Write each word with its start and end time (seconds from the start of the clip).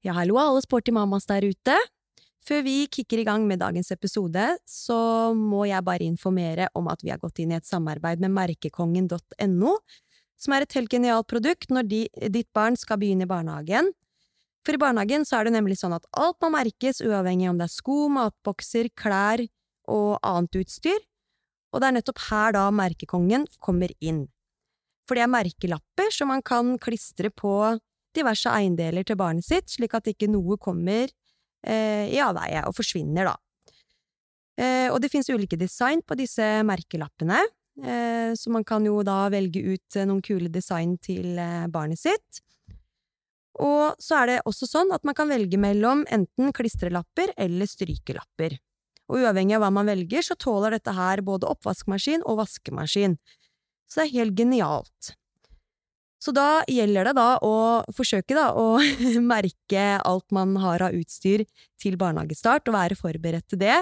Ja, 0.00 0.14
hallo 0.16 0.38
alle 0.40 0.62
sporty 0.64 0.94
mamas 0.96 1.26
der 1.28 1.44
ute. 1.44 1.74
Før 2.40 2.62
vi 2.64 2.86
kicker 2.88 3.20
i 3.20 3.24
gang 3.28 3.42
med 3.44 3.60
dagens 3.60 3.90
episode, 3.92 4.46
så 4.64 4.96
må 5.36 5.66
jeg 5.68 5.84
bare 5.84 6.06
informere 6.06 6.70
om 6.72 6.86
at 6.88 7.02
vi 7.04 7.10
har 7.12 7.20
gått 7.20 7.42
inn 7.42 7.52
i 7.52 7.58
et 7.58 7.68
samarbeid 7.68 8.22
med 8.24 8.32
merkekongen.no, 8.32 9.74
som 10.40 10.54
er 10.56 10.64
et 10.64 10.76
helt 10.78 10.88
genialt 10.88 11.28
produkt 11.28 11.68
når 11.68 11.90
de, 11.90 11.98
ditt 12.32 12.48
barn 12.56 12.80
skal 12.80 12.96
begynne 13.02 13.26
i 13.26 13.28
barnehagen. 13.28 13.90
For 14.64 14.78
i 14.78 14.80
barnehagen 14.80 15.28
så 15.28 15.36
er 15.36 15.50
det 15.50 15.52
nemlig 15.58 15.76
sånn 15.82 15.98
at 15.98 16.08
alt 16.16 16.40
må 16.40 16.48
merkes, 16.56 17.02
uavhengig 17.04 17.52
om 17.52 17.60
det 17.60 17.68
er 17.68 17.74
sko, 17.74 17.98
matbokser, 18.16 18.88
klær 18.96 19.44
og 19.92 20.16
annet 20.24 20.62
utstyr, 20.62 21.04
og 21.74 21.84
det 21.84 21.90
er 21.90 21.98
nettopp 21.98 22.24
her 22.30 22.56
da 22.56 22.64
merkekongen 22.72 23.44
kommer 23.60 23.92
inn. 24.00 24.24
For 25.04 25.20
det 25.20 25.28
er 25.28 25.34
merkelapper 25.36 26.08
som 26.16 26.32
man 26.32 26.40
kan 26.40 26.78
klistre 26.80 27.28
på 27.28 27.52
diverse 28.16 28.50
eiendeler 28.50 29.06
til 29.06 29.18
barnet 29.20 29.46
sitt, 29.46 29.70
slik 29.70 29.94
at 29.96 30.10
ikke 30.10 30.30
noe 30.30 30.58
kommer 30.60 31.06
eh, 31.06 32.06
i 32.10 32.20
avveie 32.22 32.64
og 32.68 32.76
forsvinner, 32.76 33.30
da. 33.30 33.36
Eh, 34.60 34.88
og 34.90 35.00
det 35.02 35.10
finnes 35.12 35.30
ulike 35.30 35.58
design 35.60 36.02
på 36.04 36.18
disse 36.18 36.44
merkelappene, 36.66 37.40
eh, 37.80 38.32
så 38.36 38.52
man 38.52 38.66
kan 38.66 38.84
jo 38.86 39.00
da 39.06 39.22
velge 39.32 39.62
ut 39.62 39.96
eh, 39.96 40.08
noen 40.08 40.22
kule 40.24 40.50
design 40.52 40.96
til 41.02 41.38
eh, 41.38 41.68
barnet 41.72 42.00
sitt. 42.00 42.42
Og 43.60 43.96
så 44.00 44.22
er 44.22 44.30
det 44.30 44.40
også 44.48 44.68
sånn 44.68 44.92
at 44.94 45.04
man 45.04 45.16
kan 45.16 45.28
velge 45.28 45.58
mellom 45.60 46.04
enten 46.12 46.52
klistrelapper 46.56 47.34
eller 47.40 47.68
strykelapper. 47.68 48.56
Og 49.10 49.24
uavhengig 49.24 49.56
av 49.58 49.64
hva 49.64 49.72
man 49.74 49.90
velger, 49.90 50.22
så 50.22 50.36
tåler 50.38 50.76
dette 50.76 50.94
her 50.94 51.20
både 51.26 51.48
oppvaskmaskin 51.50 52.22
og 52.30 52.38
vaskemaskin. 52.44 53.18
Så 53.90 54.00
det 54.00 54.06
er 54.06 54.16
helt 54.20 54.38
genialt. 54.38 55.14
Så 56.20 56.34
da 56.36 56.60
gjelder 56.68 57.08
det 57.08 57.14
da 57.16 57.38
å 57.40 57.54
forsøke 57.96 58.36
da 58.36 58.50
å 58.52 58.76
merke 59.32 59.84
alt 60.04 60.26
man 60.36 60.52
har 60.60 60.84
av 60.84 60.96
utstyr 60.96 61.46
til 61.80 61.96
barnehagestart, 62.00 62.68
og 62.68 62.76
være 62.76 62.98
forberedt 62.98 63.48
til 63.48 63.62
det. 63.62 63.78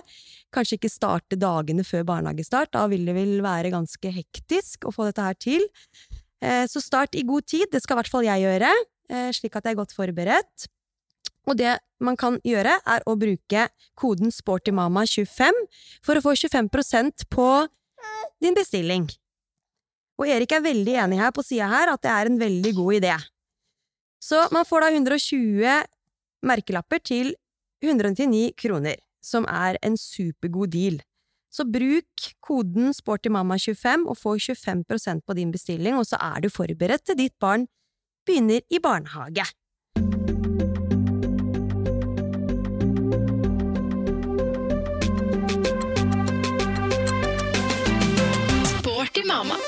Kanskje 0.55 0.78
ikke 0.78 0.92
starte 0.92 1.39
dagene 1.41 1.83
før 1.86 2.06
barnehagestart, 2.12 2.70
da 2.77 2.86
vil 2.91 3.09
det 3.09 3.16
vel 3.19 3.34
være 3.42 3.75
ganske 3.75 4.14
hektisk 4.14 4.86
å 4.86 4.94
få 4.94 5.09
dette 5.11 5.27
her 5.27 5.39
til. 5.39 5.66
Eh, 6.41 6.64
Så 6.70 6.81
start 6.81 7.19
i 7.19 7.27
god 7.27 7.47
tid, 7.47 7.66
det 7.72 7.83
skal 7.83 7.98
i 7.98 8.00
hvert 8.03 8.14
fall 8.14 8.28
jeg 8.28 8.47
gjøre, 8.47 8.72
eh, 9.11 9.31
slik 9.34 9.56
at 9.59 9.64
jeg 9.66 9.75
er 9.75 9.83
godt 9.83 9.97
forberedt. 9.97 10.69
Og 11.48 11.56
det 11.56 11.78
man 11.98 12.16
kan 12.16 12.39
gjøre, 12.44 12.78
er 12.86 13.03
å 13.09 13.16
bruke 13.19 13.69
koden 13.98 14.31
SportyMama25 14.31 15.64
for 16.05 16.14
å 16.14 16.22
få 16.22 16.36
25% 16.36 17.27
på 17.33 17.48
din 18.41 18.55
bestilling. 18.55 19.09
Og 20.19 20.27
Erik 20.27 20.52
er 20.52 20.64
veldig 20.64 20.94
enig 21.05 21.20
her 21.20 21.34
på 21.34 21.44
sida 21.47 21.69
her 21.70 21.92
at 21.92 22.02
det 22.02 22.11
er 22.11 22.30
en 22.30 22.41
veldig 22.41 22.72
god 22.74 22.97
idé. 22.98 23.16
Så 24.19 24.48
man 24.50 24.66
får 24.66 24.83
da 24.83 24.88
120 24.91 25.77
merkelapper 26.48 27.02
til 27.02 27.34
199 27.84 28.56
kroner, 28.58 28.98
som 29.22 29.47
er 29.47 29.78
en 29.86 29.97
supergod 29.97 30.75
deal. 30.75 30.98
Så 31.50 31.65
bruk 31.65 32.26
koden 32.44 32.91
SportyMamma25 32.93 34.09
og 34.10 34.19
få 34.19 34.34
25% 34.43 35.22
på 35.26 35.38
din 35.38 35.53
bestilling, 35.54 35.97
og 35.97 36.06
så 36.06 36.19
er 36.20 36.43
du 36.43 36.50
forberedt 36.50 37.06
til 37.06 37.19
ditt 37.22 37.38
barn 37.41 37.66
begynner 38.26 38.60
i 38.69 38.82
barnehage. 38.82 39.47
Sporty 48.75 49.25
mamma. 49.25 49.68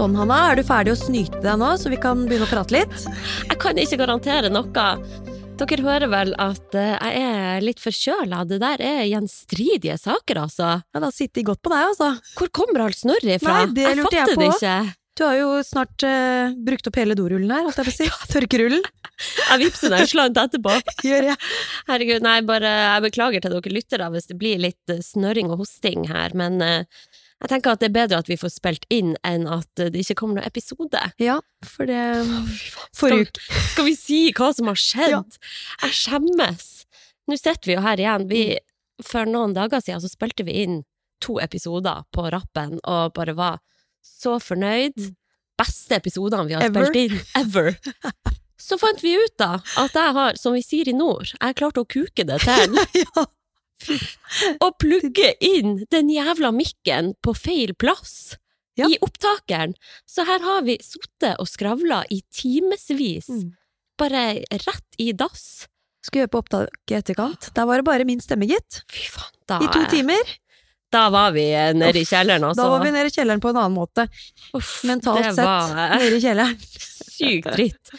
Sånn, 0.00 0.14
Hanna, 0.16 0.36
er 0.48 0.56
du 0.56 0.62
ferdig 0.64 0.94
å 0.94 0.96
snyte 0.96 1.42
deg 1.44 1.58
nå, 1.60 1.74
så 1.76 1.90
vi 1.92 1.98
kan 2.00 2.22
begynne 2.24 2.46
å 2.46 2.48
prate 2.48 2.72
litt? 2.72 3.02
Jeg 3.50 3.58
kan 3.60 3.76
ikke 3.76 3.98
garantere 4.00 4.48
noe. 4.48 4.84
Dere 5.60 5.84
hører 5.84 6.08
vel 6.08 6.32
at 6.40 6.76
eh, 6.80 6.94
jeg 6.96 7.26
er 7.26 7.66
litt 7.66 7.82
forkjøla. 7.84 8.38
Det 8.48 8.62
der 8.62 8.80
er 8.80 9.02
gjenstridige 9.10 9.98
saker, 10.00 10.40
altså. 10.46 10.70
Ja, 10.80 11.02
da 11.04 11.10
sitter 11.12 11.42
de 11.42 11.44
godt 11.50 11.60
på 11.60 11.74
deg, 11.74 11.90
altså. 11.90 12.14
Hvor 12.32 12.48
kommer 12.62 12.86
all 12.86 12.96
snørret 12.96 13.34
ifra? 13.34 13.58
Nei, 13.58 13.76
det 13.76 13.92
lurte 13.98 14.16
jeg 14.22 14.30
det 14.32 14.38
på. 14.40 14.48
ikke. 14.48 14.78
Du 15.20 15.26
har 15.26 15.36
jo 15.36 15.50
snart 15.68 16.06
uh, 16.08 16.56
brukt 16.64 16.88
opp 16.88 16.96
hele 16.96 17.18
dorullen 17.18 17.52
her, 17.52 17.66
holdt 17.66 17.82
jeg 17.82 17.90
på 17.90 17.92
å 17.92 17.98
si. 17.98 18.08
Tørkerullen. 18.32 18.86
Jeg 19.20 19.60
vippser 19.66 19.92
deg 19.92 20.06
en 20.06 20.10
slant 20.14 20.40
etterpå. 20.40 20.78
Gjør 21.10 21.26
jeg. 21.28 21.38
Herregud, 21.90 22.24
nei, 22.24 22.38
bare 22.48 22.70
jeg 22.72 23.04
beklager 23.10 23.44
til 23.44 23.52
dere 23.58 23.74
lyttere 23.74 24.08
hvis 24.14 24.30
det 24.30 24.38
blir 24.40 24.62
litt 24.64 24.92
eh, 24.92 25.02
snørring 25.04 25.52
og 25.52 25.60
hosting 25.60 26.08
her, 26.08 26.32
men 26.38 26.56
eh, 26.64 27.02
jeg 27.40 27.48
tenker 27.48 27.72
at 27.72 27.80
det 27.80 27.88
er 27.88 27.94
bedre 27.94 28.18
at 28.20 28.28
vi 28.28 28.36
får 28.36 28.52
spilt 28.52 28.84
inn 28.92 29.14
enn 29.24 29.46
at 29.48 29.68
det 29.80 30.02
ikke 30.02 30.18
kommer 30.20 30.40
noen 30.40 30.48
episode. 30.50 31.00
Ja, 31.22 31.38
for 31.64 31.88
det 31.88 32.02
Skal, 32.92 33.24
skal 33.70 33.86
vi 33.86 33.94
si 33.96 34.20
hva 34.36 34.50
som 34.56 34.68
har 34.68 34.80
skjedd? 34.80 35.38
Jeg 35.86 35.96
skjemmes. 35.96 36.68
Nå 37.30 37.38
sitter 37.40 37.70
vi 37.70 37.76
jo 37.78 37.84
her 37.84 38.02
igjen. 38.02 38.26
Vi, 38.28 38.42
for 39.06 39.28
noen 39.28 39.54
dager 39.56 39.80
siden 39.80 40.02
så 40.04 40.10
spilte 40.12 40.44
vi 40.44 40.58
inn 40.66 40.82
to 41.24 41.38
episoder 41.40 42.04
på 42.12 42.26
rappen, 42.32 42.78
og 42.88 43.14
bare 43.16 43.36
var 43.36 43.58
så 44.04 44.36
fornøyd. 44.40 45.10
Beste 45.60 45.98
episodene 46.00 46.46
vi 46.48 46.56
har 46.56 46.64
Ever. 46.68 46.88
spilt 46.88 47.00
inn 47.00 47.18
ever. 47.42 47.74
Så 48.60 48.76
fant 48.80 49.00
vi 49.04 49.16
ut 49.16 49.36
da 49.40 49.54
at 49.80 49.96
jeg 49.96 50.16
har, 50.16 50.36
som 50.40 50.52
vi 50.56 50.62
sier 50.64 50.88
i 50.88 50.96
nord, 50.96 51.32
jeg 51.32 51.56
klarte 51.56 51.84
å 51.84 51.88
kuke 51.88 52.24
det 52.28 52.40
til. 52.44 52.80
ja. 53.04 53.24
Og 54.60 54.74
plugge 54.82 55.32
inn 55.44 55.84
den 55.90 56.10
jævla 56.12 56.50
mikken 56.54 57.14
på 57.24 57.34
feil 57.36 57.74
plass 57.74 58.36
Ja. 58.78 58.86
i 58.88 58.96
opptakeren. 59.02 59.74
Så 60.08 60.24
her 60.24 60.40
har 60.40 60.62
vi 60.64 60.78
sittet 60.80 61.34
og 61.42 61.48
skravla 61.50 62.04
i 62.10 62.20
timevis, 62.32 63.28
Mm. 63.28 63.50
bare 63.98 64.44
rett 64.52 64.96
i 64.98 65.12
dass. 65.12 65.66
Skulle 66.02 66.24
gjøre 66.26 66.32
på 66.32 66.40
opptaket 66.44 66.94
i 66.94 66.94
etterkant. 66.96 67.50
Da 67.52 67.66
var 67.66 67.76
det 67.76 67.84
bare 67.84 68.04
min 68.08 68.20
stemme, 68.20 68.46
gitt. 68.48 68.82
Fy 68.88 69.04
faen, 69.10 69.34
da, 69.46 69.58
I 69.60 69.66
to 69.68 69.84
timer. 69.90 70.22
Da 70.90 71.10
var 71.10 71.30
vi 71.32 71.44
nede 71.76 72.00
i 72.00 72.04
kjelleren, 72.08 72.42
altså. 72.42 72.62
Da 72.62 72.68
var 72.70 72.84
vi 72.84 72.90
nede 72.90 73.06
i 73.06 73.10
kjelleren 73.14 73.40
på 73.42 73.50
en 73.50 73.56
annen 73.60 73.76
måte. 73.76 74.08
Uff, 74.54 74.82
Mentalt 74.88 75.34
sett. 75.36 75.44
Nede 76.00 76.16
i 76.16 76.20
kjelleren. 76.24 76.56
sykt 77.20 77.52
dritt. 77.52 77.92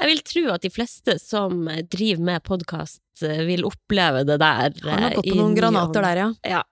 Jeg 0.00 0.08
vil 0.10 0.20
tro 0.26 0.42
at 0.52 0.62
de 0.66 0.70
fleste 0.74 1.20
som 1.22 1.64
driver 1.88 2.20
med 2.32 2.42
podkast, 2.42 2.98
vil 3.22 3.64
oppleve 3.68 4.24
det 4.28 4.38
der. 4.42 4.74
Han 4.84 5.02
Har 5.02 5.10
eh, 5.10 5.16
gått 5.18 5.30
på 5.30 5.38
noen 5.38 5.54
granater 5.56 6.04
der, 6.06 6.22
ja. 6.24 6.28
Ja. 6.56 6.62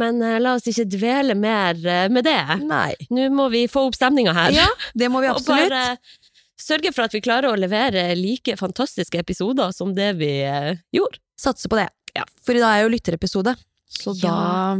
Men 0.00 0.18
uh, 0.22 0.38
la 0.42 0.56
oss 0.58 0.66
ikke 0.70 0.86
dvele 0.90 1.36
mer 1.38 1.78
uh, 1.78 2.06
med 2.10 2.26
det. 2.26 2.40
Nei. 2.66 2.92
Nå 3.14 3.28
må 3.34 3.48
vi 3.52 3.66
få 3.70 3.86
opp 3.88 3.98
stemninga 3.98 4.34
her. 4.34 4.54
Ja, 4.56 4.68
det 4.94 5.10
må 5.12 5.22
vi 5.22 5.30
Og 5.34 5.42
bare 5.46 5.68
bare 5.70 5.84
sørge 6.60 6.94
for 6.96 7.06
at 7.06 7.14
vi 7.14 7.22
klarer 7.22 7.52
å 7.52 7.58
levere 7.58 8.08
like 8.18 8.56
fantastiske 8.58 9.20
episoder 9.20 9.74
som 9.76 9.92
det 9.94 10.14
vi 10.18 10.32
gjorde. 10.94 11.20
Satse 11.38 11.70
på 11.70 11.78
det. 11.78 11.88
Ja. 12.14 12.24
For 12.46 12.56
i 12.56 12.62
dag 12.62 12.78
er 12.78 12.86
jo 12.86 12.92
lytterepisode. 12.94 13.56
Så 13.90 14.14
Ja. 14.22 14.30
da 14.30 14.76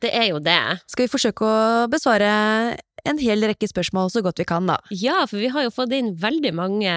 Det 0.00 0.10
er 0.16 0.28
jo 0.30 0.38
det. 0.40 0.80
skal 0.88 1.04
vi 1.04 1.12
forsøke 1.12 1.44
å 1.44 1.88
besvare 1.92 2.76
en 3.08 3.20
hel 3.22 3.44
rekke 3.48 3.68
spørsmål 3.70 4.10
så 4.12 4.22
godt 4.24 4.42
vi 4.42 4.46
kan, 4.48 4.66
da. 4.70 4.78
Ja, 4.90 5.22
for 5.30 5.40
vi 5.42 5.50
har 5.52 5.66
jo 5.66 5.72
fått 5.74 5.94
inn 5.96 6.12
veldig 6.20 6.52
mange 6.56 6.92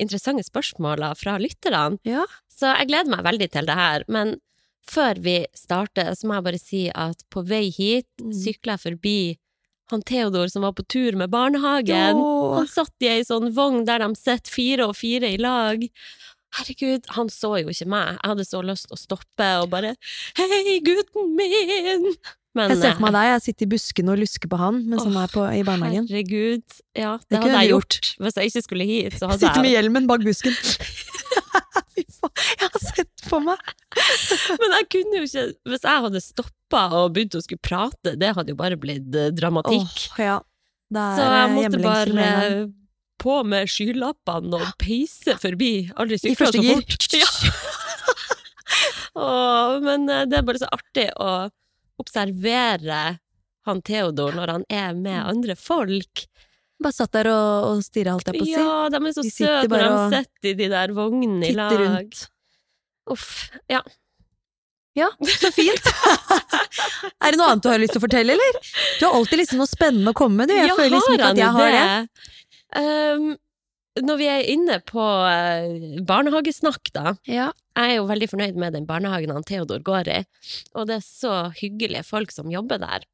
interessante 0.00 0.44
spørsmål 0.46 1.04
fra 1.20 1.36
lytterne. 1.42 1.98
Ja. 2.08 2.24
Så 2.52 2.70
jeg 2.72 2.90
gleder 2.90 3.10
meg 3.10 3.24
veldig 3.26 3.50
til 3.54 3.66
det 3.70 3.78
her. 3.78 4.04
Men 4.08 4.36
før 4.90 5.18
vi 5.24 5.38
starter, 5.56 6.12
så 6.14 6.28
må 6.28 6.38
jeg 6.38 6.46
bare 6.48 6.60
si 6.60 6.82
at 6.94 7.24
på 7.32 7.44
vei 7.48 7.68
hit 7.72 8.06
Mm. 8.20 8.32
sykla 8.32 8.76
jeg 8.76 8.84
forbi 8.84 9.18
han 9.92 10.02
Theodor 10.02 10.48
som 10.48 10.62
var 10.64 10.72
på 10.72 10.84
tur 10.88 11.12
med 11.12 11.30
barnehagen. 11.30 12.16
Åh. 12.16 12.54
Han 12.56 12.66
satt 12.70 12.94
i 13.04 13.08
ei 13.08 13.24
sånn 13.24 13.52
vogn 13.52 13.84
der 13.84 14.00
de 14.00 14.14
sitter 14.16 14.50
fire 14.50 14.86
og 14.88 14.96
fire 14.96 15.28
i 15.34 15.36
lag. 15.36 15.82
Herregud, 16.54 17.04
han 17.16 17.28
så 17.28 17.58
jo 17.60 17.68
ikke 17.72 17.88
meg. 17.90 18.14
Jeg 18.14 18.30
hadde 18.30 18.46
så 18.46 18.62
lyst 18.64 18.86
til 18.88 18.96
å 18.96 19.00
stoppe 19.00 19.48
og 19.60 19.68
bare 19.74 19.94
Hei, 20.38 20.78
gutten 20.86 21.34
min! 21.36 22.14
Men 22.54 22.70
Jeg 22.70 22.78
ser 22.78 22.92
for 22.94 23.02
meg 23.02 23.10
eh, 23.10 23.16
deg, 23.16 23.28
jeg 23.32 23.42
sitter 23.48 23.66
i 23.66 23.70
buskene 23.72 24.12
og 24.14 24.20
lusker 24.20 24.50
på 24.50 24.58
han 24.60 24.76
mens 24.86 25.02
han 25.02 25.16
er 25.18 25.30
på, 25.32 25.42
i 25.50 25.62
barnehagen. 25.66 26.04
Herregud. 26.06 26.76
Ja, 26.94 27.16
det, 27.18 27.26
Det 27.32 27.40
hadde 27.42 27.62
jeg 27.64 27.72
gjort. 27.72 27.96
gjort. 27.98 28.10
Hvis 28.22 28.38
jeg 28.38 28.50
ikke 28.52 28.62
skulle 28.68 28.86
hit, 28.86 29.16
så 29.18 29.30
hadde 29.30 29.42
Sitter 29.42 29.64
med 29.64 29.74
hjelmen 29.74 30.06
bak 30.10 30.22
busken. 30.26 30.54
Fy 31.94 32.04
faen. 32.14 33.10
på 33.26 33.40
meg. 33.42 33.72
Men 34.60 34.76
jeg 34.76 34.86
kunne 34.94 35.18
jo 35.20 35.26
ikke 35.26 35.44
Hvis 35.70 35.84
jeg 35.86 36.04
hadde 36.06 36.22
stoppa 36.22 36.84
og 37.00 37.12
begynt 37.16 37.34
å 37.38 37.42
skulle 37.42 37.62
prate, 37.64 38.14
det 38.20 38.30
hadde 38.38 38.54
jo 38.54 38.58
bare 38.60 38.78
blitt 38.78 39.18
eh, 39.18 39.32
dramatikk. 39.34 40.06
Åh, 40.14 40.22
ja. 40.22 40.38
Så 40.94 41.26
jeg 41.26 41.42
eh, 41.42 41.54
måtte 41.58 41.82
bare 41.82 42.56
på 43.24 43.40
med 43.48 43.70
skylappene 43.72 44.60
og 44.60 44.78
peise 44.78 45.34
forbi. 45.42 45.88
Aldri 45.98 46.22
sykla 46.22 46.52
så 46.54 46.62
fort. 46.70 47.10
Ja. 47.24 47.28
Åh, 49.14 49.76
men 49.84 50.08
det 50.08 50.34
er 50.34 50.46
bare 50.46 50.58
så 50.58 50.66
artig 50.74 51.04
å 51.22 51.28
observere 52.00 53.02
han 53.64 53.80
Theodor 53.84 54.36
når 54.36 54.52
han 54.58 54.64
er 54.68 54.94
med 54.98 55.18
andre 55.22 55.56
folk. 55.56 56.26
Bare 56.82 56.96
satt 56.96 57.14
der 57.16 57.30
og, 57.32 57.68
og 57.70 57.82
stirra, 57.86 58.16
holdt 58.16 58.30
jeg 58.30 58.40
på 58.40 58.44
å 58.44 58.48
si. 58.48 58.54
Ja, 58.56 58.78
de 58.92 59.00
er 59.00 59.16
så 59.16 59.26
søte 59.26 59.68
når 59.72 59.84
de 59.84 60.16
sitter 60.16 60.50
i 60.50 60.56
de 60.58 60.70
der 60.72 60.94
vognene 60.96 61.48
i 61.48 61.54
lag. 61.56 61.76
Rundt. 61.80 62.24
Uff. 63.14 63.28
Ja. 63.70 63.80
Ja, 64.94 65.08
så 65.40 65.50
fint. 65.50 65.88
er 67.24 67.34
det 67.34 67.38
noe 67.40 67.48
annet 67.50 67.64
du 67.64 67.70
har 67.72 67.80
lyst 67.82 67.96
til 67.96 68.02
å 68.02 68.04
fortelle, 68.04 68.36
eller? 68.36 68.58
Du 69.00 69.08
har 69.08 69.16
alltid 69.18 69.40
liksom 69.42 69.58
noe 69.62 69.70
spennende 69.70 70.12
å 70.14 70.18
komme 70.18 70.42
med, 70.42 70.52
du. 70.52 70.54
Jeg 70.54 70.70
jeg 70.70 70.78
føler 70.78 70.94
liksom 70.94 71.16
ikke 71.16 71.30
at 71.32 71.40
jeg 71.40 71.56
har 71.56 71.74
det. 71.74 72.28
Um, 72.74 73.24
når 74.02 74.16
vi 74.18 74.26
er 74.26 74.42
inne 74.50 74.80
på 74.88 75.02
eh, 75.30 76.00
barnehagesnakk, 76.08 76.90
da. 76.96 77.12
Ja. 77.30 77.50
Jeg 77.78 77.90
er 77.92 77.96
jo 78.00 78.06
veldig 78.10 78.28
fornøyd 78.30 78.56
med 78.58 78.74
den 78.74 78.86
barnehagen 78.88 79.30
han 79.34 79.44
Theodor 79.46 79.82
går 79.86 80.08
i, 80.10 80.20
og 80.74 80.86
det 80.90 80.96
er 81.00 81.04
så 81.06 81.34
hyggelige 81.60 82.04
folk 82.06 82.30
som 82.34 82.50
jobber 82.50 82.78
der. 82.82 83.06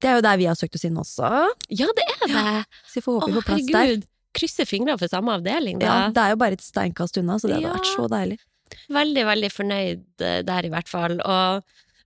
Det 0.00 0.10
er 0.10 0.18
jo 0.18 0.24
der 0.26 0.36
vi 0.36 0.44
har 0.48 0.56
søkt 0.58 0.74
oss 0.76 0.84
inn 0.84 0.98
også, 1.00 1.30
Ja, 1.72 1.86
det 1.96 2.04
er 2.04 2.26
det! 2.28 2.64
så 2.88 2.98
vi 2.98 3.04
får 3.06 3.20
håpe 3.20 3.30
vi 3.32 3.38
får 3.40 3.46
plass 3.48 3.66
der. 3.70 3.78
herregud. 3.80 4.04
Krysser 4.36 4.68
fingrene 4.68 4.98
for 5.00 5.08
samme 5.08 5.32
avdeling, 5.32 5.78
da. 5.80 5.86
Ja, 5.88 6.08
det 6.12 6.20
er 6.26 6.34
jo 6.34 6.40
bare 6.42 6.52
et 6.58 6.64
steinkast 6.64 7.16
unna, 7.16 7.38
så 7.40 7.48
det 7.48 7.56
hadde 7.56 7.70
Ja. 7.70 7.76
vært 7.78 7.88
så 7.94 8.08
deilig. 8.12 8.36
Veldig, 8.92 9.24
veldig 9.30 9.50
fornøyd 9.54 10.24
eh, 10.26 10.42
der, 10.44 10.66
i 10.68 10.72
hvert 10.74 10.88
fall. 10.92 11.14
Og, 11.24 11.62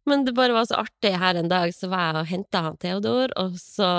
men 0.06 0.23
det 0.29 0.35
bare 0.39 0.55
var 0.55 0.69
så 0.71 0.79
artig 0.85 1.11
her 1.19 1.35
en 1.41 1.49
dag, 1.51 1.75
så 1.75 1.89
var 1.91 2.05
jeg 2.13 2.21
og 2.23 2.31
henta 2.31 2.63
han 2.69 2.77
Theodor, 2.79 3.35
og 3.43 3.59
så, 3.59 3.91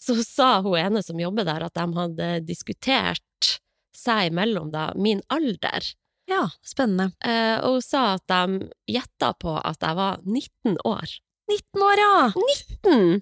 så 0.00 0.16
sa 0.24 0.48
hun 0.64 0.78
ene 0.78 1.02
som 1.04 1.20
jobber 1.20 1.46
der, 1.48 1.66
at 1.66 1.76
de 1.76 1.86
hadde 1.98 2.30
diskutert 2.48 3.52
seg 3.96 4.32
imellom, 4.32 4.70
da, 4.74 4.90
min 4.98 5.22
alder. 5.32 5.86
Ja, 6.28 6.48
spennende. 6.64 7.12
Eh, 7.24 7.56
og 7.60 7.78
hun 7.78 7.84
sa 7.84 8.04
at 8.16 8.26
de 8.30 8.70
gjetta 8.90 9.32
på 9.40 9.56
at 9.60 9.84
jeg 9.84 9.98
var 9.98 10.20
19 10.24 10.78
år. 10.88 11.18
19 11.50 11.88
år, 11.88 12.00
ja! 12.00 12.14
19! 12.84 13.20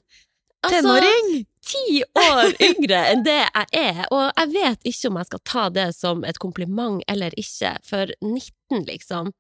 Altså, 0.62 0.76
Tenåring! 0.78 1.32
ti 1.62 2.02
år 2.18 2.56
yngre 2.62 2.98
enn 3.12 3.22
det 3.26 3.38
jeg 3.38 3.66
er, 3.78 4.02
og 4.10 4.30
jeg 4.30 4.50
vet 4.52 4.88
ikke 4.90 5.10
om 5.10 5.20
jeg 5.20 5.28
skal 5.30 5.42
ta 5.46 5.66
det 5.74 5.88
som 5.96 6.24
et 6.26 6.40
kompliment 6.42 7.02
eller 7.10 7.34
ikke, 7.38 7.76
for 7.86 8.10
19, 8.20 8.82
liksom. 8.88 9.32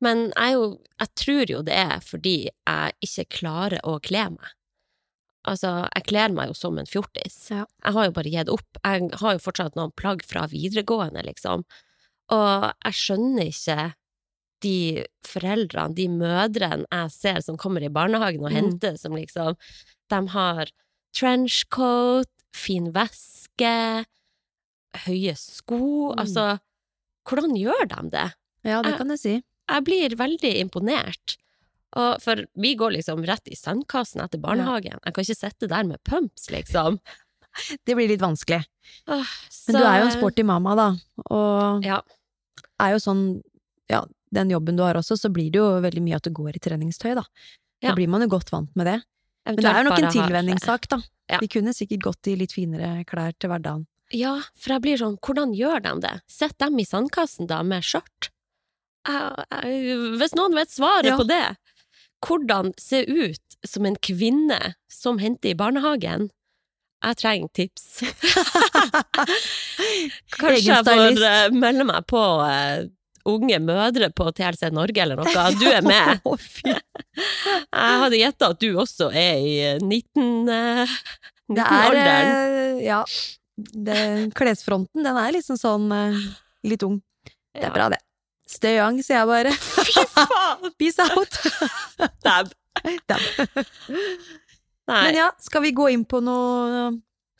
Men 0.00 0.30
jeg, 0.30 0.56
jo, 0.56 0.68
jeg 1.02 1.12
tror 1.22 1.52
jo 1.54 1.62
det 1.66 1.76
er 1.76 1.98
fordi 2.04 2.36
jeg 2.48 2.96
ikke 3.04 3.26
klarer 3.40 3.84
å 3.84 3.98
kle 4.02 4.30
meg. 4.36 4.54
Altså, 5.48 5.88
jeg 5.94 6.04
kler 6.04 6.28
meg 6.36 6.48
jo 6.48 6.54
som 6.54 6.76
en 6.78 6.86
fjortis. 6.86 7.50
Ja. 7.50 7.64
Jeg 7.84 7.92
har 7.96 8.04
jo 8.04 8.12
bare 8.12 8.30
gitt 8.30 8.48
opp. 8.52 8.66
Jeg 8.84 9.10
har 9.22 9.32
jo 9.32 9.38
fortsatt 9.38 9.74
noen 9.74 9.92
plagg 9.96 10.22
fra 10.22 10.46
videregående, 10.46 11.22
liksom. 11.24 11.64
Og 12.30 12.72
jeg 12.84 12.92
skjønner 12.92 13.48
ikke 13.48 13.94
de 14.60 14.74
foreldrene, 15.24 15.94
de 15.96 16.06
mødrene 16.08 16.84
jeg 16.92 17.10
ser 17.10 17.40
som 17.40 17.56
kommer 17.56 17.82
i 17.82 17.88
barnehagen 17.88 18.44
og 18.44 18.50
Mm. 18.52 18.56
henter, 18.56 18.98
som 18.98 19.12
liksom 19.12 19.56
De 20.10 20.26
har 20.28 20.66
trenchcoat, 21.14 22.28
fin 22.52 22.90
veske, 22.92 24.04
høye 25.06 25.36
sko 25.38 26.12
Mm. 26.12 26.18
Altså, 26.18 26.60
hvordan 27.24 27.56
gjør 27.56 27.88
de 27.88 28.10
det? 28.10 28.34
Ja, 28.64 28.82
det 28.82 28.90
Jeg- 28.90 28.98
kan 28.98 29.08
jeg 29.08 29.18
si. 29.18 29.42
Jeg 29.68 29.84
blir 29.84 30.08
veldig 30.16 30.60
imponert. 30.60 31.36
Og 31.98 32.20
for 32.22 32.44
vi 32.54 32.74
går 32.78 32.92
liksom 32.98 33.24
rett 33.26 33.48
i 33.50 33.56
sandkassen 33.58 34.20
etter 34.22 34.38
barnehagen. 34.38 35.00
Jeg 35.04 35.14
kan 35.14 35.24
ikke 35.24 35.38
sitte 35.40 35.66
der 35.68 35.84
med 35.88 35.98
pumps, 36.06 36.50
liksom. 36.50 37.00
Det 37.86 37.96
blir 37.98 38.06
litt 38.08 38.20
vanskelig. 38.22 38.62
Åh, 39.10 39.26
Men 39.68 39.74
du 39.80 39.82
er 39.82 39.96
jo 39.98 40.04
en 40.06 40.14
sporty 40.14 40.44
mamma, 40.46 40.76
da, 40.78 40.88
og 41.34 41.84
Ja. 41.84 42.00
er 42.80 42.92
jo 42.94 42.98
sånn 43.02 43.24
Ja, 43.90 44.04
den 44.30 44.50
jobben 44.50 44.76
du 44.78 44.84
har 44.84 44.94
også, 44.94 45.16
så 45.18 45.32
blir 45.34 45.50
det 45.50 45.58
jo 45.58 45.80
veldig 45.82 46.02
mye 46.02 46.14
at 46.20 46.22
du 46.22 46.30
går 46.30 46.54
i 46.54 46.60
treningstøy, 46.62 47.14
da. 47.18 47.24
Da 47.82 47.94
blir 47.96 48.06
man 48.08 48.22
jo 48.22 48.28
godt 48.28 48.52
vant 48.52 48.70
med 48.78 48.86
det. 48.86 49.00
Men 49.46 49.56
det 49.56 49.64
er 49.66 49.82
jo 49.82 49.88
nok 49.90 49.98
en 49.98 50.12
tilvenningssak, 50.14 50.86
da. 50.92 51.00
Ja. 51.28 51.38
Vi 51.42 51.48
kunne 51.48 51.72
sikkert 51.74 52.04
gått 52.04 52.28
i 52.30 52.36
litt 52.38 52.52
finere 52.54 53.02
klær 53.04 53.32
til 53.38 53.50
hverdagen. 53.50 53.86
Ja, 54.14 54.36
for 54.54 54.74
jeg 54.76 54.82
blir 54.82 54.96
sånn, 55.02 55.18
hvordan 55.18 55.52
gjør 55.58 55.82
de 55.82 56.00
det? 56.06 56.14
Sett 56.30 56.56
dem 56.58 56.78
i 56.78 56.84
sandkassen 56.86 57.46
da, 57.50 57.62
med 57.66 57.82
skjørt? 57.82 58.30
Hvis 60.20 60.34
noen 60.36 60.54
vet 60.54 60.70
svaret 60.70 61.06
Ja. 61.10 61.16
på 61.18 61.26
det, 61.26 61.56
hvordan 62.26 62.72
se 62.80 63.02
ut 63.08 63.56
som 63.66 63.86
en 63.88 63.96
kvinne 64.02 64.74
som 64.92 65.18
henter 65.22 65.52
i 65.52 65.58
barnehagen? 65.58 66.28
Jeg 67.00 67.16
trenger 67.16 67.48
tips. 67.56 67.84
Kanskje 70.36 70.74
jeg 70.74 70.84
får 70.86 71.22
eh, 71.26 71.52
melde 71.56 71.86
meg 71.88 72.04
på 72.10 72.20
eh, 72.44 72.88
Unge 73.30 73.58
mødre 73.60 74.08
på 74.16 74.30
TLC 74.36 74.70
Norge 74.72 75.02
eller 75.02 75.18
noe. 75.20 75.42
Du 75.60 75.66
er 75.68 75.84
med. 75.84 76.22
Jeg 77.20 77.98
hadde 78.00 78.16
gjetta 78.16 78.48
at 78.54 78.62
du 78.62 78.70
også 78.80 79.10
er 79.12 79.42
i 79.44 79.52
eh, 79.74 79.82
19... 79.84 80.48
eh, 80.48 80.94
Det 81.52 81.60
er 81.60 81.68
19-alderen. 81.68 82.30
eh, 82.32 82.80
Ja. 82.86 83.02
Det, 83.60 83.98
klesfronten, 84.38 85.02
den 85.04 85.18
er 85.20 85.34
liksom 85.36 85.58
sånn 85.60 85.90
litt 86.64 86.80
ung. 86.86 86.94
Det 87.52 87.66
er 87.68 87.74
bra, 87.74 87.90
det. 87.92 87.98
Stay 88.50 88.80
young, 88.80 88.98
sier 89.04 89.20
jeg 89.20 89.28
bare. 89.30 89.52
Fy 89.54 90.06
faen! 90.10 90.72
Peace 90.80 90.98
out! 91.04 91.38
Dab. 92.26 92.50
Dab. 93.10 93.22
Nei. 94.90 95.04
Men 95.04 95.14
ja, 95.20 95.28
skal 95.38 95.62
vi 95.62 95.70
gå 95.76 95.86
inn 95.94 96.02
på 96.08 96.18
noe 96.24 96.90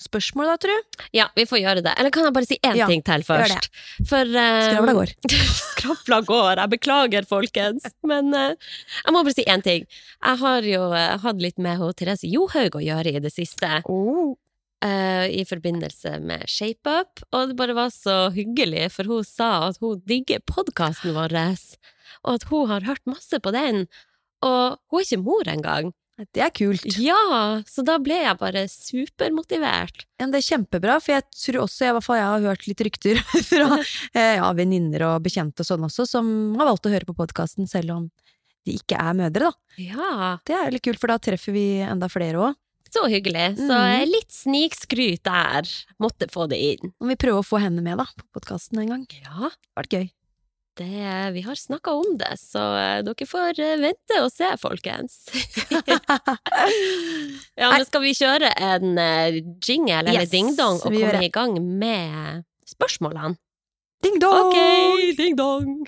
spørsmål 0.01 0.53
da, 0.53 0.57
tru? 0.61 0.77
Ja, 1.17 1.27
vi 1.37 1.45
får 1.49 1.61
gjøre 1.61 1.83
det. 1.85 1.95
Eller 1.99 2.12
kan 2.15 2.25
jeg 2.29 2.35
bare 2.37 2.49
si 2.49 2.59
én 2.65 2.79
Ja, 2.79 2.87
ting 2.89 3.03
til 3.05 3.25
først? 3.27 3.69
For 4.09 4.25
uh, 4.25 4.61
Skravla 4.69 4.95
går. 4.97 5.15
Skravla 5.73 6.21
går. 6.29 6.62
Jeg 6.62 6.73
beklager, 6.77 7.27
folkens. 7.29 7.89
Men 8.06 8.31
uh, 8.37 8.55
jeg 9.03 9.17
må 9.17 9.25
bare 9.27 9.37
si 9.37 9.47
én 9.51 9.65
ting. 9.67 9.89
Jeg 10.21 10.43
har 10.45 10.69
jo 10.69 10.87
uh, 10.95 11.17
hatt 11.25 11.43
litt 11.43 11.59
med 11.61 11.83
Therese 11.99 12.31
Johaug 12.31 12.79
å 12.81 12.85
gjøre 12.85 13.17
i 13.17 13.25
det 13.25 13.35
siste. 13.35 13.83
Oh. 13.91 14.39
Eh, 14.85 15.27
I 15.41 15.44
forbindelse 15.49 16.19
med 16.25 16.47
ShapeUp. 16.50 17.25
Og 17.32 17.50
det 17.50 17.56
bare 17.59 17.77
var 17.77 17.93
så 17.94 18.31
hyggelig, 18.35 18.91
for 18.97 19.11
hun 19.11 19.27
sa 19.27 19.69
at 19.69 19.81
hun 19.82 20.03
digger 20.09 20.43
podkasten 20.47 21.17
vår. 21.17 21.37
Og 22.25 22.37
at 22.37 22.47
hun 22.50 22.69
har 22.71 22.87
hørt 22.89 23.06
masse 23.08 23.41
på 23.41 23.55
den. 23.55 23.87
Og 24.44 24.79
hun 24.91 25.01
er 25.01 25.08
ikke 25.08 25.25
mor 25.25 25.49
engang. 25.49 25.93
Det 26.34 26.43
er 26.44 26.51
kult. 26.53 26.84
Ja, 27.01 27.17
så 27.65 27.81
da 27.87 27.94
ble 28.03 28.19
jeg 28.20 28.37
bare 28.41 28.67
supermotivert. 28.69 30.05
Ja, 30.20 30.27
det 30.29 30.43
er 30.43 30.49
kjempebra, 30.51 30.99
for 31.01 31.15
jeg 31.15 31.25
tror 31.32 31.63
også, 31.63 31.87
i 31.87 31.94
hvert 31.96 32.05
fall 32.05 32.19
jeg 32.20 32.27
har 32.29 32.44
hørt 32.51 32.67
litt 32.69 32.82
rykter 32.84 33.20
fra 33.51 33.79
eh, 33.81 34.34
ja, 34.37 34.51
venninner 34.56 35.06
og 35.08 35.25
bekjente 35.25 35.65
og 35.65 35.70
sånn 35.70 35.87
også, 35.89 36.05
som 36.10 36.29
har 36.60 36.69
valgt 36.69 36.91
å 36.91 36.93
høre 36.93 37.08
på 37.08 37.17
podkasten 37.17 37.70
selv 37.70 37.94
om 37.96 38.10
de 38.69 38.77
ikke 38.77 38.99
er 39.01 39.17
mødre, 39.17 39.49
da. 39.49 39.81
Ja, 39.81 40.34
Det 40.44 40.58
er 40.58 40.75
litt 40.75 40.84
kult, 40.84 41.01
for 41.01 41.08
da 41.08 41.17
treffer 41.22 41.56
vi 41.56 41.81
enda 41.81 42.10
flere 42.13 42.51
òg. 42.51 42.58
Så 42.91 43.05
hyggelig. 43.06 43.55
Så 43.56 43.70
Mhm. 43.70 44.06
litt 44.11 44.32
snikskryt 44.35 45.23
der. 45.23 45.63
Måtte 46.03 46.27
få 46.31 46.49
det 46.51 46.59
inn. 46.59 46.93
Om 47.01 47.09
vi 47.09 47.15
prøver 47.17 47.39
å 47.43 47.47
få 47.47 47.59
henne 47.63 47.81
med, 47.82 47.99
da, 47.99 48.05
på 48.19 48.25
podkasten 48.41 48.79
en 48.82 48.89
gang. 48.89 49.06
Ja, 49.23 49.51
Det 49.51 49.77
var 49.77 49.85
gøy. 49.91 50.11
det, 50.81 51.32
vi 51.35 51.41
har 51.43 51.55
snakka 51.55 51.91
om 51.93 52.17
det, 52.17 52.39
så 52.41 52.59
eh, 52.81 53.03
dere 53.03 53.27
får 53.29 53.59
eh, 53.61 53.77
vente 53.77 54.20
og 54.25 54.31
se, 54.32 54.49
folkens. 54.56 55.29
ja, 57.61 57.69
men 57.70 57.85
skal 57.85 58.01
vi 58.03 58.15
kjøre 58.17 58.49
en 58.56 58.97
eh, 58.99 59.31
jingle 59.61 59.99
eller 60.01 60.13
Yes, 60.25 60.31
ding-dong 60.31 60.81
og 60.81 60.89
komme 60.91 61.20
i 61.23 61.29
gang 61.29 61.61
med 61.79 62.44
spørsmålene? 62.67 63.37
Ding 64.03 64.19
dong! 64.19 64.49
Ok, 64.49 64.56
ding-dong! 65.19 65.85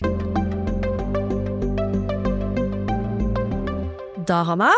Da, 4.27 4.43
Hanna, 4.47 4.71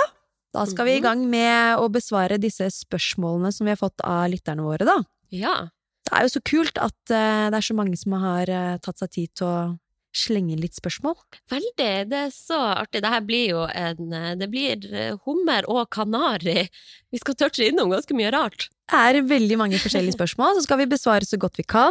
da 0.54 0.64
skal 0.70 0.86
vi 0.86 0.96
i 0.96 1.00
Mhm. 1.00 1.06
gang 1.08 1.24
med 1.30 1.78
å 1.82 1.88
besvare 1.92 2.38
disse 2.40 2.70
spørsmålene 2.70 3.52
som 3.52 3.66
vi 3.66 3.74
har 3.74 3.80
fått 3.80 4.00
av 4.04 4.28
lytterne 4.30 4.62
våre, 4.62 4.86
da. 4.86 5.00
Ja. 5.34 5.68
Det 6.04 6.12
er 6.12 6.22
jo 6.28 6.34
så 6.38 6.42
kult 6.44 6.76
at 6.78 6.94
uh, 7.10 7.50
det 7.50 7.56
er 7.58 7.64
så 7.64 7.74
mange 7.74 7.96
som 7.98 8.12
har 8.12 8.48
uh, 8.52 8.76
tatt 8.78 8.98
seg 9.00 9.10
tid 9.10 9.30
til 9.34 9.46
å 9.48 9.78
slenge 10.14 10.52
inn 10.54 10.60
litt 10.62 10.76
spørsmål. 10.76 11.16
Veldig. 11.50 11.86
Det 12.06 12.18
er 12.28 12.30
så 12.30 12.54
artig. 12.76 13.00
Det 13.02 13.10
her 13.10 13.20
blir 13.26 13.48
jo 13.50 13.62
en 13.66 14.12
eh, 14.14 14.34
Det 14.38 14.46
blir 14.48 14.84
hummer 15.24 15.66
og 15.66 15.88
kanari. 15.90 16.68
Vi 17.10 17.18
skal 17.18 17.34
touche 17.34 17.66
innom 17.66 17.90
ganske 17.90 18.14
mye 18.14 18.30
rart. 18.30 18.68
Det 18.86 18.94
er 19.18 19.18
veldig 19.26 19.58
mange 19.58 19.80
forskjellige 19.82 20.14
spørsmål, 20.14 20.54
så 20.54 20.62
skal 20.68 20.78
vi 20.78 20.86
besvare 20.86 21.26
så 21.26 21.34
godt 21.36 21.56
vi 21.58 21.64
kan. 21.66 21.90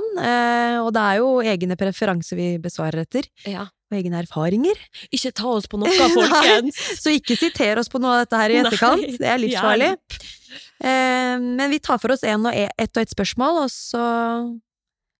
Og 0.86 0.94
det 0.96 1.04
er 1.04 1.20
jo 1.20 1.42
egne 1.44 1.76
preferanser 1.76 2.38
vi 2.40 2.48
besvarer 2.64 3.02
etter, 3.04 3.28
Ja. 3.46 3.66
Og 3.94 4.00
egne 4.02 4.20
erfaringer. 4.24 4.80
Ikke 5.14 5.32
ta 5.36 5.48
oss 5.56 5.68
på 5.72 5.80
noe, 5.82 5.94
folkens! 6.18 6.80
Så 7.00 7.14
ikke 7.16 7.38
siter 7.40 7.80
oss 7.82 7.90
på 7.94 8.02
noe 8.04 8.18
av 8.18 8.26
dette 8.26 8.40
her 8.42 8.54
i 8.54 8.60
Nei, 8.60 8.66
etterkant, 8.68 9.18
det 9.22 9.30
er 9.30 9.42
livsfarlig. 9.42 9.92
Eh, 10.84 11.38
men 11.40 11.70
vi 11.72 11.80
tar 11.80 12.02
for 12.02 12.14
oss 12.16 12.24
en 12.28 12.46
og 12.50 12.54
e- 12.58 12.70
ett 12.78 12.92
og 12.98 13.02
ett 13.06 13.14
spørsmål, 13.14 13.64
og 13.64 13.72
så 13.72 14.04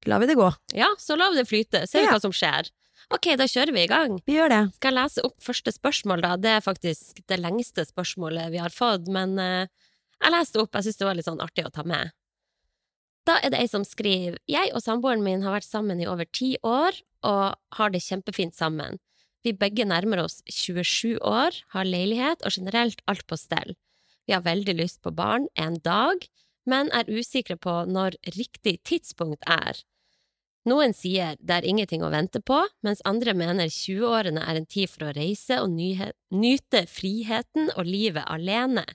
lar 0.10 0.20
vi 0.20 0.28
det 0.34 0.36
gå. 0.40 0.50
Ja, 0.76 0.90
så 1.00 1.16
lar 1.20 1.32
vi 1.32 1.40
det 1.42 1.48
flyte. 1.50 1.86
Ser 1.88 2.02
vi 2.04 2.08
Ja. 2.10 2.18
hva 2.18 2.22
som 2.22 2.34
skjer. 2.36 2.70
Ok, 3.14 3.30
da 3.38 3.46
kjører 3.46 3.74
vi 3.76 3.84
i 3.84 3.88
gang. 3.88 4.18
Vi 4.26 4.34
gjør 4.40 4.50
det. 4.50 4.62
Skal 4.76 4.94
jeg 4.94 5.04
lese 5.04 5.24
opp 5.28 5.36
første 5.44 5.72
spørsmål, 5.76 6.22
da? 6.24 6.36
Det 6.38 6.50
er 6.58 6.62
faktisk 6.66 7.20
det 7.28 7.38
lengste 7.40 7.86
spørsmålet 7.86 8.50
vi 8.52 8.58
har 8.64 8.70
fått, 8.74 9.08
men 9.12 9.38
eh, 9.40 9.68
jeg 10.24 10.32
leste 10.34 10.60
opp, 10.64 10.74
jeg 10.74 10.88
syns 10.88 10.98
det 11.02 11.06
var 11.08 11.16
litt 11.20 11.28
sånn 11.28 11.42
artig 11.44 11.66
å 11.68 11.72
ta 11.72 11.84
med. 11.84 12.12
Da 13.28 13.38
er 13.40 13.54
det 13.54 13.62
ei 13.64 13.70
som 13.72 13.86
skriver 13.88 14.40
Jeg 14.52 14.74
og 14.76 14.84
samboeren 14.84 15.24
min 15.24 15.46
har 15.46 15.56
vært 15.56 15.68
sammen 15.68 16.02
i 16.04 16.08
over 16.10 16.28
ti 16.28 16.56
år 16.64 16.98
og 17.24 17.56
har 17.78 17.94
det 17.94 18.04
kjempefint 18.04 18.56
sammen. 18.56 19.00
Vi 19.44 19.56
begge 19.56 19.86
nærmer 19.88 20.24
oss 20.24 20.42
27 20.48 21.20
år, 21.20 21.56
har 21.76 21.88
leilighet 21.88 22.44
og 22.44 22.56
generelt 22.56 23.02
alt 23.08 23.26
på 23.28 23.40
stell. 23.40 23.76
Vi 24.28 24.36
har 24.36 24.44
veldig 24.44 24.76
lyst 24.80 25.02
på 25.04 25.12
barn 25.12 25.50
en 25.60 25.80
dag, 25.84 26.24
men 26.68 26.92
er 26.96 27.12
usikre 27.12 27.58
på 27.60 27.82
når 27.88 28.16
riktig 28.38 28.78
tidspunkt 28.88 29.44
er. 29.48 29.80
Noen 30.64 30.96
sier 30.96 31.36
det 31.44 31.58
er 31.58 31.68
ingenting 31.68 32.06
å 32.08 32.12
vente 32.14 32.40
på, 32.40 32.62
mens 32.88 33.04
andre 33.08 33.34
mener 33.36 33.68
20-årene 33.68 34.46
er 34.48 34.62
en 34.62 34.68
tid 34.68 34.92
for 34.92 35.10
å 35.10 35.16
reise 35.16 35.60
og 35.60 35.76
nyte 35.76 36.86
friheten 36.88 37.74
og 37.76 37.84
livet 37.88 38.24
alene. 38.32 38.86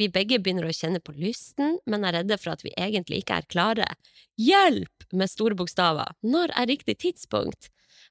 Vi 0.00 0.08
begge 0.08 0.38
begynner 0.40 0.66
å 0.68 0.74
kjenne 0.74 1.02
på 1.04 1.14
lysten, 1.16 1.76
men 1.86 2.06
er 2.08 2.16
redde 2.20 2.38
for 2.40 2.54
at 2.54 2.64
vi 2.64 2.72
egentlig 2.80 3.22
ikke 3.22 3.42
er 3.42 3.48
klare. 3.52 3.88
Hjelp! 4.40 5.02
med 5.12 5.30
store 5.30 5.56
bokstaver. 5.58 6.14
Når 6.24 6.52
er 6.56 6.70
riktig 6.70 6.98
tidspunkt? 7.04 7.68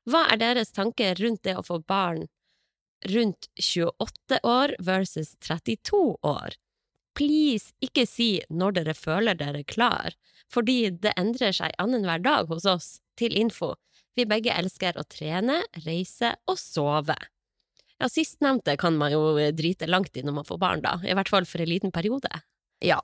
Hva 0.10 0.28
er 0.32 0.42
deres 0.42 0.74
tanker 0.74 1.18
rundt 1.22 1.44
det 1.46 1.58
å 1.58 1.66
få 1.66 1.82
barn 1.90 2.28
rundt 3.10 3.50
28 3.58 4.42
år 4.46 4.76
versus 4.80 5.36
32 5.42 6.02
år? 6.22 6.58
Please, 7.18 7.74
ikke 7.84 8.06
si 8.08 8.32
når 8.50 8.78
dere 8.80 8.96
føler 8.96 9.38
dere 9.38 9.66
klar, 9.68 10.16
fordi 10.52 10.94
det 11.04 11.16
endrer 11.20 11.54
seg 11.56 11.76
annenhver 11.82 12.24
dag 12.24 12.52
hos 12.54 12.66
oss. 12.70 12.92
Til 13.20 13.36
info, 13.38 13.76
vi 14.18 14.26
begge 14.26 14.54
elsker 14.56 14.98
å 14.98 15.04
trene, 15.06 15.60
reise 15.86 16.32
og 16.50 16.58
sove. 16.58 17.18
Ja, 18.02 18.10
sistnevnte 18.10 18.74
kan 18.82 18.98
man 18.98 19.14
jo 19.14 19.22
drite 19.56 19.88
langt 19.90 20.16
i 20.18 20.24
når 20.26 20.40
man 20.42 20.48
får 20.48 20.60
barn, 20.62 20.82
da, 20.82 20.96
i 21.06 21.14
hvert 21.18 21.30
fall 21.30 21.46
for 21.46 21.62
en 21.62 21.70
liten 21.70 21.94
periode. 21.94 22.32
Ja. 22.82 22.98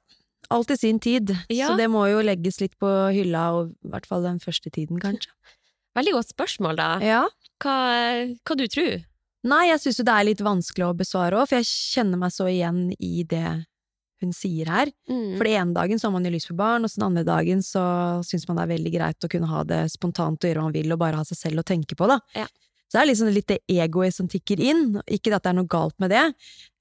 Alt 0.54 0.72
i 0.74 0.78
sin 0.80 1.00
tid, 1.04 1.36
Ja. 1.54 1.70
så 1.70 1.78
det 1.78 1.90
må 1.92 2.06
jo 2.10 2.24
legges 2.26 2.60
litt 2.64 2.74
på 2.82 2.90
hylla, 3.14 3.52
og 3.58 3.74
i 3.86 3.92
hvert 3.94 4.08
fall 4.10 4.24
den 4.26 4.40
første 4.42 4.72
tiden, 4.74 5.00
kanskje. 5.04 5.30
Veldig 5.98 6.14
godt 6.18 6.34
spørsmål, 6.34 6.76
da. 6.78 6.90
Ja. 7.02 7.24
Hva, 7.64 7.78
hva 8.46 8.58
du 8.58 8.68
tror? 8.70 9.00
Nei, 9.48 9.64
jeg 9.70 9.80
syns 9.82 10.00
jo 10.02 10.06
det 10.08 10.14
er 10.18 10.28
litt 10.28 10.44
vanskelig 10.46 10.86
å 10.90 10.96
besvare 10.98 11.38
òg, 11.40 11.48
for 11.50 11.58
jeg 11.60 11.70
kjenner 11.70 12.20
meg 12.22 12.34
så 12.36 12.48
igjen 12.50 12.88
i 13.00 13.24
det 13.24 13.48
hun 14.22 14.32
sier 14.34 14.70
her. 14.72 14.90
Mm. 15.10 15.36
For 15.38 15.46
den 15.46 15.60
ene 15.62 15.76
dagen 15.78 16.00
så 16.02 16.08
har 16.08 16.16
man 16.16 16.26
jo 16.26 16.32
lyst 16.34 16.50
på 16.50 16.58
barn, 16.58 16.86
og 16.86 16.90
så 16.90 17.00
den 17.02 17.08
andre 17.12 17.24
dagen 17.28 17.62
så 17.66 17.84
syns 18.26 18.48
man 18.50 18.58
det 18.58 18.66
er 18.66 18.72
veldig 18.74 18.94
greit 18.96 19.28
å 19.28 19.30
kunne 19.30 19.50
ha 19.52 19.62
det 19.68 19.84
spontant 19.94 20.42
og 20.42 20.50
gjøre 20.50 20.64
hva 20.64 20.70
man 20.72 20.78
vil, 20.78 20.94
og 20.96 21.02
bare 21.04 21.20
ha 21.22 21.28
seg 21.28 21.38
selv 21.38 21.62
å 21.62 21.68
tenke 21.68 21.98
på, 21.98 22.10
da. 22.10 22.18
Ja. 22.38 22.48
Så 22.88 22.96
det 22.96 23.02
er 23.04 23.10
liksom 23.10 23.30
litt 23.36 23.48
det 23.52 23.60
egoet 23.68 24.14
som 24.16 24.28
tikker 24.32 24.60
inn. 24.64 25.02
Ikke 25.12 25.34
at 25.36 25.44
det 25.44 25.50
er 25.52 25.58
noe 25.58 25.68
galt 25.68 25.96
med 26.00 26.10
det, 26.14 26.24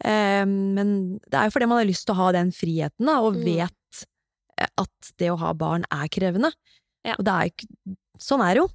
eh, 0.06 0.44
men 0.46 1.18
det 1.26 1.34
er 1.34 1.48
jo 1.48 1.54
fordi 1.56 1.66
man 1.68 1.78
har 1.82 1.88
lyst 1.88 2.06
til 2.06 2.14
å 2.14 2.20
ha 2.20 2.28
den 2.36 2.52
friheten, 2.54 3.06
da, 3.06 3.16
og 3.20 3.34
Mm. 3.34 3.44
vet 3.44 4.06
eh, 4.58 4.68
at 4.78 5.10
det 5.18 5.30
å 5.32 5.38
ha 5.38 5.52
barn 5.52 5.84
er 5.90 6.06
krevende. 6.08 6.52
Ja. 7.04 7.16
Og 7.18 7.24
det 7.26 7.32
er 7.34 7.50
ikke 7.50 7.66
Sånn 8.18 8.40
er 8.40 8.54
det 8.54 8.62
jo. 8.62 8.68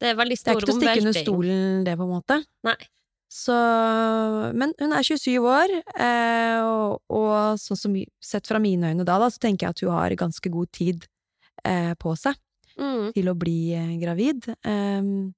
Det 0.00 0.06
er 0.08 0.14
veldig 0.16 0.36
Det 0.38 0.48
er 0.48 0.54
ikke 0.56 0.64
til 0.66 0.74
å 0.74 0.80
stikke 0.80 1.00
under 1.02 1.12
stolen, 1.20 1.84
det, 1.84 1.96
på 1.98 2.06
en 2.06 2.14
måte. 2.14 2.38
Nei. 2.64 2.76
Så 3.28 3.52
Men 4.54 4.72
hun 4.78 4.92
er 4.96 5.02
27 5.04 5.36
år, 5.44 5.74
eh, 6.00 6.60
og, 6.64 7.02
og 7.10 7.58
sånn 7.60 7.76
som 7.76 7.96
sett 8.24 8.46
fra 8.48 8.58
mine 8.58 8.88
øyne 8.94 9.04
da, 9.04 9.18
da, 9.20 9.28
så 9.28 9.38
tenker 9.42 9.66
jeg 9.66 9.74
at 9.76 9.80
hun 9.84 9.90
har 9.92 10.14
ganske 10.16 10.50
god 10.50 10.70
tid 10.72 11.04
eh, 11.64 11.92
på 12.00 12.16
seg 12.16 12.34
Mm. 12.78 13.12
til 13.12 13.26
å 13.26 13.34
bli 13.34 13.74
gravid. 13.98 14.44
Ehm, 14.64 15.34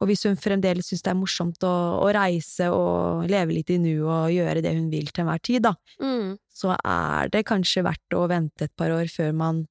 og 0.00 0.06
hvis 0.08 0.22
hun 0.28 0.36
fremdeles 0.38 0.86
syns 0.92 1.02
det 1.02 1.10
er 1.10 1.18
morsomt 1.18 1.64
å, 1.66 1.72
å 2.04 2.08
reise 2.14 2.68
og 2.70 3.24
leve 3.30 3.56
litt 3.56 3.70
i 3.74 3.78
nuet 3.82 4.04
og 4.06 4.30
gjøre 4.34 4.62
det 4.62 4.74
hun 4.76 4.90
vil 4.92 5.08
til 5.10 5.24
enhver 5.24 5.42
tid, 5.42 5.62
da, 5.66 5.74
Mm. 6.00 6.36
så 6.54 6.76
er 6.78 7.28
det 7.34 7.44
kanskje 7.46 7.82
verdt 7.86 8.14
å 8.14 8.28
vente 8.30 8.64
et 8.68 8.76
par 8.78 8.90
år 8.94 9.10
før 9.10 9.32
man 9.34 9.64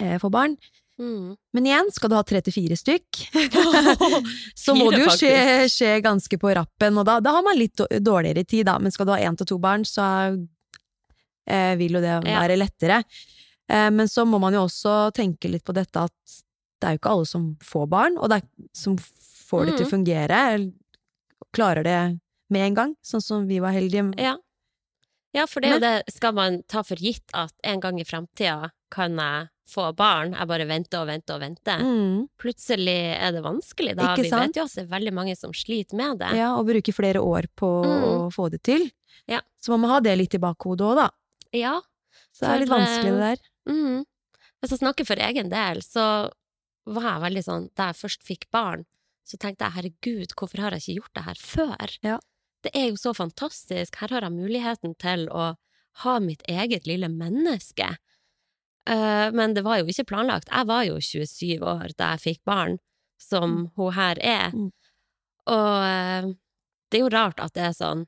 eh, 0.00 0.16
får 0.18 0.30
barn. 0.32 0.56
Mm. 0.98 1.34
Men 1.52 1.66
igjen, 1.66 1.88
skal 1.90 2.08
du 2.08 2.14
ha 2.14 2.22
34 2.22 2.76
stykk, 2.78 3.20
så 4.64 4.74
må 4.78 4.88
Fire, 4.90 4.96
det 4.96 5.04
jo 5.04 5.14
skje, 5.18 5.36
skje 5.74 5.92
ganske 6.04 6.38
på 6.38 6.52
rappen, 6.54 6.98
og 7.02 7.04
da, 7.08 7.18
da 7.20 7.32
har 7.36 7.42
man 7.46 7.58
litt 7.58 7.76
dårligere 8.00 8.44
tid, 8.46 8.66
da. 8.70 8.78
Men 8.78 8.94
skal 8.94 9.08
du 9.08 9.12
ha 9.16 9.18
én 9.18 9.36
til 9.36 9.48
to 9.50 9.58
barn, 9.58 9.82
så 9.84 10.04
eh, 11.46 11.74
vil 11.80 11.98
jo 11.98 12.00
det 12.04 12.14
Ja. 12.28 12.40
være 12.40 12.56
lettere. 12.58 13.02
Eh, 13.68 13.90
men 13.90 14.06
så 14.08 14.24
må 14.28 14.38
man 14.40 14.52
jo 14.54 14.64
også 14.68 15.12
tenke 15.16 15.50
litt 15.50 15.64
på 15.64 15.74
dette 15.74 15.96
at 16.08 16.12
det 16.80 16.88
er 16.88 16.94
jo 16.96 16.98
ikke 17.00 17.12
alle 17.16 17.26
som 17.26 17.44
får 17.64 17.86
barn, 17.88 18.18
og 18.18 18.28
det 18.30 18.42
er 18.42 18.48
som 18.76 18.96
får 19.54 19.66
det 19.70 19.76
til 19.78 19.86
å 19.86 19.88
Mm. 19.88 19.94
fungere, 19.94 20.72
klarer 21.54 21.84
det 21.84 21.98
med 22.50 22.66
en 22.68 22.74
gang, 22.74 22.94
sånn 23.04 23.22
som 23.22 23.46
vi 23.48 23.60
var 23.62 23.72
heldige. 23.72 24.12
Ja. 24.20 24.36
ja, 25.34 25.46
for 25.46 25.60
det 25.64 25.80
det 25.82 25.94
skal 26.12 26.34
man 26.36 26.62
ta 26.68 26.82
for 26.82 26.96
gitt 27.00 27.24
at 27.34 27.52
en 27.64 27.80
gang 27.80 27.98
i 28.00 28.04
framtida 28.04 28.70
kan 28.90 29.16
jeg 29.16 29.48
få 29.66 29.94
barn, 29.96 30.34
jeg 30.36 30.46
bare 30.46 30.66
venter 30.68 31.00
og 31.00 31.08
venter 31.08 31.34
og 31.38 31.40
venter. 31.40 31.80
Mm. 31.80 32.26
Plutselig 32.38 33.16
er 33.16 33.32
det 33.32 33.42
vanskelig, 33.42 33.94
da. 33.96 34.10
Ikke 34.12 34.22
Vi 34.26 34.30
sant? 34.30 34.50
vet 34.52 34.56
jo 34.60 34.64
at 34.68 34.74
det 34.76 34.84
er 34.84 34.90
veldig 34.92 35.12
mange 35.16 35.36
som 35.40 35.52
sliter 35.56 35.96
med 35.96 36.18
det. 36.20 36.34
Ja, 36.36 36.50
og 36.58 36.66
bruker 36.68 36.92
flere 36.92 37.22
år 37.24 37.48
på 37.56 37.70
å 37.82 38.28
Mm. 38.28 38.32
få 38.34 38.50
det 38.50 38.62
til. 38.62 38.90
Ja. 39.26 39.40
Så 39.60 39.70
man 39.70 39.80
må 39.80 39.88
ha 39.88 40.00
det 40.00 40.18
litt 40.18 40.34
i 40.34 40.38
bakhodet 40.38 40.84
òg, 40.84 40.96
da. 40.96 41.10
Ja. 41.52 41.80
Så 42.34 42.40
det 42.44 42.48
er 42.50 42.58
litt 42.60 42.68
For, 42.68 42.78
vanskelig, 42.78 43.12
det 43.14 43.38
der. 43.38 43.72
Mm. 43.72 44.04
Hvis 44.62 44.70
jeg 44.70 44.78
snakker 44.80 45.06
for 45.06 45.16
egen 45.16 45.48
del, 45.48 45.76
så 45.80 46.30
var 46.86 47.02
jeg 47.02 47.22
veldig 47.32 47.44
sånn 47.44 47.70
Da 47.74 47.86
jeg 47.86 47.94
først 47.96 48.22
fikk 48.22 48.44
barn, 48.52 48.84
så 49.24 49.38
tenkte 49.40 49.64
jeg 49.66 49.74
herregud, 49.78 50.34
hvorfor 50.36 50.60
har 50.60 50.74
jeg 50.76 50.82
ikke 50.84 50.96
gjort 51.00 51.14
det 51.18 51.24
her 51.28 51.40
før? 51.40 51.94
Ja. 52.04 52.18
Det 52.64 52.72
er 52.76 52.88
jo 52.90 52.96
så 53.00 53.12
fantastisk. 53.16 53.96
Her 54.00 54.08
har 54.14 54.24
jeg 54.26 54.32
muligheten 54.36 54.94
til 55.00 55.26
å 55.32 55.54
ha 56.04 56.14
mitt 56.20 56.42
eget 56.50 56.86
lille 56.88 57.08
menneske. 57.12 57.90
Eh, 58.90 59.28
men 59.32 59.54
det 59.56 59.62
var 59.64 59.78
jo 59.80 59.88
ikke 59.88 60.04
planlagt. 60.10 60.48
Jeg 60.52 60.68
var 60.68 60.84
jo 60.84 60.96
27 61.00 61.60
år 61.64 61.94
da 61.96 62.12
jeg 62.14 62.24
fikk 62.24 62.40
barn, 62.48 62.78
som 63.20 63.70
hun 63.76 63.92
her 63.96 64.20
er. 64.20 64.50
Mm. 64.52 64.70
Og 65.52 65.84
eh, 65.88 66.30
det 66.90 66.98
er 67.00 67.04
jo 67.04 67.12
rart 67.12 67.40
at 67.40 67.54
det 67.56 67.64
er 67.70 67.76
sånn 67.76 68.04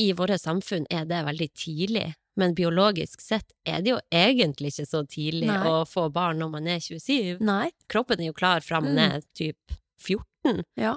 I 0.00 0.08
våre 0.18 0.36
samfunn 0.40 0.86
er 0.90 1.04
det 1.06 1.20
veldig 1.24 1.46
tidlig, 1.54 2.08
men 2.36 2.54
biologisk 2.58 3.20
sett 3.22 3.52
er 3.64 3.84
det 3.84 3.92
jo 3.92 3.98
egentlig 4.10 4.72
ikke 4.72 4.86
så 4.90 5.04
tidlig 5.06 5.46
Nei. 5.46 5.60
å 5.70 5.84
få 5.86 6.08
barn 6.10 6.40
når 6.42 6.50
man 6.56 6.66
er 6.72 6.80
27. 6.82 7.38
Nei. 7.46 7.68
Kroppen 7.92 8.18
er 8.24 8.32
jo 8.32 8.34
klar 8.34 8.60
fra 8.64 8.80
man 8.82 8.96
Mm. 8.96 9.04
er 9.14 9.22
typ 9.38 9.76
14. 10.00 10.64
Ja. 10.80 10.96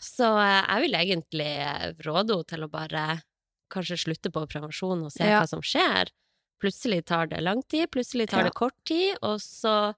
Så 0.00 0.28
eh, 0.40 0.62
jeg 0.62 0.82
vil 0.86 0.94
egentlig 0.98 1.50
eh, 1.60 1.90
råde 2.06 2.36
henne 2.36 2.48
til 2.48 2.64
å 2.66 2.70
bare 2.72 3.06
kanskje 3.72 3.98
slutte 3.98 4.30
på 4.32 4.46
prevensjon 4.48 5.02
og 5.04 5.12
se 5.12 5.26
Ja. 5.26 5.40
hva 5.42 5.48
som 5.50 5.60
skjer. 5.64 6.08
Plutselig 6.62 7.04
tar 7.06 7.26
det 7.28 7.42
lang 7.42 7.62
tid, 7.68 7.90
plutselig 7.92 8.28
tar 8.30 8.44
Ja. 8.44 8.50
det 8.50 8.54
kort 8.54 8.76
tid, 8.84 9.16
og 9.22 9.40
så 9.40 9.94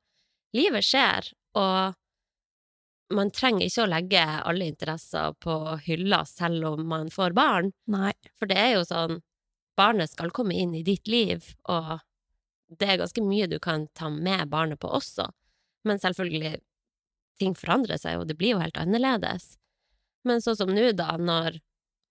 Livet 0.57 0.80
skjer, 0.83 1.26
og 1.61 1.95
man 3.12 3.30
trenger 3.30 3.66
ikke 3.66 3.83
å 3.85 3.90
legge 3.92 4.23
alle 4.49 4.64
interesser 4.64 5.35
på 5.45 5.54
hylla 5.85 6.23
selv 6.25 6.64
om 6.71 6.87
man 6.88 7.11
får 7.12 7.35
barn. 7.37 7.68
Nei. 7.87 8.14
For 8.40 8.49
det 8.49 8.57
er 8.57 8.71
jo 8.78 8.85
sånn 8.88 9.21
Barnet 9.78 10.11
skal 10.11 10.33
komme 10.35 10.57
inn 10.59 10.73
i 10.75 10.80
ditt 10.83 11.07
liv, 11.07 11.45
og 11.71 12.00
det 12.80 12.88
er 12.88 12.97
ganske 12.99 13.23
mye 13.23 13.47
du 13.47 13.59
kan 13.62 13.87
ta 13.95 14.09
med 14.11 14.49
barnet 14.50 14.80
på 14.80 14.88
også. 14.90 15.28
Men 15.87 16.00
selvfølgelig, 16.02 16.57
ting 17.40 17.54
forandrer 17.59 18.00
seg, 18.00 18.21
og 18.21 18.28
det 18.28 18.37
blir 18.38 18.57
jo 18.57 18.62
helt 18.62 18.78
annerledes. 18.80 19.54
Men 20.26 20.42
sånn 20.45 20.59
som 20.59 20.73
nå, 20.75 20.90
da, 20.99 21.14
når 21.16 21.61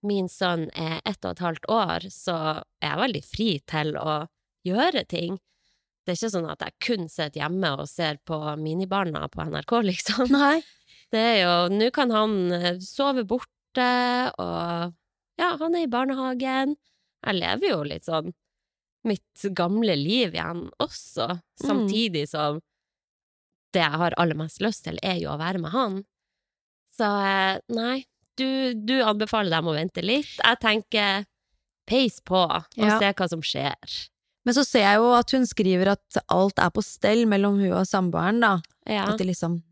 min 0.06 0.28
sønn 0.30 0.68
er 0.78 1.00
ett 1.08 1.24
og 1.24 1.34
et 1.34 1.44
halvt 1.44 1.68
år, 1.72 2.08
så 2.12 2.38
er 2.80 2.90
jeg 2.92 3.02
veldig 3.02 3.22
fri 3.26 3.50
til 3.68 3.94
å 3.98 4.16
gjøre 4.66 5.04
ting. 5.10 5.38
Det 6.04 6.14
er 6.14 6.18
ikke 6.20 6.32
sånn 6.32 6.48
at 6.48 6.64
jeg 6.64 6.76
kun 6.84 7.08
sitter 7.12 7.42
hjemme 7.42 7.74
og 7.82 7.88
ser 7.90 8.20
på 8.26 8.38
Minibarna 8.60 9.26
på 9.28 9.44
NRK, 9.44 9.74
liksom. 9.90 10.32
Nei. 10.34 10.58
Det 11.12 11.20
er 11.20 11.38
jo 11.42 11.54
Nå 11.72 11.88
kan 11.96 12.12
han 12.12 12.36
eh, 12.52 12.74
sove 12.84 13.24
borte, 13.28 13.88
og 14.40 14.94
ja, 15.38 15.50
han 15.60 15.76
er 15.76 15.86
i 15.86 15.90
barnehagen. 15.90 16.76
Jeg 17.24 17.38
lever 17.38 17.70
jo 17.70 17.80
litt 17.86 18.06
sånn 18.08 18.32
mitt 19.06 19.44
gamle 19.56 19.94
liv 19.96 20.34
igjen 20.34 20.66
også, 20.82 21.28
samtidig 21.60 22.26
som 22.28 22.58
det 23.74 23.82
jeg 23.84 24.00
har 24.00 24.14
aller 24.16 24.38
mest 24.38 24.60
lyst 24.64 24.84
til, 24.86 24.98
er 25.02 25.18
jo 25.20 25.30
å 25.34 25.38
være 25.40 25.60
med 25.62 25.70
han. 25.74 25.98
Så 26.96 27.04
eh, 27.04 27.58
nei, 27.74 28.04
du, 28.38 28.74
du 28.74 28.96
anbefaler 29.04 29.50
dem 29.52 29.68
å 29.70 29.74
vente 29.76 30.02
litt. 30.04 30.30
Jeg 30.40 30.60
tenker 30.62 31.24
peis 31.88 32.20
på, 32.24 32.40
og 32.48 32.64
Ja. 32.76 32.98
se 33.00 33.12
hva 33.16 33.28
som 33.28 33.40
skjer. 33.44 33.98
Men 34.46 34.54
så 34.56 34.64
ser 34.64 34.84
jeg 34.86 35.00
jo 35.02 35.10
at 35.16 35.30
hun 35.34 35.44
skriver 35.48 35.90
at 35.92 36.18
alt 36.32 36.58
er 36.62 36.70
på 36.72 36.82
stell 36.84 37.26
mellom 37.28 37.58
hun 37.60 37.72
og 37.82 37.86
samboeren, 37.88 38.40
da. 38.40 38.54
Ja. 38.88 39.06
At 39.12 39.20
liksom 39.24 39.62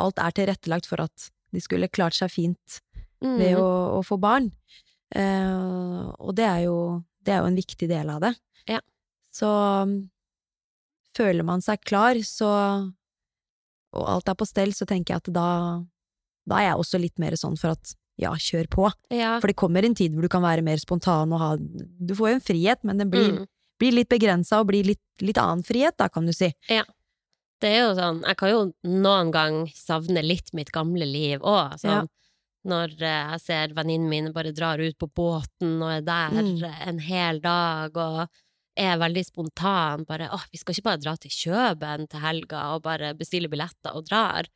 Alt 0.00 0.18
er 0.18 0.32
tilrettelagt 0.34 0.86
for 0.88 1.00
at 1.04 1.28
de 1.54 1.60
skulle 1.62 1.88
klart 1.92 2.16
seg 2.16 2.30
fint 2.32 2.80
Mm. 3.22 3.34
ved 3.38 3.56
å, 3.58 3.98
å 3.98 4.02
få 4.06 4.14
barn. 4.22 4.44
Uh, 5.10 6.06
og 6.22 6.36
det 6.38 6.44
er, 6.46 6.60
jo, 6.68 6.74
det 7.26 7.32
er 7.34 7.40
jo 7.42 7.48
en 7.50 7.56
viktig 7.58 7.88
del 7.90 8.10
av 8.14 8.20
det. 8.22 8.30
Ja. 8.70 8.78
Så 9.34 9.48
føler 11.16 11.42
man 11.46 11.62
seg 11.64 11.82
klar, 11.88 12.18
så 12.26 12.48
Og 13.96 14.04
alt 14.08 14.28
er 14.28 14.34
på 14.34 14.46
stell, 14.46 14.72
så 14.76 14.84
tenker 14.86 15.14
jeg 15.14 15.22
at 15.24 15.32
da 15.32 15.48
da 16.48 16.56
er 16.62 16.70
jeg 16.70 16.78
også 16.80 16.98
litt 17.00 17.18
mer 17.20 17.32
sånn 17.36 17.58
for 17.60 17.74
at 17.76 17.90
ja, 18.18 18.30
kjør 18.32 18.66
på. 18.72 18.86
Ja. 19.12 19.34
For 19.38 19.46
det 19.48 19.56
kommer 19.60 19.84
en 19.84 19.94
tid 19.94 20.14
hvor 20.14 20.22
du 20.24 20.28
kan 20.32 20.42
være 20.42 20.62
mer 20.64 20.76
spontan 20.80 21.30
og 21.32 21.38
ha 21.42 21.50
Du 21.60 22.14
får 22.16 22.30
jo 22.30 22.34
en 22.38 22.40
frihet, 22.40 22.84
men 22.84 22.98
den 22.98 23.10
blir, 23.10 23.28
Mm. 23.38 23.46
blir 23.78 23.92
litt 23.92 24.08
begrensa 24.08 24.60
og 24.60 24.66
blir 24.68 24.84
litt, 24.84 25.00
litt 25.20 25.36
annen 25.38 25.62
frihet, 25.62 25.94
da, 25.98 26.08
kan 26.08 26.24
du 26.26 26.32
si. 26.32 26.52
Ja. 26.68 26.84
Det 27.60 27.68
er 27.74 27.88
jo 27.88 27.94
sånn, 27.94 28.22
jeg 28.24 28.36
kan 28.36 28.48
jo 28.50 28.72
noen 28.84 29.30
gang 29.30 29.66
savne 29.74 30.22
litt 30.24 30.52
mitt 30.54 30.72
gamle 30.72 31.04
liv 31.06 31.40
òg. 31.40 31.78
Sånn, 31.78 31.90
Ja. 31.90 32.06
Når 32.66 33.00
eh, 33.02 33.30
jeg 33.32 33.40
ser 33.40 33.68
venninnene 33.74 34.08
mine 34.10 34.32
bare 34.32 34.52
drar 34.52 34.78
ut 34.80 34.98
på 34.98 35.06
båten 35.14 35.80
og 35.82 35.90
er 35.90 36.00
der 36.02 36.30
Mm. 36.30 36.64
en 36.88 36.98
hel 36.98 37.40
dag 37.40 37.96
og 37.96 38.28
er 38.78 38.98
veldig 39.00 39.24
spontan. 39.26 40.04
Bare 40.08 40.28
'Å, 40.30 40.38
vi 40.52 40.58
skal 40.58 40.74
ikke 40.74 40.86
bare 40.88 41.02
dra 41.02 41.16
til 41.16 41.30
Kjøben 41.34 42.08
til 42.08 42.20
helga 42.22 42.74
og 42.74 42.82
bare 42.86 43.14
bestille 43.18 43.50
billetter 43.50 43.94
og 43.94 44.06
drar'. 44.06 44.46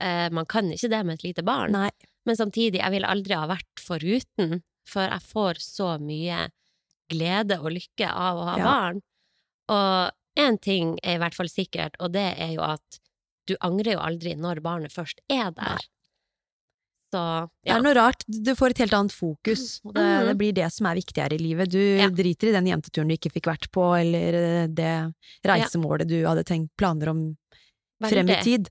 Eh, 0.00 0.28
man 0.30 0.46
kan 0.46 0.70
ikke 0.72 0.90
det 0.90 1.04
med 1.06 1.14
et 1.14 1.24
lite 1.24 1.42
barn. 1.44 1.72
Nei. 1.72 1.90
Men 2.26 2.36
samtidig, 2.36 2.80
jeg 2.80 2.90
ville 2.90 3.06
aldri 3.08 3.34
ha 3.34 3.46
vært 3.46 3.80
foruten, 3.80 4.62
for 4.86 5.02
jeg 5.08 5.20
får 5.22 5.54
så 5.60 5.98
mye 6.00 6.48
glede 7.12 7.58
og 7.60 7.72
lykke 7.72 8.08
av 8.10 8.36
å 8.38 8.44
ha 8.50 8.56
Ja. 8.58 8.64
barn. 8.64 9.00
Og 9.68 10.12
én 10.36 10.60
ting 10.60 10.98
er 11.02 11.16
i 11.16 11.18
hvert 11.18 11.34
fall 11.34 11.48
sikkert, 11.48 11.94
og 12.00 12.12
det 12.12 12.38
er 12.38 12.52
jo 12.54 12.62
at 12.62 13.00
du 13.46 13.56
angrer 13.60 13.92
jo 13.94 14.00
aldri 14.00 14.34
når 14.36 14.60
barnet 14.62 14.92
først 14.92 15.20
er 15.30 15.50
der. 15.52 15.76
Nei. 15.76 15.78
Så 17.14 17.22
Det 17.62 17.70
er 17.70 17.82
noe 17.84 17.94
rart. 17.94 18.24
Du 18.26 18.50
får 18.58 18.74
et 18.74 18.78
helt 18.84 18.94
annet 18.98 19.12
fokus. 19.14 19.80
Og 19.84 19.94
det, 19.94 20.02
Mhm. 20.02 20.26
det 20.26 20.36
blir 20.40 20.52
det 20.54 20.72
som 20.72 20.86
er 20.90 20.96
viktigere 20.98 21.34
i 21.36 21.38
livet. 21.38 21.70
Du 21.70 21.78
Ja. 21.78 22.08
driter 22.10 22.48
i 22.50 22.52
den 22.58 22.66
jenteturen 22.66 23.08
du 23.08 23.14
ikke 23.14 23.30
fikk 23.32 23.46
vært 23.46 23.70
på, 23.70 23.84
eller 24.00 24.34
eh, 24.34 24.66
det 24.66 25.14
reisemålet 25.46 26.08
du 26.08 26.24
hadde 26.26 26.44
tenkt 26.44 26.70
planer 26.76 27.08
om 27.10 27.36
frem 28.02 28.28
i 28.28 28.42
tid. 28.42 28.68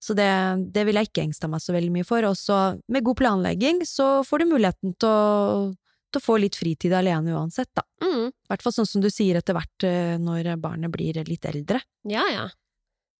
Så 0.00 0.14
det, 0.14 0.72
det 0.72 0.84
vil 0.86 0.94
jeg 0.94 1.08
ikke 1.08 1.24
engste 1.26 1.48
meg 1.50 1.58
så 1.60 1.72
veldig 1.74 1.90
mye 1.90 2.06
for. 2.06 2.22
Og 2.24 2.36
så 2.38 2.80
med 2.88 3.02
god 3.02 3.16
planlegging 3.16 3.80
så 3.82 4.22
får 4.24 4.38
du 4.38 4.44
muligheten 4.52 4.94
til 5.00 5.08
å, 5.08 5.74
til 6.12 6.20
å 6.20 6.24
få 6.24 6.38
litt 6.40 6.54
fritid 6.54 6.92
alene 6.94 7.34
uansett, 7.34 7.68
da. 7.74 7.82
Mm, 8.00 8.30
hvert 8.48 8.62
fall 8.62 8.72
sånn 8.72 8.86
som 8.86 9.02
du 9.02 9.08
sier 9.10 9.34
etter 9.40 9.52
hvert 9.56 9.82
eh, 9.88 10.16
når 10.22 10.54
barnet 10.62 10.92
blir 10.92 11.14
litt 11.26 11.42
eldre. 11.44 11.80
ja, 12.06 12.22
ja. 12.30 12.48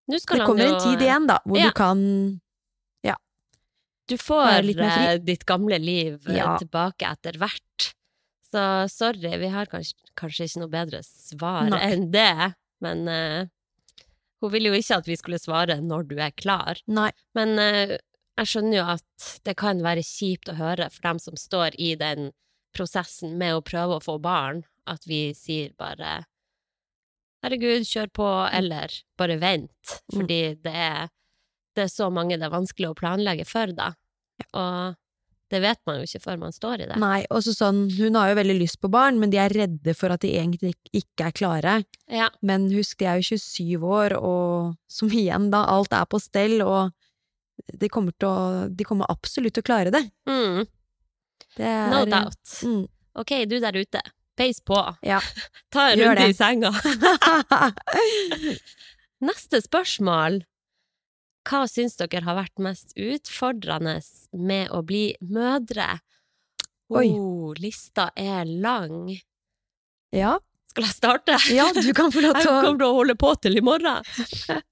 Det 0.08 0.22
kommer 0.46 0.62
en 0.68 0.78
tid 0.78 1.00
igjen, 1.02 1.26
da, 1.26 1.40
hvor 1.44 1.58
Ja. 1.58 1.66
du 1.66 1.72
kan 1.72 2.40
Du 4.06 4.14
får 4.18 4.62
eh, 4.78 5.16
ditt 5.18 5.44
gamle 5.48 5.78
liv 5.82 6.20
eh, 6.28 6.36
Ja. 6.38 6.56
tilbake 6.60 7.08
etter 7.10 7.38
hvert. 7.40 7.92
Så 8.46 8.62
sorry, 8.92 9.32
vi 9.42 9.48
har 9.50 9.66
kanskje, 9.66 9.96
kanskje 10.16 10.46
ikke 10.46 10.60
noe 10.62 10.70
bedre 10.72 11.00
svar 11.02 11.66
Nei. 11.72 11.80
enn 11.90 12.04
det. 12.14 12.52
Men 12.84 13.08
uh, 13.10 13.48
hun 14.44 14.52
ville 14.52 14.70
jo 14.70 14.78
ikke 14.78 15.00
at 15.00 15.08
vi 15.10 15.16
skulle 15.18 15.40
svare 15.42 15.80
når 15.82 16.06
du 16.12 16.14
er 16.22 16.30
klar. 16.38 16.78
Nei. 16.86 17.08
Men 17.34 17.56
uh, 17.58 17.96
jeg 18.38 18.50
skjønner 18.52 18.78
jo 18.78 18.84
at 18.94 19.26
det 19.48 19.56
kan 19.58 19.82
være 19.82 20.04
kjipt 20.06 20.52
å 20.52 20.56
høre 20.60 20.86
for 20.94 21.08
dem 21.08 21.18
som 21.18 21.36
står 21.40 21.74
i 21.80 21.94
den 21.98 22.30
prosessen 22.76 23.34
med 23.40 23.56
å 23.56 23.64
prøve 23.64 23.96
å 23.98 24.04
få 24.04 24.18
barn, 24.22 24.62
at 24.86 25.02
vi 25.08 25.32
sier 25.34 25.72
bare 25.80 26.22
herregud, 27.44 27.86
kjør 27.88 28.10
på, 28.14 28.26
eller 28.54 28.92
bare 29.18 29.36
vent, 29.42 29.96
Mm. 30.12 30.20
fordi 30.20 30.40
det 30.62 30.72
er, 30.74 31.08
det 31.76 31.86
er 31.86 31.92
så 31.92 32.08
mange 32.12 32.38
det 32.38 32.46
er 32.48 32.54
vanskelig 32.54 32.90
å 32.90 32.96
planlegge 32.98 33.46
for, 33.48 33.72
da. 33.76 33.92
Og 34.56 34.96
det 35.52 35.60
vet 35.62 35.78
man 35.86 36.00
jo 36.00 36.06
ikke 36.08 36.22
før 36.24 36.38
man 36.40 36.54
står 36.54 36.80
i 36.82 36.86
det. 36.90 36.96
Nei, 36.98 37.20
og 37.30 37.38
så 37.46 37.52
sånn, 37.54 37.84
hun 37.94 38.16
har 38.18 38.32
jo 38.32 38.38
veldig 38.40 38.56
lyst 38.58 38.80
på 38.82 38.90
barn, 38.90 39.20
men 39.22 39.30
de 39.30 39.38
er 39.38 39.52
redde 39.54 39.92
for 39.94 40.10
at 40.10 40.24
de 40.24 40.32
egentlig 40.34 40.72
ikke 40.96 41.28
er 41.28 41.36
klare. 41.36 41.74
Ja, 42.10 42.26
Men 42.42 42.66
husk, 42.74 42.98
de 42.98 43.06
er 43.06 43.20
jo 43.20 43.36
27 43.38 43.86
år, 43.86 44.16
og 44.18 44.74
som 44.90 45.12
igjen 45.12 45.46
da, 45.54 45.62
alt 45.70 45.94
er 45.94 46.08
på 46.10 46.18
stell, 46.22 46.58
og 46.66 46.90
de 47.78 47.88
kommer, 47.92 48.12
å, 48.26 48.34
de 48.68 48.84
kommer 48.86 49.08
absolutt 49.12 49.54
til 49.56 49.64
å 49.64 49.68
klare 49.70 49.94
det. 49.94 50.02
mm, 50.28 50.66
det 51.56 51.70
er, 51.70 51.86
no 51.94 52.02
doubt. 52.10 52.42
Mm. 52.66 52.82
Ok, 53.16 53.32
du 53.48 53.56
der 53.62 53.78
ute, 53.78 54.02
peis 54.36 54.58
på. 54.60 54.76
Ja. 55.06 55.22
Ta 55.72 55.92
en 55.92 56.02
runde 56.02 56.26
i 56.26 56.34
senga. 56.36 56.74
Neste 59.30 59.62
spørsmål. 59.64 60.42
Hva 61.46 61.62
syns 61.70 61.94
dere 62.00 62.24
har 62.26 62.36
vært 62.40 62.58
mest 62.62 62.92
utfordrende 62.98 64.00
med 64.34 64.72
å 64.74 64.80
bli 64.86 65.12
mødre? 65.22 66.00
Oi. 66.90 67.08
Oh, 67.14 67.52
lista 67.58 68.08
er 68.18 68.46
lang. 68.46 69.10
ja, 70.14 70.36
Skal 70.70 70.86
jeg 70.86 70.94
starte? 70.94 71.38
ja, 71.54 71.66
du 71.74 71.92
kan 71.94 72.12
få 72.14 72.22
lov 72.22 72.36
Jeg 72.38 72.42
til 72.46 72.52
å 72.52 72.60
kommer 72.62 72.78
til 72.82 72.88
å 72.88 72.98
holde 72.98 73.16
på 73.18 73.32
til 73.42 73.58
i 73.58 73.64
morgen. 73.64 74.02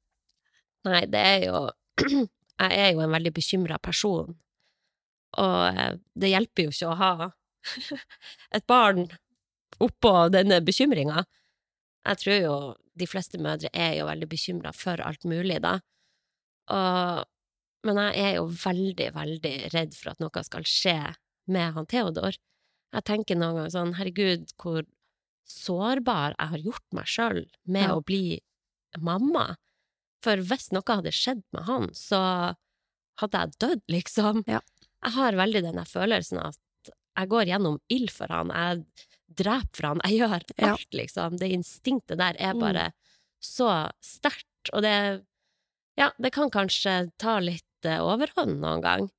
Nei, 0.91 1.05
det 1.11 1.23
er 1.23 1.47
jo 1.49 1.65
Jeg 2.65 2.79
er 2.79 2.91
jo 2.95 3.03
en 3.03 3.15
veldig 3.15 3.33
bekymra 3.35 3.79
person. 3.83 4.35
Og 5.43 5.63
eh, 5.75 5.97
det 6.15 6.31
hjelper 6.31 6.69
jo 6.69 6.75
ikke 6.75 6.91
å 6.93 6.99
ha 7.01 7.31
et 8.57 8.67
barn 8.71 9.09
oppå 9.83 10.13
denne 10.31 10.61
bekymringa. 10.63 11.25
Jeg 12.05 12.21
tror 12.21 12.39
jo 12.39 12.55
de 12.95 13.09
fleste 13.11 13.41
mødre 13.43 13.73
er 13.75 13.97
jo 13.99 14.07
veldig 14.07 14.29
bekymra 14.31 14.71
for 14.77 15.03
alt 15.03 15.27
mulig, 15.27 15.59
da. 15.65 15.81
Og, 16.73 17.25
men 17.85 17.97
jeg 18.01 18.25
er 18.25 18.35
jo 18.39 18.47
veldig, 18.49 19.11
veldig 19.15 19.55
redd 19.75 19.95
for 19.99 20.11
at 20.15 20.21
noe 20.21 20.43
skal 20.47 20.65
skje 20.65 20.97
med 21.53 21.75
han 21.77 21.87
Theodor. 21.87 22.37
Jeg 22.95 23.05
tenker 23.05 23.37
noen 23.37 23.57
ganger 23.59 23.71
sånn, 23.75 23.95
herregud, 23.99 24.53
hvor 24.63 24.85
sårbar 25.45 26.35
jeg 26.39 26.49
har 26.55 26.63
gjort 26.65 26.87
meg 26.97 27.09
sjøl 27.11 27.41
med 27.67 27.83
Ja. 27.89 27.95
å 27.97 28.05
bli 28.05 28.41
mamma. 28.99 29.57
For 30.25 30.37
hvis 30.41 30.71
noe 30.73 30.87
hadde 30.89 31.13
skjedd 31.13 31.43
med 31.53 31.65
han, 31.69 31.91
så 31.93 32.55
hadde 33.21 33.41
jeg 33.43 33.59
dødd, 33.61 33.83
liksom. 33.97 34.45
Ja. 34.49 34.61
Jeg 35.05 35.13
har 35.19 35.37
veldig 35.37 35.63
den 35.67 35.83
følelsen 35.85 36.41
at 36.41 36.57
jeg 37.15 37.29
går 37.31 37.45
gjennom 37.51 37.77
ild 37.93 38.11
for 38.11 38.27
han, 38.33 38.49
jeg 38.51 38.87
dreper 39.37 39.77
for 39.77 39.87
han, 39.91 40.01
jeg 40.09 40.19
gjør 40.23 40.41
Ja. 40.59 40.71
alt, 40.73 40.89
liksom. 40.97 41.37
Det 41.39 41.51
instinktet 41.53 42.19
der 42.19 42.37
er 42.41 42.55
Mm. 42.55 42.61
bare 42.61 42.93
så 43.43 43.91
sterkt, 44.01 44.73
og 44.73 44.81
det 44.83 45.25
Ja, 45.95 46.11
det 46.19 46.31
kan 46.35 46.51
kanskje 46.51 47.11
ta 47.23 47.39
litt 47.41 47.87
eh, 47.87 48.03
overhånd 48.03 48.59
noen 48.59 48.83
gang. 48.83 49.11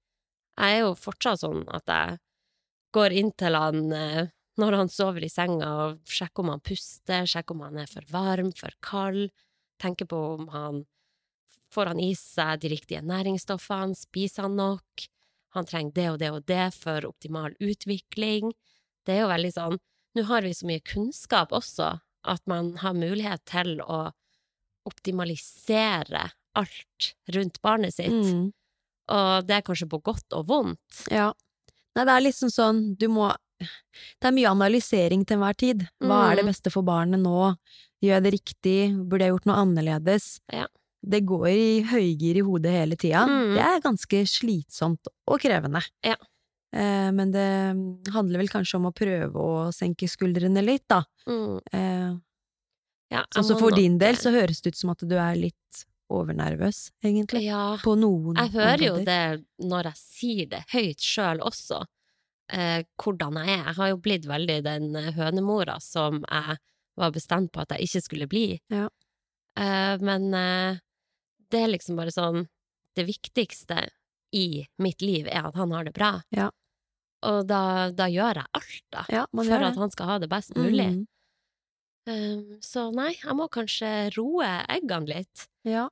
Jeg 0.60 0.80
er 0.80 0.82
jo 0.84 0.96
fortsatt 1.00 1.44
sånn 1.44 1.64
at 1.72 1.88
jeg 1.88 2.18
går 2.96 3.16
inn 3.16 3.32
til 3.40 3.56
han 3.56 3.94
eh, 3.96 4.34
når 4.60 4.78
han 4.80 4.92
sover 4.92 5.24
i 5.24 5.32
senga, 5.32 5.70
og 5.86 6.12
sjekker 6.12 6.44
om 6.44 6.54
han 6.54 6.64
puster, 6.64 7.28
sjekker 7.28 7.56
om 7.56 7.64
han 7.66 7.80
er 7.84 7.90
for 7.92 8.08
varm, 8.12 8.52
for 8.56 8.76
kald, 8.84 9.32
tenker 9.82 10.08
på 10.12 10.22
om 10.36 10.52
han 10.56 10.84
Får 11.74 11.90
han 11.90 12.00
i 12.00 12.14
seg 12.16 12.62
de 12.62 12.70
riktige 12.72 13.02
næringsstoffene, 13.04 13.98
spiser 13.98 14.46
han 14.46 14.54
nok, 14.56 15.08
han 15.58 15.66
trenger 15.68 15.96
det 15.98 16.06
og 16.12 16.20
det 16.22 16.30
og 16.32 16.46
det 16.48 16.68
for 16.78 17.08
optimal 17.10 17.56
utvikling. 17.60 18.54
Det 19.04 19.16
er 19.16 19.24
jo 19.24 19.32
veldig 19.34 19.52
sånn 19.56 19.78
Nå 20.16 20.24
har 20.30 20.46
vi 20.46 20.54
så 20.56 20.70
mye 20.70 20.84
kunnskap 20.86 21.52
også, 21.52 21.90
at 22.24 22.46
man 22.48 22.70
har 22.80 22.96
mulighet 22.96 23.44
til 23.50 23.82
å 23.84 24.14
optimalisere 24.88 26.30
alt 26.56 27.10
rundt 27.36 27.60
barnet 27.62 27.94
sitt, 27.94 28.12
mm, 28.12 28.46
og 29.16 29.48
det 29.48 29.56
er 29.58 29.66
kanskje 29.68 29.88
på 29.92 30.02
godt 30.04 30.34
og 30.38 30.48
vondt. 30.50 31.02
Ja. 31.12 31.32
Nei, 31.96 32.04
det 32.06 32.14
er 32.16 32.26
liksom 32.26 32.50
sånn, 32.52 32.84
du 33.00 33.08
må 33.08 33.34
Det 34.20 34.28
er 34.28 34.34
mye 34.36 34.50
analysering 34.52 35.22
til 35.26 35.38
enhver 35.38 35.56
tid. 35.56 35.86
Hva 36.04 36.18
er 36.32 36.36
det 36.36 36.44
Mm. 36.44 36.50
beste 36.52 36.70
for 36.74 36.84
barnet 36.84 37.22
nå? 37.24 37.56
Gjør 38.04 38.18
jeg 38.20 38.24
det 38.24 38.34
riktig? 38.34 38.80
Burde 39.08 39.24
jeg 39.24 39.32
gjort 39.32 39.46
noe 39.48 39.62
annerledes? 39.64 40.26
Ja. 40.52 40.66
Det 41.08 41.22
går 41.26 41.48
i 41.48 41.82
høygir 41.88 42.36
i 42.36 42.44
hodet 42.44 42.74
hele 42.76 42.98
tida. 42.98 43.24
Mm. 43.26 43.54
Det 43.56 43.64
er 43.64 43.80
ganske 43.80 44.20
slitsomt 44.28 45.08
og 45.26 45.40
krevende. 45.40 45.82
Ja. 46.04 46.18
Eh, 46.74 47.12
men 47.16 47.32
det 47.32 48.12
handler 48.12 48.40
vel 48.44 48.50
kanskje 48.52 48.76
om 48.76 48.88
å 48.92 48.94
prøve 48.94 49.32
å 49.40 49.72
senke 49.72 50.04
skuldrene 50.12 50.62
litt, 50.66 50.84
da. 50.90 51.04
Mm. 51.26 51.62
Eh, 51.72 52.14
Ja, 53.12 53.24
så 53.32 53.58
for 53.58 53.72
din 53.72 53.98
del 53.98 54.16
så 54.18 54.34
høres 54.34 54.60
det 54.62 54.74
ut 54.74 54.76
som 54.76 54.90
at 54.90 54.98
du 55.08 55.16
er 55.16 55.36
litt 55.36 55.86
overnervøs, 56.14 56.92
egentlig. 57.04 57.46
Ja, 57.48 57.78
På 57.84 57.96
noen 57.98 58.38
jeg 58.40 58.54
hører 58.54 58.84
jo 58.84 58.96
det 59.06 59.22
når 59.64 59.90
jeg 59.92 60.02
sier 60.02 60.50
det 60.52 60.62
høyt 60.74 61.02
sjøl 61.02 61.42
også, 61.46 61.82
eh, 62.54 62.84
hvordan 63.02 63.40
jeg 63.42 63.54
er. 63.56 63.64
Jeg 63.72 63.78
har 63.80 63.92
jo 63.94 64.02
blitt 64.06 64.28
veldig 64.30 64.60
den 64.68 64.96
eh, 65.00 65.12
hønemora 65.18 65.80
som 65.82 66.22
jeg 66.24 66.60
var 66.96 67.16
bestemt 67.16 67.52
på 67.52 67.64
at 67.64 67.76
jeg 67.76 67.90
ikke 67.90 68.04
skulle 68.06 68.30
bli. 68.32 68.46
Ja. 68.74 68.88
Eh, 69.60 69.96
men 70.06 70.30
eh, 70.34 70.82
det 71.52 71.64
er 71.64 71.72
liksom 71.72 71.96
bare 71.96 72.12
sånn 72.12 72.48
Det 72.96 73.06
viktigste 73.08 73.86
i 74.36 74.66
mitt 74.80 75.02
liv 75.04 75.28
er 75.28 75.48
at 75.50 75.56
han 75.60 75.72
har 75.76 75.84
det 75.88 75.92
bra. 75.96 76.14
Ja. 76.32 76.50
Og 77.28 77.48
da, 77.50 77.90
da 77.92 78.08
gjør 78.12 78.40
jeg 78.40 78.52
alt, 78.56 78.84
da, 78.94 79.04
Ja, 79.12 79.26
for 79.32 79.66
at 79.68 79.80
han 79.80 79.92
skal 79.92 80.10
ha 80.10 80.16
det 80.24 80.30
best 80.32 80.54
mulig. 80.56 80.88
Mm. 80.94 81.02
Um, 82.06 82.58
så 82.62 82.90
nei, 82.94 83.16
jeg 83.18 83.36
må 83.38 83.48
kanskje 83.52 83.92
roe 84.16 84.50
eggene 84.70 85.10
litt. 85.10 85.48
Ja. 85.66 85.88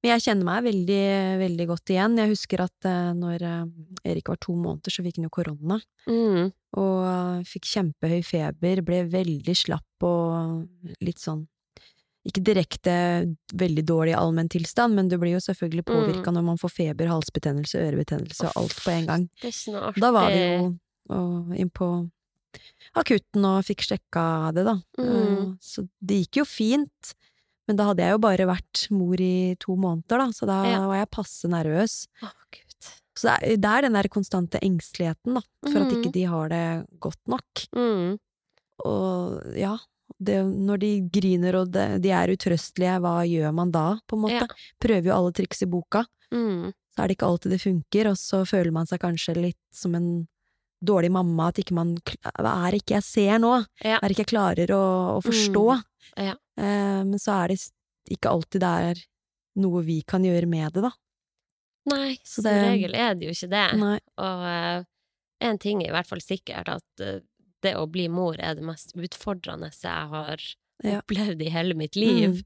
Men 0.00 0.14
jeg 0.14 0.24
kjenner 0.24 0.46
meg 0.46 0.64
veldig, 0.64 1.04
veldig 1.42 1.66
godt 1.68 1.92
igjen. 1.92 2.16
Jeg 2.22 2.32
husker 2.32 2.62
at 2.64 2.88
uh, 2.88 3.10
når 3.16 3.44
eh, 3.44 4.10
Erik 4.12 4.30
var 4.30 4.38
to 4.40 4.54
måneder, 4.56 4.94
så 4.94 5.04
fikk 5.04 5.18
han 5.18 5.26
jo 5.26 5.32
korona. 5.34 5.80
Mm. 6.08 6.52
Og 6.80 6.98
uh, 7.04 7.40
fikk 7.48 7.68
kjempehøy 7.68 8.22
feber, 8.24 8.80
ble 8.86 9.02
veldig 9.12 9.56
slapp 9.58 10.06
og 10.06 10.94
litt 11.04 11.20
sånn 11.20 11.44
ikke 12.28 12.42
direkte 12.44 12.94
veldig 13.56 13.82
dårlig 13.88 14.12
allmenntilstand, 14.12 14.92
men 14.92 15.08
du 15.08 15.16
blir 15.16 15.38
jo 15.38 15.40
selvfølgelig 15.40 15.86
Mm. 16.28 16.34
når 16.36 16.44
man 16.44 16.58
får 16.60 16.72
feber, 16.74 17.08
halsbetennelse, 17.08 17.80
ørebetennelse 17.80 18.50
og 18.50 18.56
alt 18.60 18.76
på 18.84 18.90
en 18.92 19.06
gang. 19.08 19.28
Da 19.96 20.10
var 20.12 20.28
vi 20.28 20.42
jo 20.44 21.54
inn 21.56 21.70
på 21.72 22.10
akutten 22.96 23.44
og 23.44 23.64
fikk 23.64 23.84
sjekka 23.86 24.24
det, 24.56 24.64
da. 24.66 24.76
Mm. 24.98 25.10
Eh, 25.10 25.44
Så 25.60 25.88
det 26.02 26.22
gikk 26.26 26.40
jo 26.42 26.44
fint. 26.44 27.14
Men 27.68 27.76
da 27.76 27.84
hadde 27.90 28.02
jeg 28.02 28.10
jo 28.16 28.18
bare 28.18 28.46
vært 28.50 28.90
mor 28.90 29.20
i 29.22 29.54
to 29.60 29.76
måneder, 29.76 30.18
da, 30.18 30.26
så 30.34 30.46
da 30.46 30.64
Ja. 30.66 30.86
var 30.88 30.96
jeg 30.96 31.10
passe 31.10 31.44
nervøs. 31.48 32.06
Oh. 32.22 32.32
Så 33.14 33.28
det 33.28 33.52
er, 33.52 33.56
det 33.60 33.70
er 33.70 33.82
den 33.82 33.92
der 33.92 34.08
konstante 34.08 34.58
engsteligheten, 34.64 35.34
da, 35.34 35.40
for 35.70 35.78
at 35.82 35.90
Mhm. 35.92 36.00
ikke 36.02 36.12
de 36.12 36.24
har 36.24 36.48
det 36.48 36.86
godt 36.98 37.20
nok. 37.28 37.66
Mm. 37.76 38.18
Og 38.84 39.56
ja, 39.56 39.76
det, 40.20 40.38
når 40.46 40.78
de 40.80 40.90
griner 41.12 41.54
og 41.60 41.70
de, 41.72 41.98
de 42.02 42.10
er 42.10 42.32
utrøstelige, 42.34 42.98
hva 43.00 43.20
gjør 43.28 43.54
man 43.54 43.70
da, 43.70 44.00
på 44.08 44.16
en 44.16 44.22
måte? 44.24 44.46
Ja. 44.48 44.72
Prøver 44.80 45.04
jo 45.10 45.14
alle 45.16 45.32
triks 45.32 45.62
i 45.62 45.66
boka, 45.66 46.04
Mm. 46.32 46.72
så 46.94 47.02
er 47.02 47.08
det 47.08 47.16
ikke 47.18 47.26
alltid 47.28 47.50
det 47.50 47.60
funker, 47.60 48.06
og 48.10 48.16
så 48.16 48.44
føler 48.46 48.72
man 48.72 48.86
seg 48.86 49.00
kanskje 49.00 49.34
litt 49.36 49.58
som 49.72 49.94
en 49.94 50.26
dårlig 50.80 51.10
mamma, 51.12 51.48
at 51.50 51.58
ikke 51.60 51.74
man 51.76 51.94
Hva 52.00 52.52
er 52.66 52.72
det 52.72 52.82
ikke 52.82 52.96
jeg 52.98 53.04
ser 53.06 53.38
nå? 53.42 53.52
Ja. 53.84 53.98
Er 54.00 54.08
det 54.08 54.16
ikke 54.16 54.24
jeg 54.26 54.32
klarer 54.34 54.72
å, 54.76 54.82
å 55.18 55.20
forstå? 55.24 55.64
Mm. 55.76 56.24
Ja. 56.30 56.34
Men 56.56 57.10
men 57.12 57.18
så 57.22 57.32
er 57.44 57.52
det 57.52 57.58
ikke 58.10 58.30
alltid 58.32 58.60
det 58.60 58.70
er 58.90 59.02
noe 59.60 59.82
vi 59.86 60.00
kan 60.08 60.24
gjøre 60.24 60.48
med 60.50 60.72
det, 60.74 60.82
da. 60.84 60.90
Nei, 61.90 62.16
Så 62.24 62.40
som 62.42 62.48
det- 62.50 62.64
regel 62.68 62.94
er 62.94 63.14
det 63.14 63.28
jo 63.28 63.32
ikke 63.34 63.50
det. 63.50 63.66
Nei. 63.80 63.98
Og 64.20 64.44
én 64.48 64.86
en 65.40 65.58
ting 65.58 65.80
er 65.82 65.88
i 65.88 65.94
hvert 65.94 66.06
fall 66.08 66.20
sikkert, 66.20 66.68
at 66.68 67.00
uh, 67.04 67.20
det 67.64 67.74
å 67.76 67.86
bli 67.90 68.08
mor 68.12 68.36
er 68.38 68.54
det 68.58 68.64
mest 68.64 68.92
utfordrende 68.96 69.70
jeg 69.72 70.08
har 70.12 70.36
Ja. 70.84 71.00
opplevd 71.00 71.42
i 71.42 71.48
hele 71.52 71.74
mitt 71.74 71.96
liv. 71.96 72.40
Mm. 72.40 72.44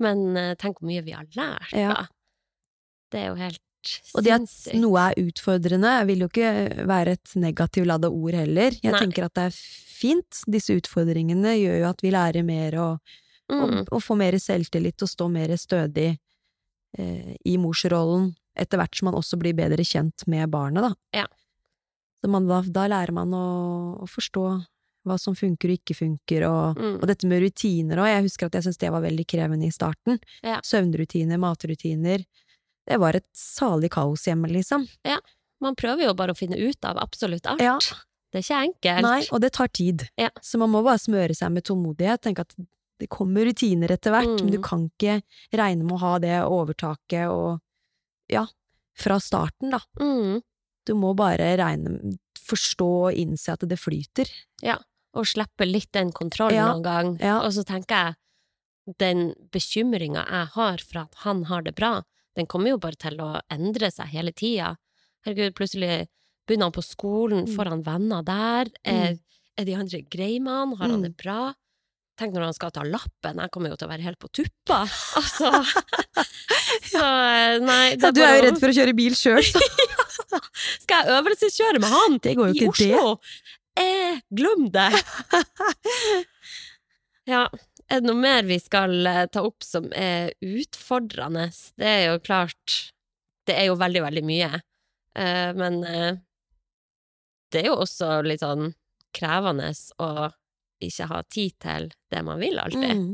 Men 0.00 0.36
uh, 0.36 0.54
tenk 0.58 0.78
hvor 0.80 0.88
mye 0.90 1.04
vi 1.06 1.14
har 1.14 1.26
lært, 1.36 1.70
da. 1.72 2.06
Det 3.10 3.20
er 3.20 3.28
jo 3.30 3.38
helt 3.38 3.60
Og 4.14 4.22
det 4.24 4.32
at 4.36 4.74
noe 4.80 5.00
er 5.10 5.18
utfordrende, 5.24 5.92
vil 6.08 6.24
jo 6.24 6.28
ikke 6.30 6.86
være 6.88 7.12
et 7.18 7.34
negativt 7.36 7.86
ladda 7.90 8.10
ord 8.10 8.34
heller. 8.34 8.76
Jeg 8.82 8.92
Nei. 8.94 9.00
tenker 9.04 9.24
at 9.28 9.34
det 9.34 9.44
er 9.50 9.58
fint. 9.58 10.40
Disse 10.50 10.76
utfordringene 10.78 11.54
gjør 11.60 11.78
jo 11.82 11.88
at 11.90 12.00
vi 12.04 12.10
lærer 12.14 12.44
mer 12.44 12.78
og, 12.80 12.98
og, 13.52 13.70
Mm. 13.70 13.84
og 13.92 14.00
får 14.02 14.16
mer 14.16 14.32
selvtillit 14.40 15.02
og 15.04 15.08
står 15.08 15.30
mer 15.30 15.48
stødig 15.60 16.18
eh, 16.98 17.34
i 17.44 17.56
morsrollen, 17.58 18.30
etter 18.56 18.78
hvert 18.78 18.94
som 18.96 19.06
man 19.10 19.18
også 19.18 19.36
blir 19.40 19.54
bedre 19.58 19.82
kjent 19.84 20.26
med 20.30 20.48
barnet, 20.50 20.82
da. 20.86 20.92
Ja. 21.12 21.26
Så 22.22 22.30
man, 22.30 22.46
da, 22.48 22.62
da 22.62 22.86
lærer 22.88 23.12
man 23.12 23.34
å, 23.36 23.46
å 24.00 24.06
forstå 24.08 24.44
hva 25.04 25.18
som 25.20 25.34
funker 25.36 25.68
og 25.68 25.76
ikke 25.76 25.94
funker, 25.98 26.46
og, 26.48 26.78
Mm. 26.80 26.94
og 27.02 27.06
dette 27.10 27.26
med 27.28 27.42
rutiner 27.42 27.98
òg. 28.00 28.08
Jeg 28.08 28.22
husker 28.24 28.46
at 28.46 28.54
jeg 28.56 28.62
syntes 28.64 28.78
det 28.80 28.90
var 28.94 29.02
veldig 29.04 29.26
krevende 29.28 29.66
i 29.68 29.74
starten. 29.74 30.16
Ja. 30.42 30.60
Søvnrutiner, 30.64 31.36
matrutiner. 31.36 32.24
Det 32.86 32.98
var 33.00 33.16
et 33.16 33.26
salig 33.32 33.90
kaos 33.94 34.26
hjemme, 34.28 34.48
liksom. 34.52 34.86
Man 35.60 35.74
prøver 35.78 36.04
jo 36.08 36.14
bare 36.14 36.34
å 36.34 36.36
finne 36.36 36.58
ut 36.60 36.84
av 36.84 36.98
absolutt 37.00 37.46
alt. 37.48 37.62
Ja. 37.64 37.78
Det 38.32 38.40
er 38.40 38.44
ikke 38.44 38.62
enkelt. 38.66 39.02
Nei, 39.06 39.20
og 39.32 39.40
det 39.40 39.52
tar 39.56 39.68
tid. 39.68 40.08
Ja. 40.20 40.28
Så 40.42 40.58
man 40.58 40.70
må 40.74 40.82
bare 40.84 40.98
smøre 41.00 41.34
seg 41.38 41.52
med 41.54 41.64
tålmodighet. 41.64 42.20
Tenke 42.26 42.40
at 42.44 42.54
det 43.00 43.08
kommer 43.08 43.46
rutiner 43.46 43.90
etter 43.94 44.10
hvert, 44.12 44.40
men 44.42 44.50
du 44.52 44.58
Mm. 44.58 44.62
kan 44.64 44.90
ikke 44.90 45.22
regne 45.52 45.82
med 45.84 45.92
å 45.96 46.00
ha 46.00 46.18
det 46.18 46.42
overtaket 46.42 47.28
og 47.30 47.60
ja, 48.28 48.46
fra 48.96 49.16
starten, 49.20 49.70
da. 49.70 49.80
Mm. 49.98 50.42
Du 50.86 50.92
må 50.94 51.14
bare 51.16 51.56
regne 51.56 52.18
forstå 52.44 52.90
og 53.08 53.14
innse 53.14 53.52
at 53.52 53.60
det 53.60 53.78
flyter. 53.78 54.28
Ja, 54.62 54.78
Og 55.14 55.24
slippe 55.26 55.64
litt 55.64 55.92
den 55.92 56.10
kontrollen 56.12 56.54
Ja. 56.56 56.72
noen 56.74 56.82
gang. 56.82 57.16
Ja. 57.20 57.38
Og 57.40 57.52
så 57.52 57.64
tenker 57.64 57.94
jeg, 57.94 58.16
den 58.98 59.34
bekymringa 59.52 60.26
jeg 60.28 60.46
har 60.48 60.78
for 60.78 60.98
at 61.04 61.14
han 61.22 61.44
har 61.44 61.62
det 61.62 61.76
bra, 61.76 62.02
den 62.36 62.46
kommer 62.50 62.70
jo 62.74 62.78
bare 62.82 62.96
til 62.98 63.18
å 63.22 63.32
endre 63.50 63.90
seg 63.94 64.10
hele 64.14 64.32
tida. 64.32 64.74
Herregud, 65.26 65.54
plutselig 65.54 66.06
begynner 66.46 66.68
han 66.68 66.74
på 66.76 66.82
skolen, 66.84 67.46
Mm. 67.46 67.54
får 67.56 67.70
han 67.72 67.82
venner 67.86 68.22
der? 68.26 68.68
Er, 68.84 69.14
er 69.56 69.64
de 69.64 69.74
andre 69.74 70.02
greie 70.02 70.40
med 70.40 70.52
han? 70.52 70.76
Har 70.76 70.88
han 70.90 71.00
Mm. 71.00 71.02
det 71.08 71.16
bra? 71.16 71.54
Tenk 72.18 72.34
når 72.34 72.44
han 72.44 72.52
skal 72.54 72.70
ta 72.70 72.82
lappen, 72.86 73.40
jeg 73.42 73.50
kommer 73.50 73.70
jo 73.70 73.76
til 73.76 73.88
å 73.88 73.90
være 73.90 74.02
helt 74.06 74.18
på 74.22 74.28
tuppa. 74.30 74.84
Altså 75.18 75.50
Så 76.84 77.02
nei, 77.64 77.96
Ja, 77.98 78.10
du 78.14 78.20
er 78.22 78.36
jo 78.36 78.42
redd 78.46 78.60
for 78.60 78.68
å 78.70 78.76
kjøre 78.76 78.94
bil 78.94 79.14
sjøl, 79.18 79.42
så 79.42 79.58
Skal 80.84 81.02
jeg 81.06 81.16
øvelseskjøre 81.18 81.80
med 81.82 81.90
han 81.90 82.18
det 82.22 82.36
går 82.38 82.52
jo 82.54 82.54
i 82.54 82.68
Oslo? 82.68 83.16
det. 83.16 83.82
Eh, 83.82 84.20
glem 84.30 84.68
det! 84.70 84.92
ja, 87.26 87.48
er 87.94 88.02
det 88.02 88.10
noe 88.10 88.20
mer 88.20 88.46
vi 88.48 88.58
skal 88.60 89.06
eh, 89.06 89.24
ta 89.32 89.44
opp 89.46 89.64
som 89.64 89.88
er 89.96 90.32
utfordrende? 90.44 91.48
Det 91.78 91.88
er 91.88 92.04
jo 92.10 92.22
klart 92.24 92.78
Det 93.44 93.56
er 93.58 93.68
jo 93.68 93.76
veldig, 93.76 94.00
veldig 94.06 94.22
mye. 94.24 94.48
Eh, 95.18 95.50
men 95.56 95.82
eh, 95.84 96.16
det 97.52 97.60
er 97.60 97.68
jo 97.68 97.82
også 97.84 98.22
litt 98.24 98.42
sånn 98.42 98.72
krevende 99.14 99.68
å 100.02 100.30
ikke 100.82 101.06
ha 101.10 101.20
tid 101.30 101.54
til 101.62 101.90
det 102.10 102.22
man 102.26 102.40
vil 102.40 102.58
alltid. 102.58 102.96
Mm. 102.98 103.12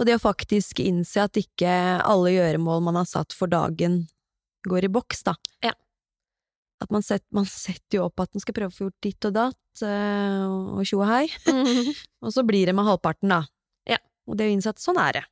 Og 0.00 0.08
det 0.08 0.16
å 0.16 0.22
faktisk 0.22 0.80
innse 0.82 1.28
at 1.28 1.38
ikke 1.38 1.70
alle 2.02 2.32
gjøremål 2.34 2.82
man 2.88 2.98
har 2.98 3.06
satt 3.06 3.36
for 3.36 3.52
dagen, 3.52 4.06
går 4.66 4.88
i 4.88 4.90
boks, 4.90 5.22
da. 5.28 5.36
Ja. 5.62 5.74
At 6.82 6.90
man, 6.90 7.02
set, 7.06 7.22
man 7.32 7.44
setter 7.46 7.98
jo 8.00 8.06
opp 8.08 8.20
at 8.20 8.32
man 8.34 8.40
skal 8.42 8.54
prøve 8.56 8.72
å 8.72 8.74
få 8.74 8.88
gjort 8.88 9.04
ditt 9.06 9.24
og 9.28 9.32
datt, 9.36 9.82
eh, 9.86 10.42
og 10.74 10.82
tjo 10.84 10.98
og 11.00 11.06
hei, 11.08 11.28
og 12.24 12.32
så 12.34 12.42
blir 12.46 12.66
det 12.66 12.74
med 12.74 12.84
halvparten, 12.88 13.30
da. 13.30 13.42
Ja. 13.88 13.98
Og 14.28 14.36
det 14.36 14.44
er 14.44 14.50
jo 14.52 14.56
innsatt, 14.58 14.82
sånn 14.82 14.98
er 15.00 15.20
det. 15.20 15.24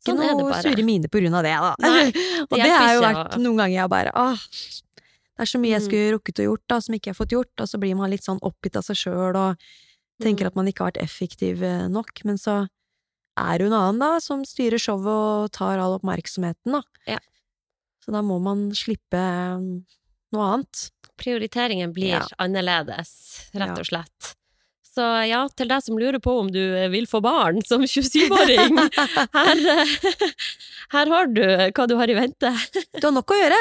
Ikke 0.00 0.14
Sånn 0.16 0.20
noe 0.40 0.58
sure 0.64 0.82
mine 0.84 1.08
på 1.12 1.20
grunn 1.22 1.34
av 1.38 1.44
det, 1.46 1.54
da. 1.62 1.74
Nei, 1.84 2.06
og 2.50 2.56
det 2.58 2.70
har 2.72 2.94
jo 2.96 3.04
vært 3.04 3.36
noen 3.40 3.60
ganger 3.62 3.76
jeg 3.78 3.92
bare 3.92 4.12
åh, 4.18 4.42
det 5.40 5.46
er 5.46 5.48
så 5.54 5.60
mye 5.62 5.72
jeg 5.72 5.80
Mm. 5.80 5.86
skulle 5.88 6.12
rukket 6.16 6.40
å 6.42 6.48
gjort, 6.50 6.64
da, 6.68 6.80
som 6.84 6.94
ikke 6.98 7.08
jeg 7.10 7.14
har 7.14 7.20
fått 7.22 7.32
gjort, 7.36 7.54
og 7.64 7.68
så 7.70 7.78
blir 7.80 7.96
man 7.96 8.10
litt 8.12 8.26
sånn 8.26 8.40
oppgitt 8.44 8.76
av 8.76 8.84
seg 8.84 8.98
sjøl 9.00 9.36
og 9.40 9.70
tenker 10.20 10.44
Mm. 10.44 10.50
at 10.50 10.56
man 10.58 10.66
ikke 10.68 10.84
har 10.84 10.90
vært 10.92 11.02
effektiv 11.06 11.62
eh, 11.64 11.86
nok, 11.88 12.12
men 12.28 12.36
så 12.36 12.66
er 13.38 13.56
det 13.56 13.64
jo 13.64 13.70
en 13.70 13.78
annen 13.78 14.00
da, 14.02 14.10
som 14.20 14.42
styrer 14.44 14.76
showet 14.82 15.06
og 15.08 15.52
tar 15.56 15.78
all 15.80 15.94
oppmerksomheten, 15.96 16.74
da. 16.76 16.82
Ja. 17.08 17.20
Så 18.04 18.12
da 18.12 18.20
må 18.26 18.36
man 18.42 18.70
slippe 18.76 19.22
noe 20.32 20.46
annet. 20.54 20.90
Prioriteringen 21.20 21.92
blir 21.92 22.16
Ja. 22.18 22.26
annerledes, 22.40 23.10
rett 23.54 23.78
og 23.78 23.86
slett. 23.86 24.34
Så 24.90 25.04
ja, 25.28 25.44
til 25.54 25.68
deg 25.70 25.82
som 25.84 25.98
lurer 26.00 26.18
på 26.18 26.32
om 26.40 26.48
du 26.50 26.58
eh, 26.76 26.88
vil 26.90 27.06
få 27.06 27.20
barn 27.22 27.60
som 27.62 27.82
27-åring, 27.86 28.74
her, 29.38 29.60
eh, 29.76 30.32
her 30.96 31.12
har 31.14 31.30
du 31.30 31.44
hva 31.76 31.86
du 31.86 31.94
har 32.00 32.10
i 32.10 32.16
vente. 32.18 32.50
Du 32.98 33.04
har 33.06 33.12
nok 33.14 33.30
å 33.30 33.38
gjøre! 33.38 33.60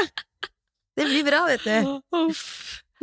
Det 0.98 1.06
blir 1.06 1.24
bra, 1.28 1.44
vet 1.48 1.64
du. 1.64 2.34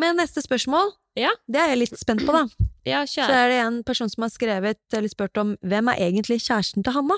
Men 0.02 0.18
neste 0.18 0.42
spørsmål, 0.44 0.90
Ja. 1.16 1.30
det 1.48 1.60
er 1.62 1.70
jeg 1.72 1.78
litt 1.84 1.96
spent 2.00 2.26
på, 2.26 2.32
da. 2.34 2.42
Ja, 2.84 3.04
Så 3.08 3.24
er 3.24 3.48
det 3.48 3.60
en 3.62 3.78
person 3.86 4.10
som 4.12 4.26
har 4.26 4.30
skrevet 4.34 4.78
eller 4.92 5.08
spurt 5.08 5.38
om 5.40 5.54
hvem 5.64 5.88
er 5.94 6.02
egentlig 6.10 6.42
kjæresten 6.44 6.84
til 6.84 6.92
Hanna? 6.92 7.16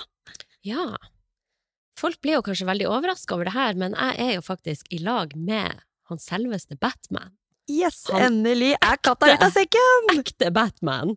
Ja. 0.62 0.84
Folk 1.98 2.20
blir 2.22 2.36
jo 2.38 2.42
kanskje 2.46 2.68
veldig 2.68 2.86
overraska 2.86 3.34
over 3.34 3.48
det 3.48 3.54
her, 3.56 3.74
men 3.74 3.96
jeg 3.98 4.20
er 4.28 4.34
jo 4.36 4.44
faktisk 4.46 4.86
i 4.94 5.00
lag 5.02 5.34
med 5.34 5.80
han 6.12 6.20
selveste 6.22 6.76
Batman. 6.80 7.32
Yes, 7.68 8.06
Han- 8.08 8.22
endelig 8.22 8.72
er 8.80 8.96
katta 9.04 9.28
ut 9.28 9.42
av 9.44 9.52
sekken! 9.52 10.08
Ekte 10.18 10.50
Batman! 10.54 11.16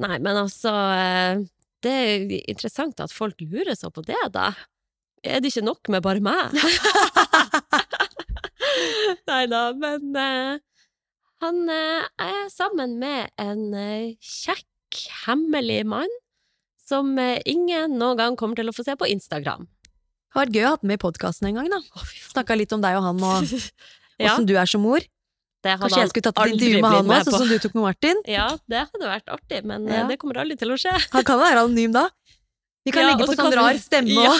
Nei, 0.00 0.16
men 0.18 0.34
altså 0.34 0.72
eh, 0.96 1.38
Det 1.84 1.92
er 1.92 2.32
interessant 2.50 3.00
at 3.00 3.12
folk 3.14 3.36
lurer 3.44 3.76
så 3.78 3.90
på 3.94 4.02
det, 4.04 4.18
da. 4.34 4.50
Er 5.22 5.40
det 5.40 5.48
ikke 5.52 5.64
nok 5.64 5.88
med 5.92 6.02
bare 6.04 6.20
meg? 6.24 6.50
Nei 9.30 9.44
da, 9.50 9.62
men 9.76 10.16
uh, 10.16 10.58
han 11.44 11.56
uh, 11.68 12.04
er 12.20 12.48
sammen 12.52 12.98
med 13.00 13.28
en 13.40 13.72
uh, 13.72 14.12
kjekk, 14.20 14.66
hemmelig 15.24 15.84
mann 15.88 16.10
som 16.82 17.14
ingen 17.46 17.92
noen 18.00 18.16
gang 18.18 18.34
kommer 18.34 18.58
til 18.58 18.66
å 18.66 18.72
få 18.74 18.82
se 18.82 18.96
på 18.98 19.06
Instagram. 19.06 19.68
Det 20.30 20.38
har 20.38 20.44
vært 20.46 20.54
gøy 20.54 20.64
å 20.64 20.68
ha 20.70 20.76
den 20.78 20.88
med 20.92 20.98
i 21.00 21.02
podkasten 21.02 21.48
en 21.50 21.56
gang, 21.58 21.68
da. 21.72 21.80
Snakka 22.30 22.54
litt 22.54 22.70
om 22.76 22.82
deg 22.84 22.94
og 23.00 23.02
han, 23.08 23.18
og 23.18 23.50
åssen 24.30 24.46
du 24.46 24.54
er 24.56 24.68
som 24.70 24.84
mor. 24.86 25.02
Kanskje 25.66 25.98
jeg 26.00 26.10
skulle 26.12 26.30
tatt 26.30 26.38
et 26.46 26.54
intervju 26.54 26.78
med 26.80 26.94
han 26.94 27.10
òg, 27.10 27.24
sånn 27.26 27.42
som 27.42 27.50
du 27.50 27.58
tok 27.60 27.74
med 27.76 27.82
Martin. 27.90 28.20
Ja, 28.38 28.46
det 28.70 28.84
hadde 28.86 29.10
vært 29.10 29.28
artig, 29.34 29.64
men 29.66 29.88
eh, 29.90 29.98
Ja. 29.98 30.04
det 30.08 30.16
kommer 30.22 30.38
aldri 30.40 30.56
til 30.60 30.70
å 30.72 30.78
skje. 30.80 30.94
Han 31.12 31.26
kan 31.26 31.40
være 31.42 31.64
anonym 31.66 31.92
da. 31.98 32.06
Vi 32.86 32.94
kan 32.94 33.04
Ja, 33.04 33.10
legge 33.12 33.26
på 33.28 33.34
sånn 33.36 33.52
rar 33.58 33.74
vi- 33.76 33.82
stemme 33.82 34.22
Ja. 34.24 34.32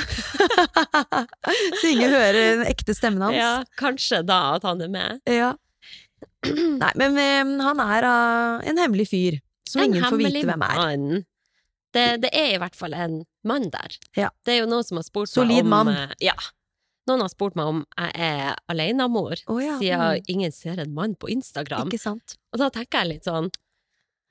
så 1.83 1.91
ingen 1.91 2.09
hører 2.09 2.39
den 2.39 2.63
ekte 2.71 2.95
stemmen 2.97 3.21
hans. 3.27 3.37
Ja, 3.37 3.51
kanskje 3.77 4.23
da 4.25 4.39
at 4.57 4.65
han 4.65 4.81
er 4.81 4.89
med. 4.95 5.21
Ja. 5.29 5.51
Nei, 6.47 6.93
men 6.97 7.19
eh, 7.21 7.51
han 7.67 7.83
er 7.85 8.07
uh, 8.09 8.63
en 8.71 8.81
hemmelig 8.81 9.11
fyr, 9.11 9.37
som 9.69 9.83
ingen 9.85 10.07
får 10.07 10.17
vite 10.23 10.47
hvem 10.49 10.65
er. 10.65 10.79
mann. 10.81 11.25
Det, 11.97 12.07
det 12.23 12.31
er 12.37 12.55
i 12.55 12.59
hvert 12.63 12.77
fall 12.79 12.95
en 12.95 13.21
mann 13.47 13.69
der. 13.73 13.97
Ja. 14.19 14.29
Det 14.47 14.55
er 14.55 14.61
jo 14.63 14.71
noen 14.71 14.87
som 14.87 15.01
har 15.01 15.07
spurt 15.07 15.31
Solid 15.33 15.65
meg 15.65 15.65
om 15.65 15.71
mann. 15.75 15.95
eh, 15.97 16.13
Ja. 16.31 16.37
Noen 17.09 17.25
har 17.25 17.31
spurt 17.33 17.57
meg 17.59 17.67
om 17.67 17.81
jeg 17.99 18.13
er 18.23 18.59
alenemor, 18.71 19.41
oh, 19.51 19.59
ja, 19.59 19.79
siden 19.81 20.03
mm. 20.21 20.29
ingen 20.31 20.53
ser 20.55 20.79
en 20.79 20.93
mann 20.95 21.17
på 21.19 21.31
Instagram. 21.33 21.89
Ikke 21.91 21.99
sant? 21.99 22.37
Og 22.55 22.61
da 22.63 22.69
tenker 22.71 23.03
jeg 23.03 23.09
litt 23.17 23.27
sånn 23.27 23.49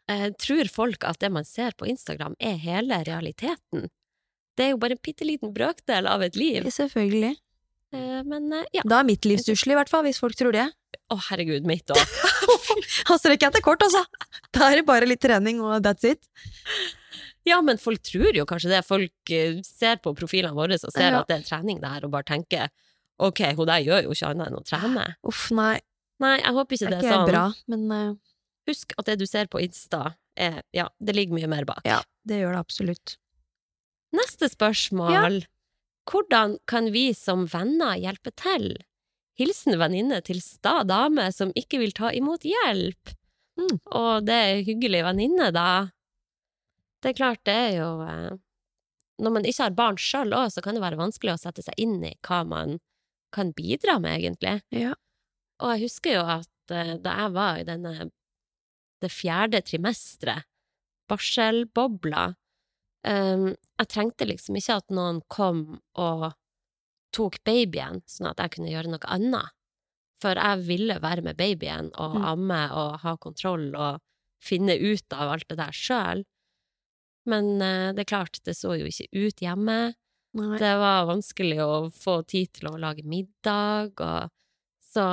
eh, 0.07 0.29
tror 0.39 0.69
folk 0.71 1.03
at 1.09 1.19
det 1.19 1.31
man 1.33 1.47
ser 1.49 1.75
på 1.75 1.89
Instagram, 1.89 2.37
er 2.39 2.55
hele 2.61 3.01
realiteten. 3.09 3.89
Det 4.55 4.67
er 4.69 4.71
jo 4.73 4.79
bare 4.79 4.95
en 4.95 5.01
bitte 5.03 5.27
liten 5.27 5.51
brøkdel 5.55 6.07
av 6.07 6.23
et 6.23 6.37
liv. 6.39 6.69
Selvfølgelig. 6.71 7.33
Eh, 7.95 8.21
men 8.29 8.47
eh, 8.53 8.69
ja. 8.77 8.85
Da 8.87 9.01
er 9.01 9.09
mitt 9.09 9.27
liv 9.27 9.41
stusslig, 9.43 9.73
i 9.75 9.79
hvert 9.81 9.91
fall, 9.91 10.05
hvis 10.07 10.21
folk 10.21 10.37
tror 10.39 10.55
det. 10.55 10.69
Å, 11.09 11.17
herregud, 11.31 11.67
mitt 11.67 11.89
òg. 11.95 12.15
Han 13.09 13.19
strekker 13.19 13.49
jeg 13.49 13.57
til 13.57 13.65
kort, 13.65 13.83
altså! 13.83 14.05
Da 14.55 14.69
er 14.69 14.79
det 14.79 14.87
bare 14.87 15.09
litt 15.09 15.21
trening, 15.25 15.59
og 15.65 15.81
that's 15.83 16.05
it. 16.07 16.21
Ja, 17.47 17.61
men 17.65 17.77
folk 17.81 18.01
tror 18.03 18.35
jo 18.35 18.45
kanskje 18.45 18.69
det. 18.73 18.81
Folk 18.85 19.31
eh, 19.31 19.59
ser 19.65 19.99
på 20.03 20.13
profilene 20.17 20.53
våre 20.57 20.75
og 20.75 20.91
ser 20.91 21.11
Ja. 21.11 21.21
at 21.21 21.27
det 21.31 21.37
er 21.39 21.47
trening 21.47 21.79
der, 21.81 22.03
og 22.05 22.11
bare 22.11 22.23
tenker 22.27 22.67
ok, 23.19 23.39
hun 23.55 23.67
der 23.67 23.83
gjør 23.83 24.03
jo 24.03 24.11
ikke 24.15 24.27
annet 24.31 24.47
enn 24.47 24.59
å 24.59 24.63
trene. 24.67 25.05
Uff, 25.27 25.49
nei. 25.51 25.79
Nei, 26.19 26.37
jeg 26.41 26.53
håper 26.55 26.75
ikke 26.75 26.89
Det 26.89 26.97
er, 26.97 27.01
det 27.01 27.09
er 27.09 27.15
sånn. 27.15 27.29
bra, 27.31 27.45
men 27.71 27.91
uh... 27.91 28.15
Husk 28.67 28.93
at 28.99 29.05
det 29.07 29.15
du 29.19 29.25
ser 29.25 29.47
på 29.47 29.61
Insta, 29.63 30.15
er 30.37 30.61
Ja, 30.75 30.89
det 30.99 31.15
ligger 31.15 31.33
mye 31.39 31.47
mer 31.47 31.65
bak. 31.65 31.81
ja, 31.87 32.01
det 32.27 32.41
gjør 32.41 32.53
det 32.53 32.59
absolutt. 32.59 33.15
Neste 34.15 34.49
spørsmål. 34.51 35.43
Hvordan 36.09 36.57
kan 36.67 36.91
vi 36.91 37.13
som 37.13 37.45
venner 37.47 37.95
hjelpe 38.01 38.31
til? 38.35 38.75
Hilsen 39.39 39.77
venninne 39.79 40.19
til 40.25 40.41
sta 40.43 40.81
dame 40.83 41.29
som 41.31 41.51
ikke 41.55 41.79
vil 41.79 41.91
ta 41.95 42.09
imot 42.11 42.43
hjelp. 42.43 43.13
Mm. 43.59 43.77
Og 43.95 44.25
det 44.27 44.35
er 44.35 44.63
hyggelig 44.67 45.03
venninne, 45.05 45.51
da. 45.55 45.67
Det 47.01 47.13
er 47.13 47.17
klart, 47.17 47.41
det 47.47 47.53
er 47.55 47.73
jo 47.79 47.89
eh, 48.03 48.37
Når 49.23 49.31
man 49.35 49.45
ikke 49.47 49.63
har 49.65 49.75
barn 49.75 49.97
sjøl 49.99 50.33
òg, 50.35 50.49
så 50.51 50.61
kan 50.63 50.75
det 50.77 50.83
være 50.83 50.99
vanskelig 50.99 51.33
å 51.35 51.39
sette 51.41 51.63
seg 51.65 51.75
inn 51.79 51.97
i 52.07 52.13
hva 52.27 52.41
man 52.47 52.77
kan 53.35 53.51
bidra 53.53 53.97
med, 54.01 54.19
egentlig. 54.21 54.61
Ja. 54.73 54.93
Og 55.59 55.73
jeg 55.75 55.83
husker 55.89 56.15
jo 56.17 56.23
at 56.39 56.73
eh, 56.75 56.95
da 57.03 57.15
jeg 57.23 57.33
var 57.35 57.59
i 57.59 57.65
denne 57.67 58.09
det 58.99 59.11
fjerde 59.11 59.61
trimesteret, 59.63 60.43
barselbobla, 61.09 62.25
um, 63.07 63.45
jeg 63.79 63.87
trengte 63.89 64.27
liksom 64.27 64.57
ikke 64.59 64.75
at 64.81 64.91
noen 64.93 65.21
kom 65.31 65.61
og 65.97 66.25
tok 67.15 67.39
babyen, 67.47 68.01
sånn 68.05 68.29
at 68.29 68.43
jeg 68.43 68.53
kunne 68.57 68.69
gjøre 68.73 68.91
noe 68.91 69.09
annet. 69.09 69.55
For 70.21 70.35
jeg 70.35 70.65
ville 70.67 70.99
være 71.01 71.23
med 71.25 71.37
babyen 71.39 71.89
og 71.95 72.17
Mm. 72.19 72.25
amme 72.33 72.59
og 72.75 72.99
ha 73.05 73.15
kontroll 73.17 73.69
og 73.75 74.01
finne 74.43 74.75
ut 74.75 75.07
av 75.15 75.31
alt 75.33 75.47
det 75.47 75.57
der 75.57 75.71
sjøl. 75.71 76.25
Men 77.29 77.61
eh, 77.61 77.91
det 77.93 78.05
er 78.05 78.09
klart, 78.11 78.39
det 78.45 78.55
så 78.57 78.73
jo 78.79 78.89
ikke 78.89 79.07
ut 79.13 79.43
hjemme. 79.43 79.77
Nei. 80.39 80.57
Det 80.61 80.73
var 80.77 81.07
vanskelig 81.09 81.57
å 81.63 81.69
få 81.93 82.19
tid 82.29 82.51
til 82.59 82.69
å 82.69 82.75
lage 82.81 83.01
middag, 83.05 83.95
og 84.01 84.29
så 84.89 85.03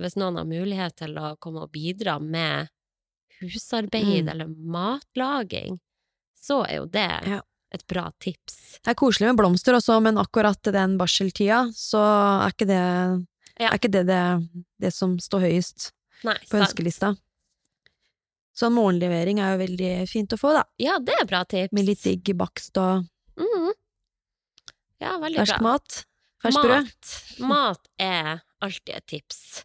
hvis 0.00 0.16
noen 0.20 0.36
har 0.40 0.48
mulighet 0.48 0.96
til 1.00 1.16
å 1.20 1.34
komme 1.40 1.62
og 1.64 1.72
bidra 1.72 2.18
med 2.20 2.68
husarbeid 3.40 4.24
Mm. 4.24 4.28
eller 4.32 4.46
matlaging, 4.48 5.78
så 6.36 6.62
er 6.68 6.76
jo 6.80 6.86
det 6.86 7.08
Ja. 7.28 7.40
et 7.72 7.86
bra 7.86 8.10
tips. 8.20 8.78
Det 8.84 8.90
er 8.92 8.94
koselig 8.94 9.28
med 9.28 9.36
blomster 9.36 9.74
også, 9.74 10.00
men 10.02 10.16
akkurat 10.16 10.62
den 10.62 10.96
barseltida, 10.98 11.70
så 11.74 11.98
er 12.46 12.52
ikke 12.52 12.66
det 12.66 13.26
Ja. 13.60 13.70
er 13.70 13.78
ikke 13.78 13.90
det, 13.90 14.06
det 14.06 14.64
det 14.80 14.92
som 14.92 15.16
står 15.18 15.40
høyest 15.40 15.92
Nei, 16.24 16.34
på 16.34 16.58
sant. 16.58 16.68
ønskelista. 16.68 17.16
Så 17.16 17.20
en 18.64 18.72
morgenlevering 18.72 19.38
er 19.38 19.52
jo 19.52 19.66
veldig 19.66 20.08
fint 20.08 20.32
å 20.32 20.38
få, 20.40 20.52
da. 20.54 20.64
Ja, 20.78 20.98
det 20.98 21.14
er 21.20 21.26
bra 21.26 21.44
tips. 21.44 21.72
Med 21.72 21.84
litt 21.84 22.02
digg 22.02 22.24
bakst 22.36 22.76
og 22.80 23.04
Mhm. 23.36 23.72
Ja, 25.00 25.18
veldig 25.20 25.36
fersk 25.42 25.58
bra. 25.58 25.62
mat. 25.62 26.04
Ferskt 26.42 26.62
brød. 26.64 26.84
Mat. 27.38 27.48
Mat 27.48 27.88
er 27.98 28.42
alltid 28.62 28.94
et 28.96 29.06
tips. 29.06 29.64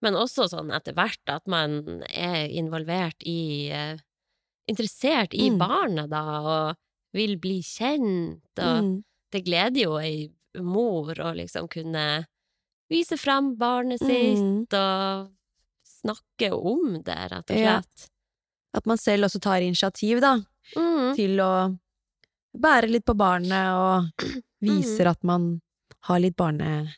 Men 0.00 0.14
også 0.14 0.48
sånn 0.48 0.72
etter 0.74 0.94
hvert 0.94 1.20
at 1.28 1.46
man 1.46 2.02
er 2.08 2.48
involvert 2.48 3.20
i 3.26 3.68
eh, 3.70 3.96
Interessert 4.66 5.34
i 5.34 5.50
Mm. 5.50 5.58
barnet, 5.58 6.08
da, 6.08 6.22
og 6.40 6.76
vil 7.12 7.36
bli 7.36 7.60
kjent, 7.60 8.40
og 8.56 8.82
Mm. 8.82 9.04
det 9.30 9.44
gleder 9.44 9.82
jo 9.82 9.96
ei 9.98 10.30
mor 10.56 11.12
å 11.12 11.34
liksom 11.36 11.68
kunne 11.68 12.26
vise 12.88 13.18
fram 13.18 13.56
barnet 13.58 13.98
sitt, 13.98 14.38
Mm. 14.38 14.66
og 14.72 15.30
snakke 15.84 16.50
om 16.52 17.02
det, 17.02 17.30
rett 17.30 17.50
og 17.50 17.56
Ja. 17.58 17.82
At 18.74 18.86
man 18.90 18.98
selv 18.98 19.28
også 19.28 19.40
tar 19.40 19.62
initiativ, 19.62 20.20
da, 20.24 20.38
Mm. 20.74 21.14
til 21.14 21.36
å 21.44 21.78
bære 22.56 22.88
litt 22.88 23.04
på 23.04 23.14
barnet 23.14 23.68
og 23.76 24.24
viser 24.64 25.06
at 25.10 25.22
man 25.22 25.60
har 26.08 26.20
litt 26.24 26.36
barne... 26.36 26.94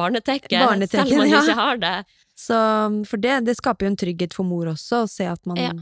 Barnetekken, 0.00 0.64
barnetekken 0.66 1.06
selv 1.06 1.12
om 1.12 1.18
man 1.20 1.28
ja. 1.30 1.42
ikke 1.44 1.54
har 1.58 1.76
det. 1.82 1.92
Så 2.34 2.56
for 3.06 3.20
det, 3.22 3.34
det 3.46 3.54
skaper 3.58 3.86
jo 3.86 3.90
en 3.92 3.98
trygghet 4.00 4.34
for 4.34 4.48
mor 4.48 4.70
også, 4.72 5.04
å 5.04 5.10
se 5.10 5.26
at 5.30 5.44
man 5.46 5.60
Ja. 5.60 5.72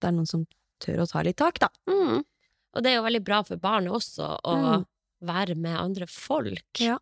Det 0.00 0.08
er 0.08 0.12
noen 0.12 0.28
som 0.28 0.46
tør 0.80 1.02
å 1.02 1.08
ta 1.10 1.22
litt 1.26 1.36
tak, 1.40 1.58
da. 1.58 1.68
Mm. 1.88 2.22
Og 2.76 2.82
det 2.84 2.90
er 2.92 2.96
jo 2.98 3.04
veldig 3.06 3.24
bra 3.24 3.42
for 3.42 3.56
barnet 3.56 3.92
også 3.92 4.30
å 4.44 4.56
Mm. 4.80 4.86
være 5.24 5.54
med 5.56 5.76
andre 5.76 6.06
folk. 6.06 6.80
Ja. 6.80 6.98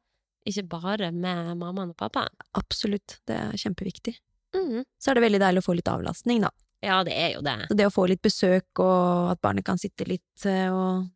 Ikke 0.47 0.67
bare 0.69 1.11
med 1.13 1.57
mammaen 1.59 1.91
og 1.91 1.97
pappaen. 1.97 2.31
Absolutt. 2.55 3.19
Det 3.27 3.37
er 3.37 3.53
kjempeviktig. 3.53 4.17
Mm. 4.55 4.85
Så 4.99 5.11
er 5.11 5.15
det 5.15 5.23
veldig 5.25 5.41
deilig 5.41 5.63
å 5.63 5.67
få 5.67 5.75
litt 5.77 5.89
avlastning, 5.91 6.41
da. 6.43 6.51
Ja, 6.85 6.99
det 7.07 7.15
er 7.17 7.31
jo 7.35 7.41
det. 7.47 7.55
Så 7.71 7.77
det 7.79 7.87
å 7.89 7.93
få 7.95 8.05
litt 8.11 8.21
besøk, 8.25 8.67
og 8.85 9.31
at 9.33 9.41
barnet 9.45 9.65
kan 9.65 9.79
sitte 9.81 10.05
litt 10.09 10.45
eh, 10.47 10.69
og 10.73 11.07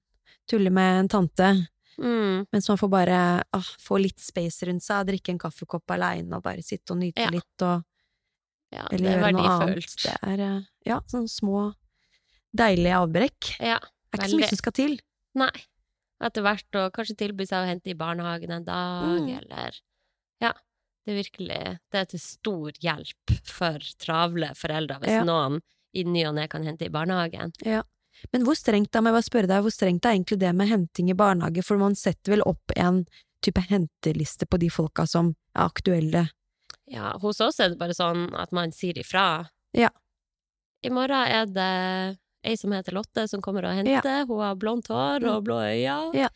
tulle 0.48 0.70
med 0.72 1.04
en 1.04 1.08
tante, 1.08 1.50
Mm. 1.98 2.44
mens 2.54 2.68
man 2.70 2.78
får 2.78 2.90
bare 2.92 3.14
ah, 3.52 3.68
få 3.82 3.96
litt 3.98 4.20
space 4.22 4.62
rundt 4.68 4.84
seg, 4.84 5.08
drikke 5.08 5.32
en 5.34 5.38
kaffekopp 5.42 5.90
aleine 5.90 6.36
og 6.36 6.44
bare 6.44 6.62
sitte 6.62 6.92
og 6.94 7.00
nyte 7.00 7.24
Ja. 7.24 7.30
litt, 7.34 7.62
og 7.66 7.82
Ja, 8.70 8.84
eller 8.92 9.08
er 9.10 9.18
gjøre 9.18 9.32
noe 9.32 9.48
annet. 9.50 9.96
Det 10.04 10.14
er 10.22 10.40
eh, 10.44 10.60
ja, 10.86 11.00
sånne 11.10 11.28
små, 11.32 11.74
deilige 12.54 12.94
avbrekk. 13.00 13.48
Ja, 13.58 13.78
Det 13.80 14.14
er 14.14 14.22
ikke 14.22 14.30
så 14.30 14.38
mye 14.38 14.48
som 14.52 14.56
skal 14.62 14.72
til. 14.78 14.98
nei. 15.34 15.50
Etter 16.22 16.42
hvert 16.42 16.70
å 16.74 16.90
kanskje 16.90 17.16
tilby 17.16 17.46
seg 17.46 17.64
å 17.64 17.68
hente 17.68 17.90
i 17.90 17.94
barnehagen 17.94 18.50
en 18.50 18.64
dag, 18.64 19.20
Mm. 19.20 19.38
eller 19.42 19.74
Ja. 20.40 20.52
Det 21.08 21.14
er 21.14 21.22
virkelig 21.22 21.58
Det 21.88 22.00
er 22.02 22.08
til 22.10 22.20
stor 22.20 22.78
hjelp 22.84 23.32
for 23.48 23.84
travle 24.02 24.50
foreldre 24.58 24.98
hvis 25.00 25.14
Ja. 25.14 25.22
noen 25.24 25.54
i 25.96 26.02
ny 26.04 26.26
og 26.28 26.34
ne 26.36 26.44
kan 26.52 26.66
hente 26.68 26.84
i 26.84 26.90
barnehagen. 26.92 27.54
Men 27.64 28.44
hvor 28.44 28.54
strengt 28.58 28.90
da, 28.92 29.00
må 29.00 29.08
jeg 29.08 29.14
bare 29.16 29.24
spørre 29.30 29.48
deg, 29.48 29.62
hvor 29.64 29.72
strengt 29.72 30.04
er 30.04 30.10
egentlig 30.18 30.38
det 30.42 30.50
med 30.54 30.68
henting 30.68 31.08
i 31.08 31.14
barnehage, 31.16 31.62
for 31.64 31.78
man 31.80 31.94
setter 31.96 32.34
vel 32.34 32.42
opp 32.44 32.74
en 32.76 33.06
type 33.40 33.62
henteliste 33.70 34.44
på 34.50 34.58
de 34.60 34.68
folka 34.68 35.06
som 35.08 35.30
er 35.56 35.64
aktuelle? 35.64 36.26
Ja, 36.90 37.14
hos 37.22 37.40
oss 37.40 37.58
er 37.60 37.70
det 37.70 37.78
bare 37.80 37.94
sånn 37.96 38.34
at 38.36 38.52
man 38.52 38.70
sier 38.72 38.98
ifra. 39.00 39.48
Ja. 39.72 39.88
I 40.84 40.90
morgen 40.90 41.24
er 41.24 41.46
det 41.46 42.18
ei 42.44 42.56
som 42.56 42.70
heter 42.76 42.92
Lotte 42.92 43.24
som 43.30 43.40
kommer 43.40 43.64
og 43.64 43.80
henter. 43.80 44.26
Hun 44.26 44.40
har 44.44 44.56
blondt 44.56 44.88
hår 44.92 45.24
og 45.24 45.44
blå 45.48 45.56
øyne. 45.62 46.12
Mm. 46.12 46.20
Ja. 46.20 46.28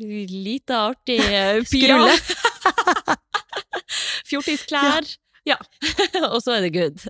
Lita, 0.00 0.86
artig 0.94 1.20
pyjamas. 1.70 2.32
Fjortisklær. 4.30 5.08
Ja. 5.48 5.56
og 6.32 6.38
så 6.44 6.56
er 6.58 6.66
det 6.66 6.72
good. 6.76 7.06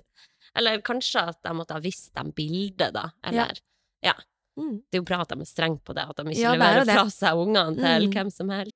Eller 0.57 0.81
kanskje 0.83 1.23
at 1.31 1.39
de 1.45 1.53
måtte 1.55 1.75
ha 1.77 1.79
visst 1.83 2.11
dem 2.17 2.31
bildet, 2.35 2.91
da. 2.95 3.09
Eller 3.27 3.53
ja. 4.03 4.15
Mm. 4.59 4.81
Det 4.91 4.97
er 4.97 5.01
jo 5.03 5.07
bra 5.07 5.21
at 5.23 5.29
de 5.31 5.39
er 5.39 5.47
strenge 5.47 5.79
på 5.85 5.93
det, 5.95 6.03
at 6.09 6.17
de 6.17 6.25
ikke 6.33 6.41
Ja, 6.41 6.51
er 6.55 6.59
leverer 6.59 6.89
fra 6.91 7.05
seg 7.13 7.39
ungene 7.39 7.75
til 7.79 8.07
Mm. 8.09 8.11
hvem 8.17 8.31
som 8.33 8.49
helst. 8.51 8.75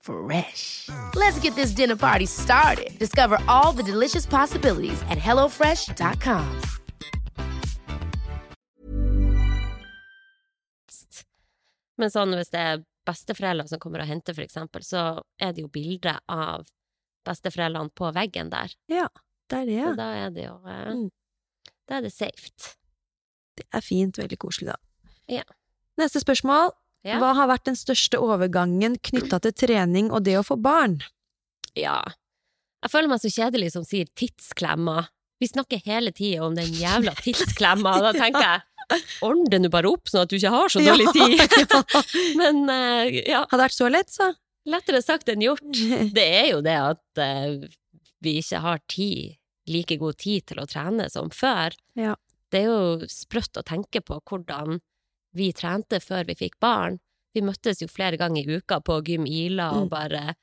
Fresh. 0.00 0.88
Let's 1.14 1.38
get 1.40 1.54
this 1.54 1.72
dinner 1.72 1.96
party 1.96 2.26
started. 2.26 2.98
Discover 2.98 3.38
all 3.48 3.72
the 3.72 3.82
delicious 3.82 4.26
possibilities 4.26 5.02
at 5.10 5.18
hellofresh.com. 5.18 6.62
Men 11.98 12.12
sånn 12.14 12.34
hvis 12.38 12.52
det 12.54 12.62
er 12.62 12.82
besteforeldre 13.08 13.66
som 13.70 13.80
kommer 13.82 14.04
og 14.04 14.10
henter, 14.10 14.36
for 14.36 14.44
eksempel, 14.44 14.84
så 14.86 15.22
er 15.40 15.54
det 15.56 15.64
jo 15.64 15.70
bilder 15.72 16.20
av 16.30 16.68
besteforeldrene 17.26 17.92
på 17.96 18.10
veggen 18.14 18.52
der. 18.52 18.74
Ja, 18.92 19.08
det 19.50 19.62
er 19.62 19.70
det, 19.70 19.80
Så 19.84 19.94
da 19.98 20.08
er 20.24 20.34
det 20.34 20.44
jo 20.46 20.58
eh, 20.66 20.92
Mm. 20.94 21.08
Da 21.88 21.96
er 21.96 22.02
det 22.04 22.12
safe. 22.12 22.50
Det 23.56 23.64
er 23.72 23.80
fint, 23.80 24.18
veldig 24.20 24.36
koselig, 24.38 24.68
da. 24.68 24.76
Ja. 25.28 25.42
Neste 25.98 26.20
spørsmål. 26.20 26.70
Ja. 27.08 27.18
Hva 27.22 27.32
har 27.38 27.48
vært 27.48 27.68
den 27.70 27.78
største 27.78 28.20
overgangen 28.20 28.98
knytta 29.08 29.40
til 29.44 29.54
trening 29.56 30.10
og 30.12 30.26
det 30.28 30.36
å 30.40 30.44
få 30.44 30.58
barn? 30.60 30.98
Ja. 31.78 32.02
Jeg 32.84 32.92
føler 32.92 33.10
meg 33.10 33.22
så 33.22 33.30
kjedelig 33.32 33.72
som 33.74 33.86
sier 33.86 34.08
tidsklemma. 34.18 35.06
Vi 35.40 35.48
snakker 35.48 35.80
hele 35.86 36.12
tida 36.14 36.44
om 36.46 36.56
den 36.58 36.70
jævla 36.74 37.14
tidsklemma, 37.24 37.98
og 37.98 38.10
da 38.10 38.16
tenker 38.16 38.44
jeg 38.44 38.64
Ordne 39.20 39.50
det 39.52 39.58
nå 39.60 39.68
bare 39.68 39.90
opp, 39.90 40.08
sånn 40.08 40.22
at 40.24 40.30
du 40.32 40.38
ikke 40.38 40.52
har 40.54 40.70
så 40.72 40.80
dårlig 40.80 41.10
tid. 41.12 41.34
ja. 41.74 42.02
Men 42.40 42.62
uh, 42.70 43.04
ja, 43.20 43.42
Hadde 43.50 43.66
vært 43.66 43.76
så 43.76 43.90
lett, 43.92 44.08
så. 44.08 44.30
lettere 44.64 45.02
sagt 45.04 45.28
enn 45.28 45.44
gjort. 45.44 45.66
Det 46.16 46.24
er 46.24 46.46
jo 46.54 46.62
det 46.64 46.76
at 46.80 47.20
uh, 47.20 47.66
vi 48.24 48.38
ikke 48.40 48.62
har 48.64 48.80
tid, 48.88 49.36
like 49.68 49.98
god 50.00 50.16
tid 50.24 50.46
til 50.48 50.62
å 50.62 50.64
trene 50.70 51.10
som 51.12 51.28
før. 51.28 51.76
Ja. 52.00 52.16
Det 52.48 52.64
er 52.64 52.70
jo 52.70 53.10
sprøtt 53.12 53.60
å 53.60 53.66
tenke 53.68 54.00
på 54.00 54.22
hvordan 54.24 54.80
vi 55.34 55.52
trente 55.52 56.00
før 56.00 56.26
vi 56.26 56.34
fikk 56.34 56.58
barn. 56.60 56.98
Vi 57.34 57.40
møttes 57.44 57.80
jo 57.82 57.88
flere 57.88 58.16
ganger 58.18 58.42
i 58.48 58.56
uka 58.58 58.80
på 58.80 59.02
Gym 59.04 59.26
Ila 59.26 59.70
og 59.76 59.84
Mm. 59.86 59.90
bare 59.90 60.34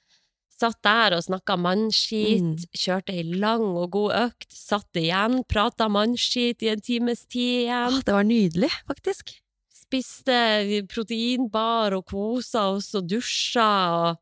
satt 0.55 0.81
der 0.83 1.15
og 1.17 1.23
snakka 1.23 1.57
mannskit, 1.59 2.41
Mm. 2.41 2.55
kjørte 2.71 3.09
ei 3.13 3.23
lang 3.23 3.61
og 3.75 3.91
god 3.91 4.11
økt, 4.31 4.51
satt 4.51 4.93
igjen, 4.95 5.43
prata 5.47 5.89
mannskit 5.89 6.61
i 6.63 6.69
en 6.69 6.79
times 6.79 7.25
tid 7.25 7.67
igjen 7.67 7.93
Åh, 7.97 8.03
det 8.05 8.13
var 8.13 8.23
nydelig, 8.23 8.71
faktisk. 8.87 9.41
spiste 9.73 10.85
proteinbar 10.87 11.93
og 11.93 12.05
kosa 12.05 12.71
oss 12.75 12.93
og 12.95 13.07
dusja 13.07 13.67
og 13.93 14.17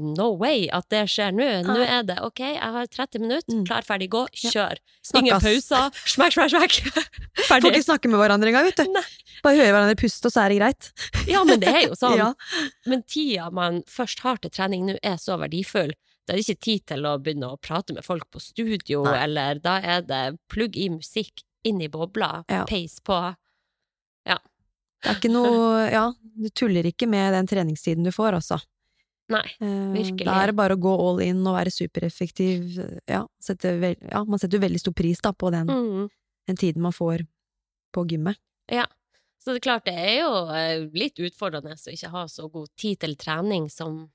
No 0.00 0.32
way 0.36 0.68
at 0.72 0.88
det 0.90 1.04
skjer 1.08 1.32
nå. 1.34 1.46
Nå 1.66 1.76
er 1.84 2.02
det 2.08 2.16
OK, 2.22 2.40
jeg 2.40 2.58
har 2.60 2.86
30 2.86 3.20
minutter, 3.20 3.54
Mm. 3.54 3.64
klar, 3.66 3.82
ferdig, 3.82 4.08
gå, 4.10 4.26
Ja. 4.42 4.50
kjør. 4.50 4.78
Ingen 5.14 5.40
pauser. 5.40 5.90
Smekk, 6.06 6.32
smekk, 6.34 6.50
smekk. 6.50 6.74
Får 7.48 7.68
ikke 7.70 7.82
snakke 7.84 8.08
med 8.10 8.18
hverandre 8.18 8.48
engang, 8.50 8.64
vet 8.64 8.76
du. 8.76 8.90
Nei. 8.92 9.02
Bare 9.42 9.56
høre 9.56 9.72
hverandre 9.72 9.96
puste, 10.00 10.26
og 10.26 10.32
så 10.32 10.44
er 10.44 10.48
det 10.54 10.58
greit. 10.60 10.92
Ja, 11.28 11.44
men 11.44 11.60
det 11.60 11.68
er 11.68 11.82
jo 11.88 11.94
sånn. 12.02 12.16
Ja. 12.18 12.32
Men 12.86 13.02
tida 13.02 13.50
man 13.52 13.82
først 13.86 14.20
har 14.20 14.36
til 14.42 14.50
trening 14.50 14.86
nå, 14.86 14.98
er 15.02 15.16
så 15.16 15.38
verdifull. 15.38 15.92
Da 16.26 16.32
er 16.32 16.36
det 16.40 16.46
ikke 16.48 16.60
tid 16.64 16.86
til 16.86 17.04
å 17.04 17.18
begynne 17.20 17.52
å 17.52 17.60
prate 17.60 17.92
med 17.92 18.02
folk 18.04 18.30
på 18.32 18.40
studio, 18.40 19.02
Nei. 19.04 19.18
eller 19.24 19.58
da 19.60 19.76
er 19.84 20.00
det 20.02 20.38
plugg 20.48 20.76
i 20.80 20.88
musikk, 20.88 21.42
inn 21.64 21.80
i 21.82 21.88
bobla, 21.88 22.44
Ja. 22.48 22.64
peis 22.64 22.98
på. 23.04 23.36
Det 25.04 25.10
er 25.12 25.18
ikke 25.18 25.30
noe 25.34 25.90
Ja, 25.92 26.06
du 26.16 26.48
tuller 26.48 26.86
ikke 26.88 27.04
med 27.06 27.34
den 27.36 27.46
treningstiden 27.46 28.04
du 28.06 28.10
får, 28.10 28.38
altså. 28.38 28.56
Nei. 29.32 29.46
Eh, 29.60 29.92
Virkelig. 29.94 30.24
Da 30.26 30.42
er 30.42 30.46
det 30.52 30.56
bare 30.56 30.76
å 30.76 30.80
gå 30.80 30.92
all 31.08 31.20
in 31.24 31.40
og 31.46 31.54
være 31.56 31.72
supereffektiv. 31.72 32.76
Ja, 33.08 33.22
sette 33.40 33.72
vel, 33.80 33.96
ja 34.10 34.24
man 34.24 34.38
setter 34.38 34.58
jo 34.58 34.66
veldig 34.66 34.80
stor 34.82 34.92
pris 34.92 35.20
da 35.24 35.32
på 35.32 35.50
den, 35.50 35.66
Mm. 35.66 36.10
den 36.46 36.56
tiden 36.56 36.82
man 36.82 36.92
får 36.92 37.26
på 37.94 38.04
gymmet. 38.06 38.36
Ja. 38.70 38.84
Så 39.40 39.52
det 39.52 39.56
er 39.66 39.70
klart, 39.70 39.84
det 39.84 39.94
er 39.94 40.20
jo 40.22 40.48
eh, 40.52 40.88
litt 40.92 41.16
utfordrende 41.20 41.72
å 41.76 41.92
ikke 41.92 42.10
ha 42.10 42.24
så 42.26 42.50
god 42.50 42.68
tid 42.76 43.00
til 43.00 43.14
trening 43.16 43.70
som 43.70 44.10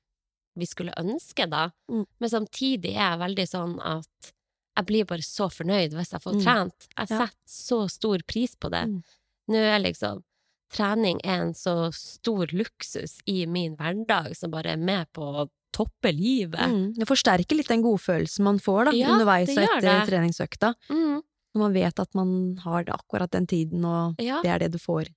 vi 0.55 0.65
skulle 0.65 0.93
ønske, 0.97 1.47
da. 1.49 1.69
Mm. 1.89 2.05
Men 2.19 2.29
samtidig 2.29 2.95
er 2.95 3.13
jeg 3.13 3.19
veldig 3.19 3.47
sånn 3.47 3.79
at 3.85 4.31
jeg 4.77 4.85
blir 4.85 5.05
bare 5.05 5.21
så 5.25 5.49
fornøyd 5.49 5.93
hvis 5.93 6.11
jeg 6.13 6.21
får 6.21 6.33
Mm. 6.35 6.43
trent. 6.43 6.87
Jeg 6.97 7.07
Ja. 7.09 7.17
setter 7.27 7.35
så 7.47 7.89
stor 7.89 8.17
pris 8.27 8.55
på 8.55 8.69
det. 8.71 8.85
Mm. 8.89 9.03
Nå 9.49 9.55
er 9.57 9.79
liksom 9.79 10.23
Trening 10.69 11.19
er 11.25 11.41
en 11.47 11.53
så 11.57 11.89
stor 11.95 12.51
luksus 12.53 13.17
i 13.25 13.45
min 13.49 13.75
hverdag 13.79 14.35
som 14.37 14.51
bare 14.53 14.75
er 14.75 14.77
med 14.81 15.07
på 15.17 15.23
å 15.23 15.47
toppe 15.73 16.11
livet. 16.13 16.59
Mm. 16.69 16.93
Det 16.97 17.07
forsterker 17.09 17.57
litt 17.57 17.69
den 17.71 17.81
godfølelsen 17.85 18.43
man 18.45 18.59
får 18.61 18.89
da, 18.89 18.91
Ja, 18.97 19.11
underveis 19.13 19.49
og 19.55 19.63
etter 19.63 19.81
det. 19.85 20.07
treningsøkta. 20.09 20.73
Mm. 20.89 21.21
Når 21.55 21.61
man 21.63 21.73
vet 21.73 21.99
at 21.99 22.13
man 22.17 22.31
har 22.63 22.83
det 22.85 22.93
akkurat 22.93 23.31
den 23.33 23.47
tiden, 23.49 23.85
og 23.85 24.15
Ja, 24.21 24.41
det 24.45 24.49
er 24.53 24.59
det 24.65 24.71
du 24.73 24.77
får 24.81 25.09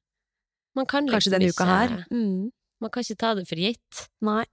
man 0.74 0.86
kan 0.88 1.04
liksom 1.04 1.12
kanskje 1.12 1.30
denne 1.34 1.50
uka 1.52 1.64
her. 1.68 1.90
Mm. 2.10 2.50
Man 2.80 2.90
kan 2.90 3.02
ikke 3.04 3.18
ta 3.20 3.34
det 3.36 3.42
for 3.46 3.56
gitt. 3.60 4.06
Nei. 4.24 4.46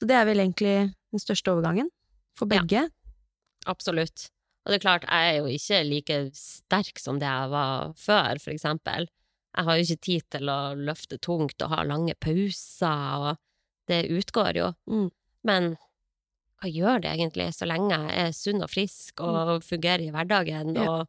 Så 0.00 0.06
det 0.08 0.16
er 0.16 0.24
vel 0.24 0.40
egentlig 0.40 0.94
den 1.12 1.20
største 1.20 1.52
overgangen 1.52 1.90
for 2.34 2.48
Ja. 2.48 2.62
begge. 2.62 2.88
Absolutt. 3.66 4.30
Og 4.64 4.72
det 4.72 4.78
er 4.80 4.84
klart, 4.88 5.04
jeg 5.04 5.34
er 5.34 5.36
jo 5.42 5.46
ikke 5.52 5.84
like 5.88 6.16
sterk 6.34 6.98
som 6.98 7.18
det 7.18 7.28
jeg 7.28 7.50
var 7.50 7.92
før, 7.94 8.40
for 8.40 8.50
eksempel. 8.52 9.06
Jeg 9.56 9.64
har 9.64 9.76
jo 9.78 9.84
ikke 9.86 10.04
tid 10.04 10.24
til 10.36 10.50
å 10.52 10.58
løfte 10.76 11.18
tungt 11.24 11.62
og 11.64 11.70
ha 11.72 11.82
lange 11.88 12.14
pauser, 12.20 13.16
og 13.30 13.38
det 13.88 14.02
utgår 14.12 14.56
jo. 14.60 14.70
Mm. 14.90 15.06
Men 15.48 15.68
hva 16.60 16.68
gjør 16.72 17.02
det 17.04 17.12
egentlig, 17.14 17.50
så 17.56 17.68
lenge 17.68 17.96
jeg 17.96 18.26
er 18.26 18.32
sunn 18.36 18.62
og 18.64 18.70
frisk 18.72 19.20
og 19.24 19.62
fungerer 19.64 20.04
i 20.06 20.10
hverdagen, 20.12 20.74
Mm. 20.74 20.82
Ja. 20.82 20.90
og 21.00 21.08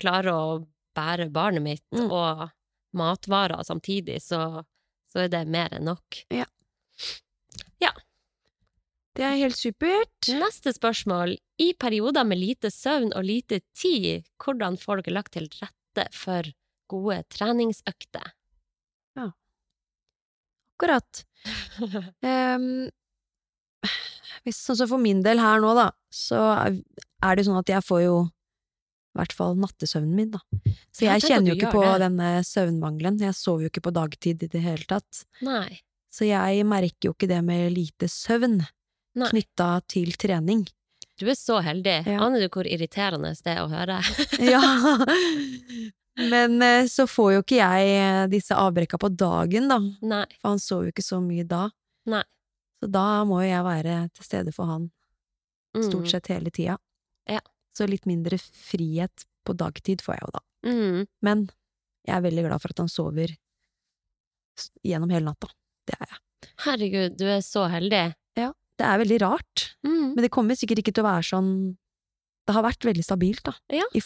klarer 0.00 0.32
å 0.32 0.66
bære 0.96 1.30
barnet 1.32 1.62
mitt 1.62 1.84
Mm. 1.92 2.10
og 2.12 2.50
matvarer 2.96 3.62
samtidig, 3.64 4.20
så, 4.22 4.64
så 5.12 5.24
er 5.24 5.28
det 5.28 5.46
mer 5.48 5.68
enn 5.72 5.84
nok. 5.84 6.24
Ja. 6.30 6.44
Det 9.16 9.24
er 9.24 9.38
helt 9.40 9.56
supert. 9.56 10.28
Neste 10.28 10.74
spørsmål. 10.76 11.38
I 11.58 11.70
perioder 11.80 12.26
med 12.28 12.36
lite 12.36 12.68
søvn 12.68 13.14
og 13.16 13.24
lite 13.24 13.62
tid, 13.74 14.26
hvordan 14.44 14.76
får 14.76 15.00
dere 15.06 15.14
lagt 15.16 15.32
til 15.32 15.46
rette 15.56 16.04
for 16.12 16.50
gode 16.90 17.22
treningsøkter? 17.32 18.34
Akkurat. 20.76 21.24
um, 22.20 22.88
hvis, 24.44 24.58
sånn 24.60 24.76
som 24.76 24.90
for 24.90 25.00
min 25.00 25.22
del 25.24 25.40
her 25.40 25.62
nå, 25.64 25.72
da, 25.78 25.88
så 26.12 26.40
er 26.60 27.38
det 27.38 27.46
sånn 27.46 27.62
at 27.62 27.72
jeg 27.72 27.84
får 27.86 28.02
jo 28.04 28.16
i 28.26 29.16
hvert 29.16 29.32
fall 29.32 29.56
nattesøvnen 29.56 30.12
min, 30.12 30.34
da. 30.34 30.42
Så 30.92 31.06
jeg, 31.06 31.22
jeg 31.22 31.30
kjenner 31.30 31.54
jo 31.54 31.56
ikke 31.56 31.72
på 31.72 31.84
det. 31.86 31.96
denne 32.04 32.30
søvnmangelen. 32.44 33.16
Jeg 33.24 33.36
sover 33.38 33.64
jo 33.64 33.72
ikke 33.72 33.86
på 33.86 33.94
dagtid 33.96 34.44
i 34.44 34.50
det 34.52 34.60
hele 34.60 34.84
tatt. 34.90 35.22
Nei. 35.46 35.78
Så 36.12 36.28
jeg 36.28 36.66
merker 36.68 37.08
jo 37.08 37.14
ikke 37.16 37.30
det 37.30 37.40
med 37.44 37.72
lite 37.72 38.10
søvn 38.12 38.60
knytta 39.16 39.70
til 39.88 40.12
trening. 40.20 40.66
Du 41.16 41.24
er 41.32 41.38
så 41.40 41.62
heldig. 41.64 42.02
Ja. 42.04 42.20
Aner 42.26 42.44
du 42.44 42.50
hvor 42.52 42.68
irriterende 42.68 43.32
det 43.32 43.54
er 43.56 43.62
å 43.64 43.70
høre? 43.72 44.02
Ja. 44.44 44.60
Men 46.16 46.62
eh, 46.64 46.86
så 46.88 47.04
får 47.10 47.32
jo 47.34 47.40
ikke 47.44 47.58
jeg 47.60 47.88
eh, 48.00 48.26
disse 48.32 48.56
avbrekka 48.56 48.96
på 49.02 49.10
dagen, 49.12 49.68
da. 49.68 49.78
Nei. 50.02 50.24
For 50.40 50.54
han 50.54 50.58
sover 50.62 50.88
jo 50.88 50.94
ikke 50.94 51.04
så 51.04 51.18
mye 51.20 51.44
da. 51.48 51.66
Nei. 52.08 52.22
Så 52.80 52.88
da 52.92 53.24
må 53.28 53.42
jo 53.44 53.50
jeg 53.50 53.64
være 53.66 53.96
til 54.16 54.24
stede 54.24 54.52
for 54.56 54.66
han 54.70 54.90
stort 55.76 56.06
Mm. 56.06 56.10
sett 56.14 56.26
hele 56.32 56.50
tida. 56.50 56.78
Ja. 57.28 57.40
Så 57.76 57.84
litt 57.88 58.06
mindre 58.08 58.38
frihet 58.40 59.26
på 59.44 59.52
dagtid 59.56 60.00
får 60.00 60.14
jeg 60.16 60.24
jo 60.24 60.30
da. 60.32 60.40
Mm. 60.64 61.02
Men 61.22 61.42
jeg 62.08 62.16
er 62.16 62.22
veldig 62.24 62.44
glad 62.46 62.62
for 62.62 62.72
at 62.72 62.78
han 62.80 62.88
sover 62.88 63.34
gjennom 64.86 65.10
hele 65.12 65.26
natta. 65.28 65.50
Det 65.86 65.98
er 66.00 66.06
jeg. 66.14 66.22
Herregud, 66.64 67.16
du 67.20 67.26
er 67.28 67.42
så 67.44 67.66
heldig. 67.70 68.06
Ja. 68.40 68.52
Det 68.76 68.86
er 68.88 68.98
veldig 69.04 69.20
rart, 69.22 69.66
Mm. 69.84 70.14
men 70.14 70.22
det 70.24 70.30
kommer 70.30 70.56
sikkert 70.56 70.78
ikke 70.82 70.92
til 70.94 71.04
å 71.04 71.08
være 71.12 71.24
sånn 71.24 71.76
Det 72.46 72.54
har 72.54 72.62
vært 72.62 72.84
veldig 72.86 73.02
stabilt, 73.04 73.42
da. 73.42 73.52
Ja. 73.74 73.82
I 73.92 74.00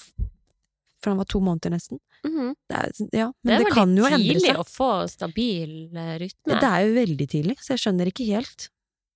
f 1.00 1.04
fra 1.04 1.14
han 1.14 1.20
var 1.20 1.28
to 1.32 1.40
måneder, 1.40 1.72
nesten. 1.72 2.00
Mhm. 2.26 2.54
Det 2.68 2.76
er, 2.76 2.92
ja, 3.16 3.32
men 3.42 3.54
det, 3.54 3.64
det, 3.64 3.72
kan 3.72 3.96
jo 3.96 4.04
veldig 4.04 4.20
endre 4.20 4.40
tidlig 4.40 4.56
å 4.60 4.66
få 4.68 4.90
stabil 5.08 5.72
eh, 5.96 6.14
rytme. 6.20 6.60
Det 6.60 6.70
er 6.70 6.84
jo 6.84 6.94
veldig 6.98 7.28
tidlig, 7.34 7.56
så 7.60 7.74
jeg 7.74 7.84
skjønner 7.84 8.10
ikke 8.12 8.28
helt. 8.28 8.68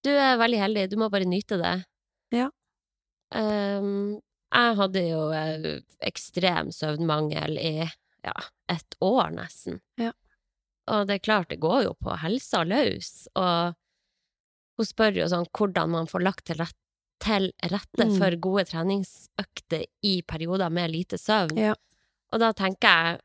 Du 0.04 0.10
er 0.12 0.38
veldig 0.40 0.60
heldig, 0.60 0.86
du 0.92 0.96
må 1.00 1.10
bare 1.12 1.28
nyte 1.28 1.58
det. 1.60 1.74
Ja. 2.34 2.48
Um, 3.34 4.18
jeg 4.54 4.74
hadde 4.78 5.04
jo 5.08 5.22
eh, 5.34 5.70
ekstrem 6.06 6.70
søvnmangel 6.74 7.58
i 7.58 7.74
ja, 7.84 8.34
et 8.72 8.98
år 9.04 9.32
nesten. 9.34 9.80
Ja. 10.00 10.12
Og 10.92 11.08
det 11.08 11.18
er 11.18 11.24
klart, 11.24 11.50
det 11.50 11.62
går 11.62 11.86
jo 11.86 11.94
på 11.96 12.16
helsa 12.20 12.62
løs, 12.68 13.26
og 13.40 13.74
hun 14.78 14.88
spør 14.88 15.20
jo 15.22 15.28
sånn 15.30 15.48
hvordan 15.54 15.92
man 15.94 16.08
får 16.10 16.24
lagt 16.24 16.46
til 16.48 16.58
rette, 16.60 16.80
til 17.24 17.50
rette 17.72 18.04
Mm. 18.06 18.18
for 18.20 18.36
gode 18.36 18.64
treningsøkter 18.68 19.86
i 20.04 20.20
perioder 20.28 20.70
med 20.70 20.90
lite 20.92 21.16
søvn. 21.18 21.56
Ja. 21.58 21.74
Og 22.32 22.40
da 22.42 22.52
tenker 22.52 22.88
jeg 22.88 23.20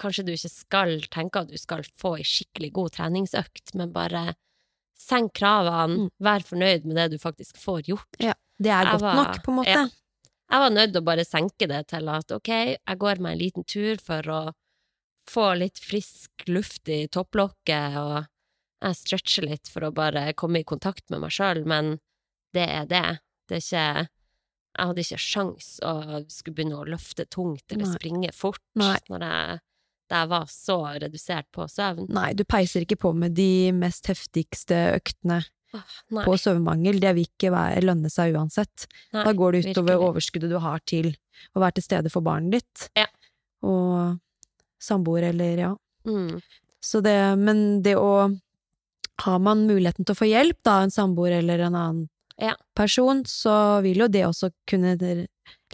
kanskje 0.00 0.24
du 0.26 0.32
ikke 0.32 0.50
skal 0.50 1.00
tenke 1.12 1.40
at 1.42 1.48
du 1.48 1.56
skal 1.60 1.82
få 2.00 2.16
ei 2.18 2.24
skikkelig 2.24 2.72
god 2.72 2.90
treningsøkt, 2.96 3.74
men 3.74 3.92
bare 3.92 4.34
senk 5.00 5.32
kravene, 5.34 5.96
Mm. 6.06 6.10
vær 6.20 6.40
fornøyd 6.44 6.84
med 6.84 6.96
det 6.96 7.10
du 7.12 7.18
faktisk 7.18 7.56
får 7.56 7.82
gjort. 7.88 8.16
Ja, 8.20 8.34
Det 8.60 8.70
er 8.70 8.84
godt 8.92 9.00
var- 9.00 9.14
nok, 9.16 9.42
på 9.44 9.48
en 9.50 9.56
måte. 9.56 9.66
ja. 9.68 9.88
Jeg 10.50 10.58
var 10.58 10.70
nødt 10.70 10.92
til 10.92 11.00
å 11.00 11.04
bare 11.04 11.24
senke 11.24 11.68
det 11.68 11.86
til 11.88 12.08
at 12.08 12.30
ok, 12.32 12.48
jeg 12.86 12.98
går 12.98 13.18
meg 13.20 13.32
en 13.32 13.38
liten 13.38 13.64
tur 13.64 13.96
for 14.02 14.22
å 14.22 14.52
få 15.28 15.56
litt 15.58 15.78
frisk 15.78 16.30
luft 16.48 16.88
i 16.88 17.06
topplokket, 17.06 17.96
og 17.96 18.26
jeg 18.82 18.96
stretcher 18.96 19.42
litt 19.46 19.68
for 19.68 19.80
å 19.82 19.94
bare 19.94 20.32
komme 20.34 20.58
i 20.60 20.64
kontakt 20.64 21.08
med 21.08 21.20
meg 21.20 21.30
sjøl, 21.30 21.64
men 21.64 22.00
det 22.52 22.68
er 22.68 22.86
det. 22.86 23.20
Er 23.50 23.62
ikke 23.62 24.08
Jeg 24.78 24.86
hadde 24.86 25.02
ikke 25.02 25.18
sjans 25.18 25.70
å 25.82 25.92
skulle 26.30 26.54
begynne 26.54 26.78
å 26.78 26.86
løfte 26.86 27.24
tungt 27.26 27.72
eller 27.74 27.88
Nei. 27.88 27.94
springe 27.98 28.32
fort 28.36 28.62
Nei. 28.78 28.96
når 29.10 29.26
jeg 29.26 29.60
jeg 30.10 30.26
var 30.26 30.46
så 30.50 30.74
redusert 30.98 31.46
på 31.54 31.68
søvn. 31.70 32.08
Nei, 32.10 32.32
du 32.34 32.42
peiser 32.42 32.82
ikke 32.82 32.96
på 32.98 33.12
med 33.14 33.30
de 33.38 33.70
mest 33.70 34.08
heftigste 34.10 34.74
øktene 34.96 35.36
Åh, 35.72 36.24
på 36.24 36.34
søvnmangel. 36.34 36.98
Det 36.98 37.12
vil 37.14 37.28
ikke 37.28 37.52
være, 37.54 37.84
lønne 37.86 38.10
seg 38.10 38.34
uansett. 38.34 38.88
nei, 39.14 39.22
Da 39.22 39.32
går 39.38 39.52
det 39.52 39.60
utover 39.68 39.92
virkelig. 39.92 40.08
overskuddet 40.08 40.50
du 40.50 40.58
har 40.58 40.82
til 40.82 41.12
å 41.54 41.62
være 41.62 41.76
til 41.78 41.86
stede 41.86 42.10
for 42.10 42.26
barnet 42.26 42.56
ditt. 42.58 42.88
Ja. 42.98 43.06
Og 43.62 44.18
samboer, 44.82 45.28
eller 45.30 45.62
ja. 45.62 45.70
Mm. 46.10 46.40
Så 46.82 47.02
det, 47.06 47.14
men 47.38 47.82
det 47.86 47.94
å 47.94 48.34
Har 49.20 49.38
man 49.38 49.66
muligheten 49.68 50.02
til 50.08 50.14
å 50.14 50.18
få 50.18 50.26
hjelp, 50.26 50.58
da, 50.64 50.80
en 50.82 50.90
samboer 50.90 51.38
eller 51.38 51.58
en 51.68 51.74
annen. 51.76 52.08
Person, 52.76 53.22
så 53.28 53.54
vil 53.84 54.02
jo 54.04 54.08
det 54.08 54.24
også 54.26 54.50
kunne 54.70 54.94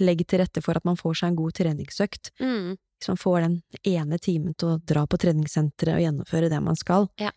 legge 0.00 0.24
til 0.28 0.40
rette 0.42 0.62
for 0.64 0.76
at 0.78 0.84
man 0.88 0.98
får 0.98 1.20
seg 1.20 1.32
en 1.32 1.38
god 1.38 1.56
treningsøkt. 1.58 2.32
Mm. 2.40 2.76
Hvis 2.96 3.10
man 3.12 3.20
får 3.20 3.40
den 3.44 3.56
ene 3.84 4.18
timen 4.18 4.54
til 4.56 4.74
å 4.74 4.78
dra 4.80 5.02
på 5.06 5.18
treningssenteret 5.20 5.98
og 5.98 6.04
gjennomføre 6.04 6.48
det 6.52 6.60
man 6.64 6.78
skal. 6.80 7.08
Ja. 7.20 7.32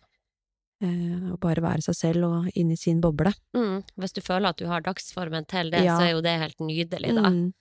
Eh, 0.82 1.32
og 1.34 1.38
bare 1.42 1.60
være 1.60 1.84
seg 1.84 1.96
selv 1.98 2.24
og 2.30 2.46
inn 2.56 2.70
i 2.72 2.78
sin 2.80 3.02
boble. 3.04 3.34
Mm. 3.56 3.82
Hvis 4.00 4.14
du 4.16 4.22
føler 4.24 4.54
at 4.54 4.60
du 4.62 4.64
har 4.70 4.80
dagsformen 4.86 5.44
til 5.50 5.68
det, 5.74 5.82
Ja. 5.84 5.98
så 5.98 6.06
er 6.08 6.14
jo 6.14 6.22
det 6.24 6.38
helt 6.40 6.58
nydelig, 6.64 7.12
da. 7.18 7.28
Mm. 7.28 7.52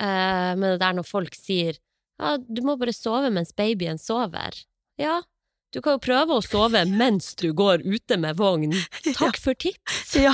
Eh, 0.00 0.52
men 0.56 0.64
det 0.72 0.80
der 0.80 0.96
når 0.96 1.06
folk 1.08 1.34
sier 1.36 1.76
ja, 2.18 2.38
du 2.38 2.62
må 2.64 2.78
bare 2.80 2.94
sove 2.96 3.28
mens 3.30 3.52
babyen 3.52 3.98
sover. 4.00 4.56
Ja, 4.96 5.18
du 5.74 5.82
kan 5.84 5.98
jo 5.98 6.00
prøve 6.00 6.38
å 6.38 6.44
sove 6.44 6.80
mens 7.02 7.34
du 7.36 7.50
går 7.52 7.84
ute 7.84 8.16
med 8.16 8.38
vogn. 8.40 8.72
Takk 9.12 9.36
for 9.36 9.52
tips! 9.52 10.14
Ja. 10.16 10.32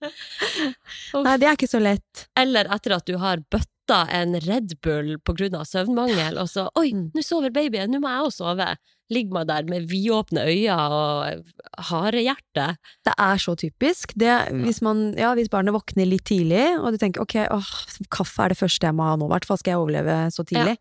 Nei, 1.26 1.36
det 1.40 1.48
er 1.48 1.56
ikke 1.58 1.68
så 1.70 1.80
lett. 1.82 2.26
Eller 2.38 2.68
etter 2.72 2.96
at 2.96 3.06
du 3.08 3.16
har 3.20 3.42
bøtta 3.52 4.04
en 4.14 4.36
Red 4.44 4.76
Bull 4.84 5.16
av 5.18 5.66
søvnmangel, 5.66 6.38
og 6.40 6.48
så 6.48 6.68
oi, 6.78 6.92
Mm. 6.94 7.10
nå 7.14 7.22
sover 7.26 7.50
babyen, 7.54 7.90
nå 7.90 8.00
må 8.02 8.08
jeg 8.12 8.26
òg 8.28 8.32
sove. 8.36 8.68
Ligger 9.10 9.32
man 9.34 9.46
der 9.48 9.64
med 9.66 9.88
vidåpne 9.90 10.44
øyne 10.46 10.74
og 10.78 11.42
harehjerte. 11.90 12.76
Det 13.04 13.14
er 13.18 13.36
så 13.42 13.56
typisk. 13.58 14.12
Det, 14.14 14.30
hvis, 14.62 14.78
man, 14.86 15.14
ja, 15.18 15.32
hvis 15.34 15.50
barnet 15.50 15.74
våkner 15.74 16.06
litt 16.06 16.24
tidlig, 16.30 16.62
og 16.78 16.92
du 16.94 16.98
tenker 17.02 17.24
ok, 17.24 17.34
åh, 17.50 17.72
kaffe 18.14 18.44
er 18.44 18.54
det 18.54 18.60
første 18.60 18.86
jeg 18.86 18.94
må 18.94 19.02
ha 19.08 19.16
nå, 19.18 19.26
i 19.26 19.32
hvert 19.34 19.48
fall 19.48 19.58
skal 19.58 19.72
jeg 19.74 19.82
overleve 19.82 20.18
så 20.30 20.46
tidlig. 20.46 20.76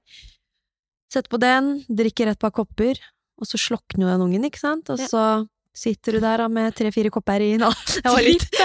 Sett 1.11 1.28
på 1.32 1.39
den, 1.41 1.80
drikker 1.89 2.30
et 2.30 2.38
par 2.39 2.51
kopper, 2.53 2.99
og 3.41 3.47
så 3.49 3.57
slokner 3.57 4.05
jo 4.05 4.11
den 4.13 4.22
ungen, 4.28 4.45
ikke 4.45 4.61
sant? 4.61 4.89
Og 4.93 4.99
Ja. 5.01 5.07
så 5.09 5.24
sitter 5.80 6.17
du 6.17 6.21
der 6.23 6.43
da, 6.43 6.47
med 6.51 6.75
tre-fire 6.77 7.11
kopper 7.13 7.43
i 7.45 7.53
nå. 7.61 7.69
Jeg 8.03 8.11
var 8.11 8.25
litt, 8.25 8.59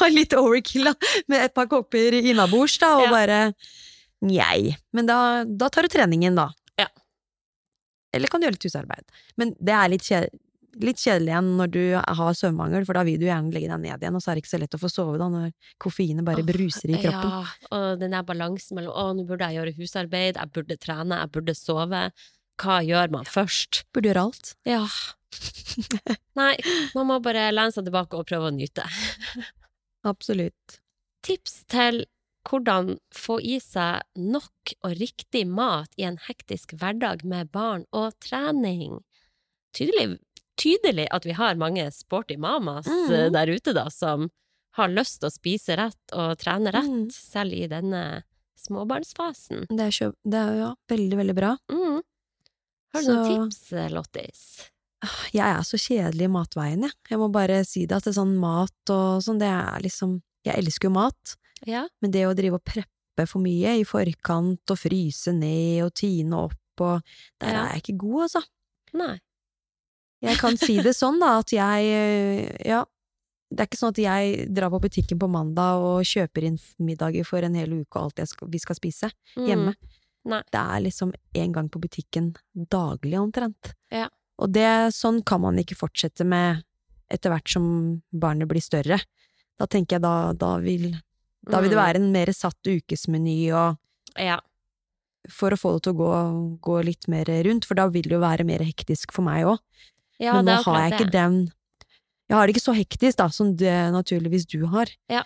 var 0.00 0.12
litt 0.14 0.36
overkill, 0.38 0.90
da, 0.90 0.94
med 1.32 1.46
et 1.48 1.54
par 1.56 1.70
kopper 1.70 2.18
innabords, 2.20 2.78
da, 2.82 2.96
og 2.98 3.08
Ja. 3.08 3.12
bare 3.14 3.40
njei. 4.24 4.74
Men 4.96 5.08
da, 5.10 5.18
da 5.44 5.68
tar 5.72 5.86
du 5.86 5.92
treningen, 5.92 6.36
da. 6.38 6.48
Ja. 6.80 6.88
Eller 8.14 8.30
kan 8.30 8.40
du 8.40 8.46
gjøre 8.48 8.56
litt 8.56 8.66
husarbeid. 8.68 9.04
Men 9.40 9.52
det 9.60 9.74
er 9.76 9.90
litt, 9.92 10.06
kje, 10.06 10.20
litt 10.80 11.02
kjedelig 11.02 11.32
igjen 11.32 11.50
når 11.58 11.72
du 11.74 11.82
har 11.98 12.38
søvnmangel, 12.38 12.86
for 12.88 12.96
da 12.96 13.02
vil 13.06 13.18
du 13.20 13.26
gjerne 13.28 13.52
legge 13.54 13.68
deg 13.70 13.82
ned 13.82 14.04
igjen, 14.06 14.16
og 14.16 14.24
så 14.24 14.32
er 14.32 14.38
det 14.38 14.44
ikke 14.44 14.54
så 14.54 14.62
lett 14.62 14.78
å 14.78 14.80
få 14.80 14.90
sove 14.92 15.18
da, 15.20 15.28
når 15.32 15.50
koffeinet 15.82 16.24
bare 16.26 16.44
oh, 16.44 16.48
bruser 16.48 16.94
i 16.94 17.00
kroppen. 17.02 17.34
Ja, 17.34 17.68
og 17.76 18.00
den 18.00 18.16
der 18.16 18.24
balansen 18.26 18.78
mellom 18.80 18.96
å, 18.96 19.10
nå 19.18 19.26
burde 19.28 19.50
jeg 19.50 19.60
gjøre 19.60 19.76
husarbeid, 19.80 20.40
jeg 20.40 20.54
burde 20.56 20.78
trene, 20.80 21.20
jeg 21.20 21.34
burde 21.36 21.56
sove. 21.58 22.06
Hva 22.62 22.78
gjør 22.86 23.10
man 23.10 23.26
først? 23.26 23.82
Burde 23.92 24.12
gjøre 24.12 24.24
alt. 24.30 24.54
Ja. 24.68 24.84
Nei, 26.38 26.54
man 26.94 27.08
må 27.10 27.20
bare 27.24 27.50
lene 27.52 27.74
seg 27.74 27.86
tilbake 27.86 28.18
og 28.18 28.26
prøve 28.28 28.50
å 28.50 28.54
nyte. 28.54 28.86
Absolutt. 30.08 30.78
Tips 31.24 31.62
til 31.72 32.04
hvordan 32.44 32.98
få 33.14 33.38
i 33.40 33.56
seg 33.62 34.04
nok 34.20 34.74
og 34.84 34.96
riktig 35.00 35.46
mat 35.48 35.92
i 35.96 36.04
en 36.08 36.18
hektisk 36.26 36.76
hverdag 36.80 37.24
med 37.24 37.50
barn 37.54 37.86
og 37.96 38.12
trening. 38.24 39.00
Tydelig, 39.74 40.18
tydelig 40.60 41.08
at 41.14 41.26
vi 41.26 41.36
har 41.38 41.58
mange 41.60 41.86
sporty 41.94 42.36
mamas 42.38 42.86
eh, 42.86 43.30
der 43.32 43.50
ute, 43.50 43.72
da, 43.74 43.88
som 43.90 44.28
har 44.76 44.92
lyst 44.92 45.22
til 45.22 45.30
å 45.30 45.34
spise 45.34 45.78
rett 45.78 46.14
og 46.14 46.36
trene 46.42 46.72
rett, 46.74 46.90
mm. 46.90 47.10
selv 47.14 47.56
i 47.56 47.66
denne 47.70 48.04
småbarnsfasen. 48.64 49.66
Det 49.70 49.88
er, 49.88 50.14
det 50.22 50.44
jo 50.50 50.60
ja, 50.60 50.70
veldig, 50.90 51.18
veldig 51.22 51.36
bra. 51.36 51.54
Mm. 51.72 52.02
Har 52.94 53.02
du 53.02 53.10
noen 53.10 53.50
tips, 53.50 53.72
eh, 53.72 53.90
Lottis? 53.92 54.44
Jeg 55.32 55.44
er 55.46 55.62
så 55.66 55.76
kjedelig 55.80 56.26
i 56.28 56.32
matveien, 56.32 56.82
jeg. 56.82 56.92
Jeg 57.10 57.18
må 57.18 57.28
bare 57.32 57.64
si 57.64 57.86
det, 57.86 57.96
at 57.96 58.04
det 58.04 58.12
er 58.14 58.20
sånn 58.22 58.36
mat 58.40 58.90
og 58.94 59.22
sånn, 59.24 59.38
det 59.38 59.48
er 59.50 59.80
liksom 59.84 60.20
Jeg 60.44 60.58
elsker 60.60 60.88
jo 60.90 60.94
mat, 60.94 61.36
Ja. 61.66 61.86
men 62.02 62.10
det 62.10 62.26
å 62.28 62.34
drive 62.36 62.54
og 62.58 62.64
preppe 62.64 63.26
for 63.26 63.40
mye 63.40 63.78
i 63.80 63.84
forkant 63.84 64.70
og 64.70 64.76
fryse 64.78 65.32
ned 65.32 65.82
og 65.86 65.94
tine 65.94 66.34
opp 66.36 66.80
og 66.80 67.02
Der 67.40 67.48
Ja. 67.54 67.64
er 67.66 67.72
jeg 67.74 67.82
ikke 67.82 67.98
god, 67.98 68.22
altså. 68.28 68.42
Nei. 68.92 69.20
Jeg 70.22 70.38
kan 70.38 70.56
si 70.56 70.76
det 70.82 70.94
sånn, 70.96 71.18
da, 71.20 71.38
at 71.38 71.48
jeg 71.50 71.84
eh, 71.86 72.56
Ja. 72.68 72.84
Det 73.54 73.60
er 73.60 73.66
ikke 73.68 73.78
sånn 73.78 73.92
at 73.94 73.98
jeg 74.02 74.48
drar 74.52 74.70
på 74.70 74.80
butikken 74.82 75.18
på 75.20 75.28
mandag 75.30 75.78
og 75.78 76.02
kjøper 76.02 76.42
inn 76.48 76.58
middager 76.80 77.24
for 77.24 77.38
en 77.44 77.54
hel 77.54 77.70
uke 77.70 77.96
og 78.00 78.12
alt 78.18 78.28
skal, 78.28 78.48
vi 78.48 78.58
skal 78.58 78.74
spise 78.74 79.12
Mm. 79.36 79.46
hjemme. 79.46 79.74
Nei. 80.26 80.42
Det 80.50 80.58
er 80.60 80.80
liksom 80.80 81.12
én 81.34 81.52
gang 81.52 81.68
på 81.68 81.78
butikken 81.80 82.34
daglig, 82.56 83.14
omtrent. 83.20 83.74
Ja. 83.92 84.08
Og 84.42 84.50
det, 84.52 84.66
sånn 84.94 85.22
kan 85.24 85.40
man 85.40 85.56
ikke 85.60 85.76
fortsette 85.78 86.24
med 86.26 86.64
etter 87.12 87.30
hvert 87.30 87.48
som 87.48 88.02
barnet 88.12 88.48
blir 88.50 88.62
større. 88.64 88.98
Da 89.58 89.66
tenker 89.70 89.96
jeg 89.96 90.02
da, 90.02 90.32
da 90.32 90.56
vil 90.58 90.94
da 91.44 91.60
vil 91.60 91.70
det 91.70 91.76
Mm. 91.78 91.84
være 91.84 91.96
en 92.00 92.12
mer 92.12 92.26
satt 92.32 92.56
ukesmeny 92.64 93.52
og 93.52 93.76
Ja. 94.18 94.40
for 95.28 95.50
å 95.50 95.58
få 95.60 95.74
det 95.74 95.82
til 95.84 95.92
å 95.92 95.96
gå, 96.00 96.60
gå 96.60 96.84
litt 96.84 97.06
mer 97.06 97.24
rundt, 97.44 97.64
for 97.66 97.74
da 97.74 97.86
vil 97.88 98.02
det 98.02 98.12
jo 98.12 98.20
være 98.20 98.44
mer 98.46 98.60
hektisk 98.60 99.12
for 99.12 99.22
meg 99.22 99.44
òg. 99.44 99.58
ja 100.18 100.32
Men 100.32 100.46
nå 100.46 100.62
har 100.64 100.88
jeg 100.90 100.92
ikke 101.00 101.10
den 101.12 101.52
Jeg 102.30 102.36
har 102.38 102.46
det 102.46 102.54
ikke 102.56 102.72
så 102.72 102.74
hektisk, 102.74 103.16
da, 103.16 103.28
som 103.28 103.54
det 103.54 103.92
naturligvis 103.92 104.46
du 104.48 104.64
har. 104.66 104.86
Ja. 105.10 105.24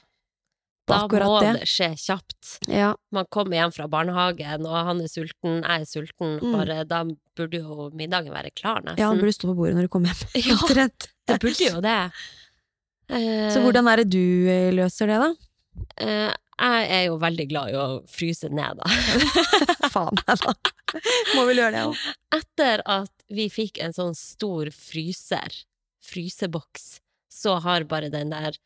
Da 0.89 0.99
må 1.09 1.33
det. 1.45 1.53
det 1.61 1.69
skje 1.69 1.89
kjapt. 2.01 2.51
Ja. 2.73 2.95
man 3.15 3.27
kommer 3.31 3.59
hjem 3.61 3.73
fra 3.77 3.87
barnehagen, 3.93 4.67
og 4.67 4.77
han 4.89 5.01
er 5.05 5.09
sulten, 5.13 5.61
jeg 5.63 5.85
er 5.85 5.87
sulten, 5.89 6.39
Mm. 6.41 6.53
bare 6.57 6.85
da 6.89 7.03
burde 7.37 7.61
jo 7.61 7.91
middagen 7.95 8.33
være 8.33 8.51
klar, 8.55 8.81
nesten. 8.83 8.99
ja, 8.99 9.09
han 9.13 9.19
burde 9.21 9.33
stå 9.37 9.49
på 9.53 9.57
bordet 9.61 9.77
når 9.77 9.89
du 9.89 9.93
kommer 9.93 10.09
hjem. 10.09 10.29
Ja. 10.49 10.89
Det 11.29 11.41
burde 11.45 11.69
jo 11.69 11.81
det. 11.85 12.01
Så 13.55 13.61
hvordan 13.65 13.89
er 13.89 14.03
det 14.03 14.11
du 14.13 14.49
eh, 14.53 14.71
løser 14.77 15.09
det, 15.09 15.19
da? 15.23 15.31
eh, 16.05 16.35
jeg 16.59 16.87
er 16.91 17.05
jo 17.07 17.19
veldig 17.23 17.45
glad 17.53 17.71
i 17.71 17.77
å 17.79 17.87
fryse 18.11 18.49
ned, 18.51 18.81
da. 18.81 19.89
Faen, 19.93 20.17
da. 20.27 20.35
Må 21.37 21.45
vel 21.47 21.61
gjøre 21.63 21.71
det 21.77 21.85
òg. 21.87 22.01
Etter 22.35 22.83
at 22.85 23.13
vi 23.31 23.47
fikk 23.53 23.79
en 23.85 23.95
sånn 23.95 24.17
stor 24.19 24.67
fryser, 24.75 25.55
fryseboks, 26.03 26.99
så 27.31 27.59
har 27.63 27.85
bare 27.89 28.11
den 28.11 28.33
der 28.35 28.57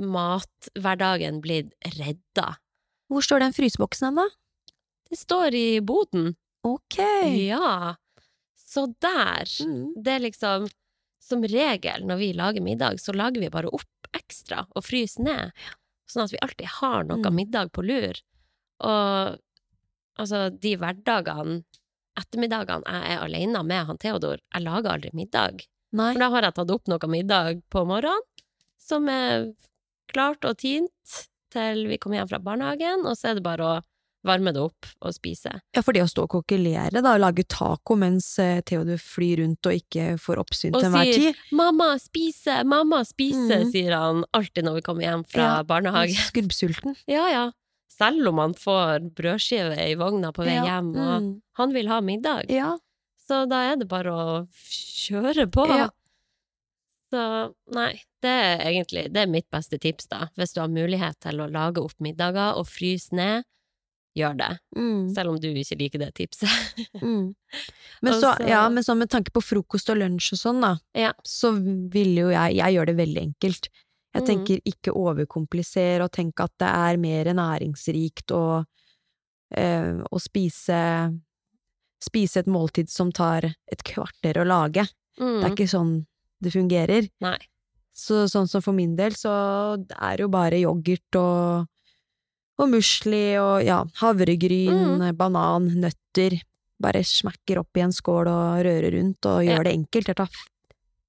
mathverdagen 0.00 1.40
blitt 1.44 1.72
redda. 1.98 2.56
Hvor 3.10 3.22
står 3.22 3.44
den 3.44 3.54
fryseboksen 3.56 4.08
hen, 4.10 4.18
da? 4.20 4.26
Det 5.10 5.18
står 5.20 5.54
i 5.54 5.66
boden. 5.86 6.34
Ok. 6.66 6.98
Ja. 7.46 7.94
Så 8.58 8.88
der 9.00 9.46
Mm. 9.62 9.94
Det 10.02 10.12
er 10.12 10.20
liksom 10.20 10.68
Som 11.26 11.42
regel 11.42 12.04
når 12.06 12.18
vi 12.18 12.32
lager 12.32 12.62
middag, 12.62 13.00
så 13.02 13.12
lager 13.12 13.40
vi 13.40 13.48
bare 13.50 13.66
opp 13.74 14.06
ekstra 14.14 14.60
og 14.76 14.84
fryser 14.84 15.24
ned. 15.24 15.50
Sånn 16.08 16.22
at 16.22 16.30
vi 16.30 16.38
alltid 16.38 16.66
har 16.66 17.02
noe 17.02 17.18
Mm. 17.18 17.34
middag 17.34 17.72
på 17.72 17.82
lur. 17.82 18.14
Og 18.80 19.38
altså, 20.18 20.50
de 20.60 20.76
hverdagene, 20.76 21.64
ettermiddagene 22.16 22.84
jeg 22.86 23.16
er 23.16 23.24
alene 23.24 23.64
med 23.64 23.86
han 23.86 23.98
Theodor, 23.98 24.38
jeg 24.54 24.62
lager 24.62 24.90
aldri 24.92 25.10
middag. 25.14 25.66
Nei. 25.92 26.12
For 26.12 26.20
da 26.20 26.30
har 26.30 26.42
jeg 26.42 26.54
tatt 26.54 26.70
opp 26.70 26.86
noe 26.86 27.08
middag 27.10 27.62
på 27.70 27.84
morgenen, 27.84 28.22
som 28.78 29.08
er 29.08 29.52
klart 30.12 30.44
og 30.44 30.56
tint 30.58 31.16
til 31.52 31.86
vi 31.88 31.98
kommer 31.98 32.18
hjem 32.20 32.28
fra 32.28 32.38
barnehagen, 32.42 33.06
og 33.06 33.16
så 33.16 33.30
er 33.30 33.34
det 33.38 33.42
bare 33.46 33.64
å 33.64 33.76
varme 34.26 34.50
det 34.52 34.58
opp 34.58 34.86
og 35.06 35.12
spise. 35.14 35.52
Ja, 35.76 35.82
for 35.86 35.94
det 35.94 36.02
å 36.02 36.08
stå 36.10 36.24
og 36.26 36.30
kokkelere, 36.32 36.90
da, 36.98 37.12
og 37.14 37.20
lage 37.22 37.44
taco 37.46 37.94
mens 37.94 38.26
eh, 38.42 38.58
Theodor 38.66 38.98
flyr 38.98 39.38
rundt 39.44 39.68
og 39.70 39.76
ikke 39.78 40.16
får 40.18 40.40
oppsyn 40.42 40.74
Og 40.74 40.80
til 40.82 40.88
enhver 40.88 41.12
sier 41.14 41.36
'mamma, 41.52 41.92
spise, 42.02 42.64
mamma, 42.66 43.04
spise', 43.06 43.60
Mm. 43.62 43.70
sier 43.70 43.92
han 43.94 44.24
alltid 44.34 44.64
når 44.64 44.74
vi 44.74 44.82
kommer 44.82 45.02
hjem 45.06 45.22
fra 45.30 45.42
Ja. 45.42 45.62
barnehagen. 45.62 46.14
Skrubbsulten. 46.32 46.96
Ja, 47.06 47.28
ja. 47.30 47.44
Selv 47.88 48.26
om 48.28 48.38
han 48.38 48.52
får 48.54 49.14
brødskive 49.14 49.78
i 49.78 49.94
vogna 49.94 50.32
på 50.32 50.44
vei 50.44 50.54
Ja. 50.58 50.64
hjem, 50.64 50.90
og 50.96 51.22
Mm. 51.22 51.42
han 51.54 51.72
vil 51.72 51.86
ha 51.88 52.00
middag. 52.00 52.50
Ja. 52.50 52.76
Så 53.28 53.48
da 53.48 53.72
er 53.72 53.76
det 53.76 53.86
bare 53.88 54.10
å 54.10 54.48
kjøre 54.50 55.46
på. 55.50 55.68
Ja. 55.68 55.88
Så 57.12 57.54
nei, 57.72 58.00
det 58.26 58.32
er 58.44 58.64
egentlig 58.68 59.06
det 59.14 59.22
er 59.22 59.30
mitt 59.30 59.46
beste 59.54 59.78
tips, 59.82 60.08
da. 60.12 60.26
Hvis 60.36 60.52
du 60.56 60.60
har 60.64 60.68
mulighet 60.72 61.18
til 61.22 61.40
å 61.40 61.46
lage 61.50 61.82
opp 61.82 61.94
middager 62.02 62.58
og 62.58 62.66
fryse 62.68 63.14
ned, 63.16 63.46
gjør 64.16 64.36
det. 64.40 64.50
Mm. 64.76 65.00
Selv 65.14 65.30
om 65.34 65.40
du 65.40 65.48
ikke 65.52 65.76
liker 65.80 66.02
det 66.06 66.12
tipset. 66.16 66.48
Mm. 67.02 67.34
Men, 68.02 68.12
så, 68.16 68.30
så- 68.36 68.46
ja, 68.48 68.62
men 68.72 68.82
så 68.84 68.94
med 68.96 69.10
tanke 69.12 69.30
på 69.32 69.40
frokost 69.44 69.90
og 69.92 69.98
lunsj 70.00 70.32
og 70.34 70.38
sånn, 70.40 70.60
da, 70.64 70.74
Ja. 70.96 71.12
så 71.24 71.50
vil 71.92 72.14
jo 72.16 72.28
jeg 72.32 72.56
Jeg 72.56 72.74
gjør 72.76 72.86
det 72.90 72.96
veldig 72.96 73.22
enkelt. 73.28 73.68
Jeg 74.16 74.22
Mm. 74.22 74.26
tenker 74.30 74.60
ikke 74.64 74.94
overkomplisere, 74.96 76.00
og 76.04 76.12
tenk 76.12 76.40
at 76.40 76.52
det 76.58 76.68
er 76.72 76.96
mer 76.96 77.24
næringsrikt 77.36 78.32
å, 78.32 78.64
øh, 79.56 80.02
å 80.10 80.20
spise 80.20 80.80
spise 82.02 82.40
et 82.40 82.46
måltid 82.46 82.88
som 82.92 83.10
tar 83.12 83.44
et 83.72 83.82
kvarter 83.84 84.36
å 84.40 84.46
lage. 84.46 84.84
Mm. 85.20 85.40
Det 85.40 85.44
er 85.44 85.54
ikke 85.54 85.68
sånn 85.72 86.06
det 86.44 86.52
fungerer. 86.52 87.08
Nei. 87.24 87.38
Så 87.96 88.26
sånn 88.28 88.48
som 88.50 88.60
for 88.64 88.76
min 88.76 88.94
del, 88.98 89.14
så 89.16 89.30
er 89.96 90.18
det 90.18 90.24
jo 90.26 90.28
bare 90.32 90.58
yoghurt 90.60 91.16
og, 91.16 91.66
og 92.60 92.68
musli 92.68 93.36
og 93.40 93.62
ja, 93.64 93.78
havregryn, 94.02 94.98
Mm. 95.00 95.16
banan, 95.16 95.70
nøtter. 95.80 96.36
Bare 96.78 97.00
smekker 97.08 97.58
opp 97.62 97.76
i 97.76 97.80
en 97.86 97.92
skål 97.96 98.28
og 98.28 98.60
rører 98.66 98.92
rundt 98.98 99.24
og 99.24 99.40
gjør 99.46 99.56
Ja. 99.56 99.62
det 99.64 99.72
enkelt. 99.72 100.06
Det 100.06 100.16
tar 100.16 100.28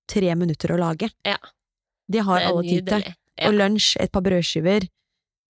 tre 0.07 0.35
minutter 0.35 0.71
å 0.71 0.77
lage. 0.79 1.09
Ja. 1.25 1.35
Det 2.09 2.23
har 2.23 2.39
alle 2.47 2.63
tid 2.63 2.87
til. 2.87 3.03
Ja. 3.37 3.49
Og 3.49 3.53
lunsj, 3.59 3.97
et 3.99 4.11
par 4.11 4.21
brødskiver. 4.21 4.87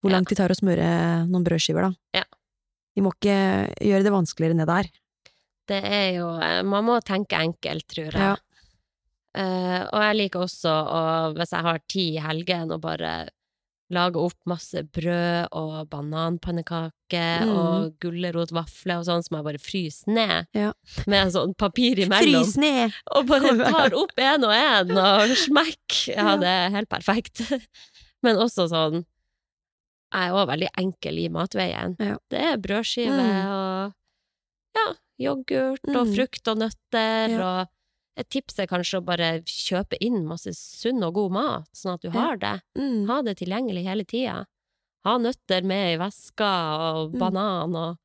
Hvor 0.02 0.10
Ja. 0.10 0.16
lang 0.18 0.26
tid 0.26 0.38
tar 0.38 0.50
å 0.50 0.58
smøre 0.58 1.28
noen 1.30 1.44
brødskiver, 1.46 1.82
da? 1.82 1.94
Ja. 2.16 2.24
Vi 2.96 3.02
må 3.04 3.12
ikke 3.14 3.70
gjøre 3.80 4.04
det 4.04 4.12
vanskeligere 4.12 4.58
det 4.58 4.68
der. 4.68 4.90
Det 5.68 5.84
er 5.84 6.16
jo 6.18 6.30
eh, 6.42 6.64
Man 6.64 6.84
må 6.86 7.00
tenke 7.04 7.38
enkelt, 7.38 7.86
tror 7.88 8.12
jeg. 8.12 8.38
Eh, 9.38 9.82
og 9.94 10.02
jeg 10.02 10.16
liker 10.18 10.46
også 10.48 10.72
å, 10.74 11.02
hvis 11.38 11.52
jeg 11.54 11.66
har 11.68 11.82
tid 11.92 12.16
i 12.18 12.24
helgen, 12.26 12.72
å 12.74 12.80
bare 12.82 13.12
lage 13.94 14.20
opp 14.20 14.36
masse 14.50 14.82
brød 14.92 15.48
og 15.56 15.88
bananpannekaker 15.92 17.46
Mm. 17.46 17.52
og 17.56 17.94
gulrotvafler 18.04 18.98
og 19.00 19.06
sånn 19.08 19.24
som 19.24 19.38
jeg 19.38 19.46
bare 19.46 19.62
fryser 19.64 20.12
ned, 20.12 20.48
Ja. 20.54 20.74
med 21.08 21.32
sånn 21.32 21.54
papir 21.56 21.96
imellom. 22.04 22.44
Frys 22.44 22.58
ned! 22.58 22.92
Og 23.16 23.28
bare 23.28 23.54
tar 23.56 23.94
opp 23.96 24.12
en 24.18 24.44
og 24.44 24.52
en 24.52 24.92
og 24.98 25.30
smekk. 25.38 26.08
Ja, 26.16 26.36
det 26.36 26.48
er 26.52 26.70
helt 26.76 26.90
perfekt. 26.90 27.40
Men 28.24 28.36
også 28.38 28.68
sånn 28.68 29.06
Jeg 30.14 30.30
er 30.30 30.36
òg 30.40 30.48
veldig 30.48 30.70
enkel 30.80 31.18
i 31.20 31.28
matveien. 31.30 31.96
Ja. 32.00 32.18
Det 32.32 32.40
er 32.40 32.58
brødskive 32.58 33.12
Mm. 33.12 33.48
og 33.52 33.94
ja, 34.76 34.86
yoghurt 35.20 35.84
og 35.96 36.08
Mm. 36.08 36.14
frukt 36.16 36.48
og 36.48 36.58
nøtter 36.58 37.40
og 37.44 37.68
et 38.18 38.30
tips 38.34 38.58
er 38.60 38.68
kanskje 38.72 39.00
å 39.00 39.06
bare 39.06 39.28
kjøpe 39.46 39.98
inn 40.02 40.24
masse 40.26 40.50
sunn 40.58 41.04
og 41.06 41.14
god 41.20 41.36
mat, 41.36 41.68
sånn 41.78 41.94
at 41.96 42.02
du 42.02 42.10
har 42.16 42.40
det. 42.42 42.56
Mm. 42.80 43.06
Ha 43.12 43.22
det 43.28 43.36
tilgjengelig 43.44 43.84
hele 43.86 44.06
tida. 44.10 44.40
Ha 45.06 45.16
nøtter 45.22 45.64
med 45.70 45.94
i 45.94 45.98
veska 46.02 46.52
og 46.98 47.14
Mm. 47.14 47.20
banan 47.22 47.76
og 47.76 47.98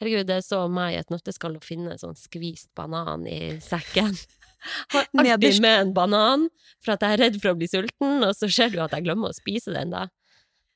Herregud, 0.00 0.26
det 0.28 0.34
er 0.36 0.42
så 0.44 0.58
meg 0.68 0.92
i 0.92 0.98
et 1.00 1.08
nøtteskall 1.08 1.54
å 1.56 1.62
finne 1.64 1.94
sånn 1.96 2.12
skvist 2.18 2.68
banan 2.76 3.22
i 3.26 3.56
sekken. 3.64 4.12
Alltid 4.92 5.60
med 5.64 5.80
en 5.80 5.92
banan, 5.96 6.48
for 6.84 6.92
at 6.92 7.00
jeg 7.06 7.16
er 7.16 7.22
redd 7.22 7.38
for 7.40 7.54
å 7.54 7.56
bli 7.56 7.68
sulten, 7.70 8.18
og 8.26 8.34
så 8.36 8.50
ser 8.52 8.68
du 8.74 8.80
at 8.84 8.92
jeg 8.92 9.06
glemmer 9.06 9.32
å 9.32 9.36
spise 9.36 9.72
den 9.72 9.94
da. 9.94 10.02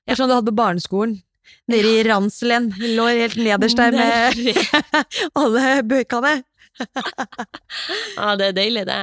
Det 0.06 0.14
er 0.14 0.20
sånn 0.22 0.30
du 0.32 0.36
hadde 0.38 0.48
på 0.54 0.56
barneskolen. 0.62 1.18
Nede 1.68 1.90
i 1.98 2.02
ranselen. 2.08 2.70
Lå 2.96 3.06
helt 3.12 3.36
nederst 3.36 3.76
der 3.76 3.92
med 3.92 4.40
alle 5.40 5.82
bøkene. 5.84 6.32
Ja, 8.18 8.34
det 8.38 8.50
er 8.50 8.54
deilig, 8.56 8.84
det. 8.88 9.00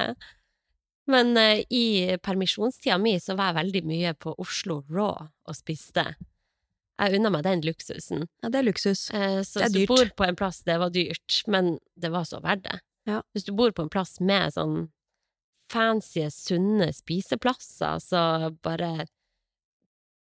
Men 1.10 1.36
uh, 1.38 1.60
i 1.70 2.16
permisjonstida 2.22 2.98
mi 2.98 3.14
så 3.22 3.36
var 3.38 3.52
jeg 3.52 3.60
veldig 3.60 3.82
mye 3.86 4.14
på 4.18 4.34
Oslo 4.42 4.80
Raw 4.90 5.28
og 5.28 5.56
spiste. 5.56 6.04
Jeg 6.96 7.18
unna 7.18 7.30
meg 7.32 7.44
den 7.46 7.62
luksusen. 7.66 8.24
Ja, 8.42 8.50
det 8.50 8.60
er 8.60 8.68
luksus. 8.68 9.06
Uh, 9.12 9.42
så 9.46 9.62
Det 9.62 9.68
er 9.68 9.72
hvis 9.74 9.86
du 9.86 9.94
bor 9.94 10.12
på 10.18 10.26
en 10.26 10.38
plass, 10.38 10.62
det 10.66 10.78
var 10.82 10.92
dyrt, 10.94 11.40
men 11.46 11.76
det 11.94 12.10
var 12.14 12.26
så 12.28 12.40
verdt 12.44 12.66
det. 12.66 12.80
Ja. 13.06 13.20
Hvis 13.32 13.46
du 13.46 13.54
bor 13.56 13.70
på 13.76 13.86
en 13.86 13.92
plass 13.92 14.18
med 14.18 14.56
sånn 14.56 14.88
fancy, 15.70 16.26
sunne 16.30 16.90
spiseplasser, 16.94 18.00
så 18.02 18.22
bare 18.64 19.06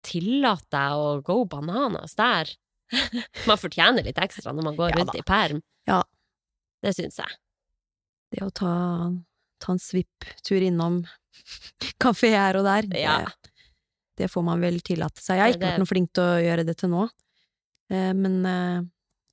tillat 0.06 0.64
deg 0.72 0.96
å 0.96 1.20
gå 1.24 1.36
bananas 1.50 2.16
der. 2.16 2.48
man 3.48 3.60
fortjener 3.60 4.06
litt 4.06 4.18
ekstra 4.18 4.54
når 4.54 4.66
man 4.70 4.78
går 4.78 4.94
Ja 4.94 5.00
rundt 5.00 5.12
da. 5.14 5.20
i 5.20 5.26
perm. 5.26 5.60
Ja. 5.88 6.00
Det 6.82 6.94
syns 6.96 7.18
jeg. 7.20 7.34
Det 8.32 8.42
å 8.46 8.50
ta, 8.54 8.72
ta 9.60 9.72
en 9.74 9.78
svipptur 9.82 10.62
innom 10.62 11.02
kafé 12.00 12.30
her 12.36 12.56
og 12.60 12.64
der, 12.64 12.86
Ja. 12.98 13.18
det, 13.24 13.50
det 14.16 14.30
får 14.30 14.44
man 14.44 14.60
vel 14.60 14.80
tillate 14.80 15.20
seg. 15.20 15.36
Jeg 15.36 15.40
har 15.42 15.48
ikke 15.54 15.60
det- 15.60 15.68
vært 15.72 15.78
noe 15.82 15.90
flink 15.90 16.12
til 16.12 16.22
å 16.24 16.40
gjøre 16.44 16.66
det 16.66 16.76
til 16.78 16.88
nå. 16.90 17.08
Eh, 17.90 18.12
Men 18.14 18.46
eh, 18.46 18.82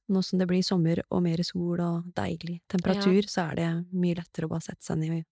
nå 0.10 0.24
som 0.24 0.40
det 0.40 0.48
blir 0.48 0.64
sommer 0.64 1.02
og 1.12 1.22
mer 1.24 1.38
sol 1.44 1.80
og 1.80 2.04
deilig 2.16 2.62
temperatur, 2.70 3.24
så 3.28 3.52
er 3.52 3.56
det 3.56 3.86
mye 3.94 4.16
lettere 4.16 4.46
å 4.48 4.50
bare 4.50 4.62
sette 4.62 4.82
seg 4.84 4.98
ned 4.98 5.26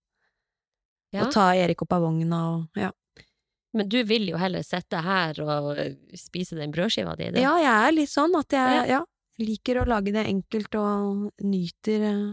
Ja. 1.13 1.25
og 1.25 1.31
ta 1.33 1.51
Erik 1.55 1.81
opp 1.81 1.93
av 1.93 2.01
vogna 2.03 2.41
og 2.55 2.67
ja. 2.75 2.91
Men 3.73 3.89
du 3.89 4.03
vil 4.03 4.27
jo 4.29 4.37
heller 4.37 4.63
sitte 4.63 5.01
her 5.03 5.33
og 5.43 5.75
spise 6.15 6.55
den 6.55 6.71
brødskiva 6.71 7.15
di. 7.17 7.25
Ja, 7.41 7.57
jeg 7.57 7.87
er 7.89 7.91
litt 7.91 8.09
sånn 8.09 8.35
at 8.39 8.47
jeg 8.49 8.87
Ja. 8.89 9.01
Liker 9.41 9.81
å 9.81 9.85
lage 9.89 10.13
det 10.15 10.25
enkelt 10.29 10.75
og 10.79 11.31
nyter 11.43 12.05
eh, 12.09 12.25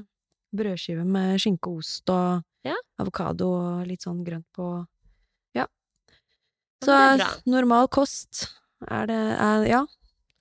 brødskive 0.54 1.04
med 1.08 1.40
skinke 1.42 1.70
og 1.72 1.82
ost 1.82 2.10
og 2.12 2.42
Ja. 2.64 2.76
avokado 3.02 3.48
og 3.56 3.86
litt 3.88 4.02
sånn 4.04 4.20
grønt 4.24 4.46
på 4.54 4.86
Ja. 5.56 5.66
Så 6.84 6.94
normal 7.46 7.88
kost 7.88 8.48
er 8.88 9.06
det 9.06 9.20
er, 9.38 9.66
Ja. 9.66 9.86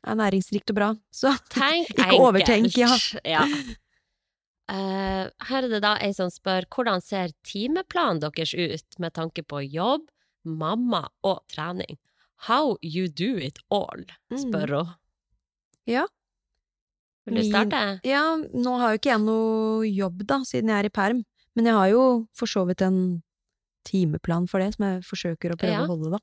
Er 0.04 0.16
næringsrikt 0.18 0.70
og 0.74 0.76
bra. 0.76 0.90
Så 1.14 1.30
Tenk 1.50 1.90
Ikke 1.90 2.04
enkelt. 2.08 2.22
overtenk, 2.22 2.78
ja. 2.78 2.96
ja. 3.26 3.44
Uh, 4.72 5.28
her 5.50 5.66
er 5.66 5.70
det 5.70 5.82
da 5.84 5.96
ei 6.02 6.14
som 6.16 6.30
spør 6.32 6.66
hvordan 6.72 7.02
ser 7.04 7.34
timeplanen 7.44 8.22
deres 8.24 8.54
ut 8.56 9.00
med 9.04 9.14
tanke 9.14 9.44
på 9.44 9.60
jobb, 9.68 10.06
mamma 10.46 11.04
og 11.28 11.42
trening? 11.52 11.98
How 12.48 12.78
you 12.82 13.08
do 13.08 13.36
it 13.38 13.60
all, 13.70 14.06
spør 14.32 14.72
hun. 14.78 14.94
Ja. 15.86 16.08
Vil 17.26 17.36
du 17.36 17.42
Min- 17.42 17.52
starte? 17.52 18.00
Ja, 18.08 18.24
nå 18.38 18.78
har 18.80 18.94
jo 18.94 19.00
ikke 19.00 19.12
jeg 19.14 19.22
noe 19.22 19.88
jobb, 19.88 20.24
da, 20.26 20.40
siden 20.48 20.70
jeg 20.74 20.80
er 20.86 20.90
i 20.90 20.94
perm. 20.94 21.24
Men 21.56 21.66
jeg 21.68 21.74
har 21.76 21.90
jo 21.92 22.06
for 22.34 22.48
så 22.48 22.66
vidt 22.68 22.82
en 22.82 23.22
timeplan 23.86 24.48
for 24.50 24.60
det, 24.64 24.74
som 24.76 24.86
jeg 24.88 25.04
forsøker 25.04 25.54
å 25.54 25.58
prøve 25.60 25.72
Ja. 25.76 25.84
å 25.86 25.92
holde, 25.92 26.12
da. 26.18 26.20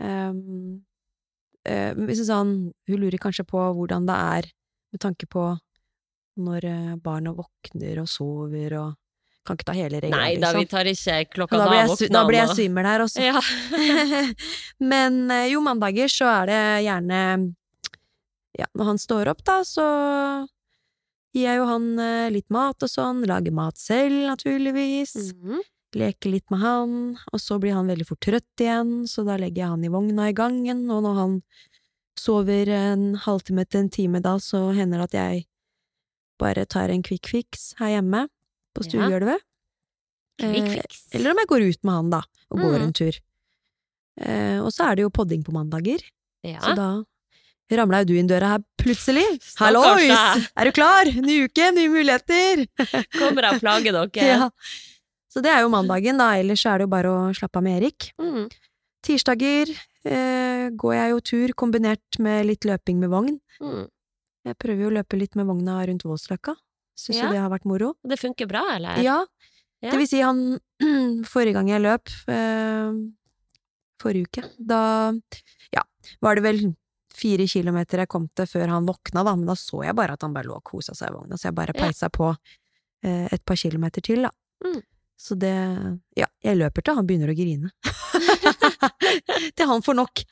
Um, 0.00 0.82
uh, 1.68 1.92
hvis 2.06 2.22
sånn, 2.24 2.72
hun 2.88 3.00
lurer 3.02 3.18
kanskje 3.20 3.44
på 3.44 3.58
hvordan 3.76 4.06
det 4.08 4.16
er 4.16 4.50
med 4.92 5.00
tanke 5.00 5.26
på 5.28 5.58
når 6.40 6.64
eh, 6.64 6.94
barna 6.96 7.34
våkner 7.36 7.98
og 8.00 8.08
sover 8.08 8.72
og 8.78 8.96
Kan 9.44 9.56
ikke 9.56 9.64
ta 9.70 9.72
hele 9.72 10.00
regelen, 10.00 10.12
Nei 10.20 10.36
da, 10.36 10.50
vi 10.52 10.64
liksom. 10.64 10.68
tar 10.68 10.84
ikke 10.90 11.34
klokka 11.34 11.56
Da 11.56 11.64
da 11.64 11.70
blir 11.70 11.78
jeg, 11.96 12.10
da 12.12 12.20
blir 12.28 12.38
jeg 12.38 12.48
svimmel 12.58 12.84
her 12.84 13.00
også. 13.00 13.22
Ja. 13.24 13.40
Men 14.92 15.30
eh, 15.32 15.46
jo, 15.52 15.62
mandager 15.64 16.12
så 16.12 16.28
er 16.42 16.50
det 16.50 16.60
gjerne 16.84 17.20
Ja, 18.58 18.66
når 18.74 18.84
han 18.84 18.98
står 18.98 19.28
opp, 19.30 19.44
da, 19.46 19.60
så 19.64 19.84
gir 21.34 21.44
jeg 21.46 21.60
jo 21.60 21.66
han 21.70 21.84
eh, 22.02 22.30
litt 22.34 22.48
mat 22.50 22.82
og 22.82 22.90
sånn. 22.90 23.22
Lager 23.30 23.52
mat 23.54 23.78
selv, 23.78 24.16
naturligvis. 24.26 25.14
Mhm. 25.36 25.60
Leker 25.94 26.30
litt 26.30 26.50
med 26.50 26.60
han. 26.62 26.92
Og 27.32 27.40
så 27.42 27.58
blir 27.62 27.74
han 27.74 27.86
veldig 27.90 28.06
fort 28.06 28.20
trøtt 28.22 28.62
igjen, 28.62 29.06
så 29.10 29.24
da 29.26 29.36
legger 29.36 29.64
jeg 29.64 29.70
han 29.72 29.84
i 29.86 29.90
vogna 29.90 30.28
i 30.30 30.34
gangen. 30.38 30.84
Og 30.90 31.02
når 31.02 31.14
han 31.18 31.36
sover 32.18 32.68
en 32.74 33.14
halvtime 33.24 33.64
til 33.68 33.80
en 33.84 33.88
time 33.90 34.20
da, 34.22 34.36
så 34.42 34.68
hender 34.76 34.98
det 35.02 35.08
at 35.10 35.16
jeg 35.18 35.46
bare 36.40 36.66
tar 36.66 36.90
en 36.94 37.02
quick 37.02 37.26
fix 37.28 37.74
her 37.78 37.96
hjemme 37.98 38.26
på 38.74 38.84
Ja. 38.84 38.90
stuegulvet. 38.90 39.40
Quick 40.40 40.78
Eh, 40.78 41.18
eller 41.18 41.30
om 41.32 41.36
jeg 41.42 41.48
går 41.48 41.62
ut 41.68 41.84
med 41.84 41.92
han, 41.94 42.10
da, 42.10 42.22
og 42.50 42.58
går 42.58 42.78
Mm. 42.78 42.82
en 42.86 42.92
tur. 42.92 43.18
Eh, 44.20 44.58
og 44.60 44.70
så 44.72 44.90
er 44.90 44.94
det 44.96 45.02
jo 45.02 45.10
podding 45.10 45.42
på 45.44 45.52
mandager, 45.52 46.00
Ja. 46.42 46.58
så 46.60 46.74
da 46.76 47.04
ramla 47.78 48.00
jo 48.02 48.10
du 48.10 48.14
inn 48.18 48.26
døra 48.30 48.54
her 48.56 48.62
plutselig. 48.80 49.24
Hallois! 49.60 50.48
Er 50.56 50.64
du 50.66 50.72
klar? 50.74 51.06
Ny 51.22 51.44
uke, 51.46 51.68
nye 51.76 51.90
muligheter! 51.92 52.64
Kommer 53.20 53.50
og 53.52 53.60
plager 53.62 53.92
dere? 53.94 54.26
ja. 54.32 54.48
Så 55.30 55.42
det 55.44 55.52
er 55.54 55.62
jo 55.62 55.70
mandagen, 55.70 56.18
da. 56.18 56.32
Ellers 56.40 56.64
er 56.66 56.80
det 56.80 56.88
jo 56.88 56.92
bare 56.96 57.10
å 57.12 57.20
slappe 57.36 57.60
av 57.60 57.66
med 57.66 57.78
Erik. 57.78 58.08
Mm. 58.18 58.48
Tirsdager 59.06 59.70
eh, 59.70 60.66
går 60.74 60.94
jeg 60.96 61.12
jo 61.14 61.20
tur 61.30 61.52
kombinert 61.62 62.18
med 62.18 62.48
litt 62.48 62.66
løping 62.66 62.98
med 62.98 63.12
vogn. 63.12 63.36
Mm. 63.62 63.84
Jeg 64.50 64.56
prøver 64.58 64.82
jo 64.86 64.90
å 64.90 64.96
løpe 64.98 65.20
litt 65.20 65.36
med 65.38 65.46
vogna 65.46 65.78
rundt 65.86 66.02
Voldsløkka. 66.08 66.56
Syns 66.98 67.20
Ja. 67.22 67.30
det 67.30 67.38
har 67.40 67.52
vært 67.52 67.68
moro. 67.68 67.94
Det 68.02 68.18
funker 68.20 68.48
bra, 68.50 68.64
eller? 68.74 68.98
Ja, 69.04 69.20
Ja. 69.80 69.90
det 69.94 69.98
vil 70.02 70.08
si 70.10 70.18
han 70.20 70.58
Forrige 71.32 71.54
gang 71.56 71.68
jeg 71.70 71.80
løp, 71.84 72.10
eh, 72.28 72.90
forrige 74.00 74.26
uke, 74.28 74.42
da 74.58 75.12
ja, 75.76 75.82
var 76.24 76.34
det 76.36 76.42
vel 76.44 76.60
fire 77.20 77.46
kilometer 77.50 78.02
jeg 78.04 78.08
kom 78.10 78.28
til 78.36 78.48
før 78.48 78.72
han 78.72 78.86
våkna, 78.88 79.22
da, 79.28 79.36
men 79.36 79.46
da 79.50 79.56
så 79.60 79.84
jeg 79.84 79.94
bare 79.98 80.16
at 80.16 80.22
han 80.26 80.32
bare 80.36 80.48
lå 80.48 80.56
og 80.58 80.64
kosa 80.64 80.94
seg 80.96 81.12
i 81.12 81.16
vogna, 81.18 81.36
så 81.36 81.50
jeg 81.50 81.54
bare 81.60 81.74
Ja. 81.76 82.08
på 82.16 82.30
eh, 83.04 83.28
et 83.32 83.44
par 83.44 83.56
kilometer 83.60 84.00
til, 84.04 84.22
da. 84.26 84.30
Mm. 84.64 84.80
Så 85.20 85.36
det 85.38 85.52
Ja, 86.16 86.26
jeg 86.42 86.56
løper 86.56 86.82
til 86.82 86.94
han 86.96 87.06
begynner 87.06 87.28
å 87.32 87.36
grine. 87.36 87.70
til 89.56 89.66
han 89.68 89.82
får 89.84 89.96
nok. 89.98 90.22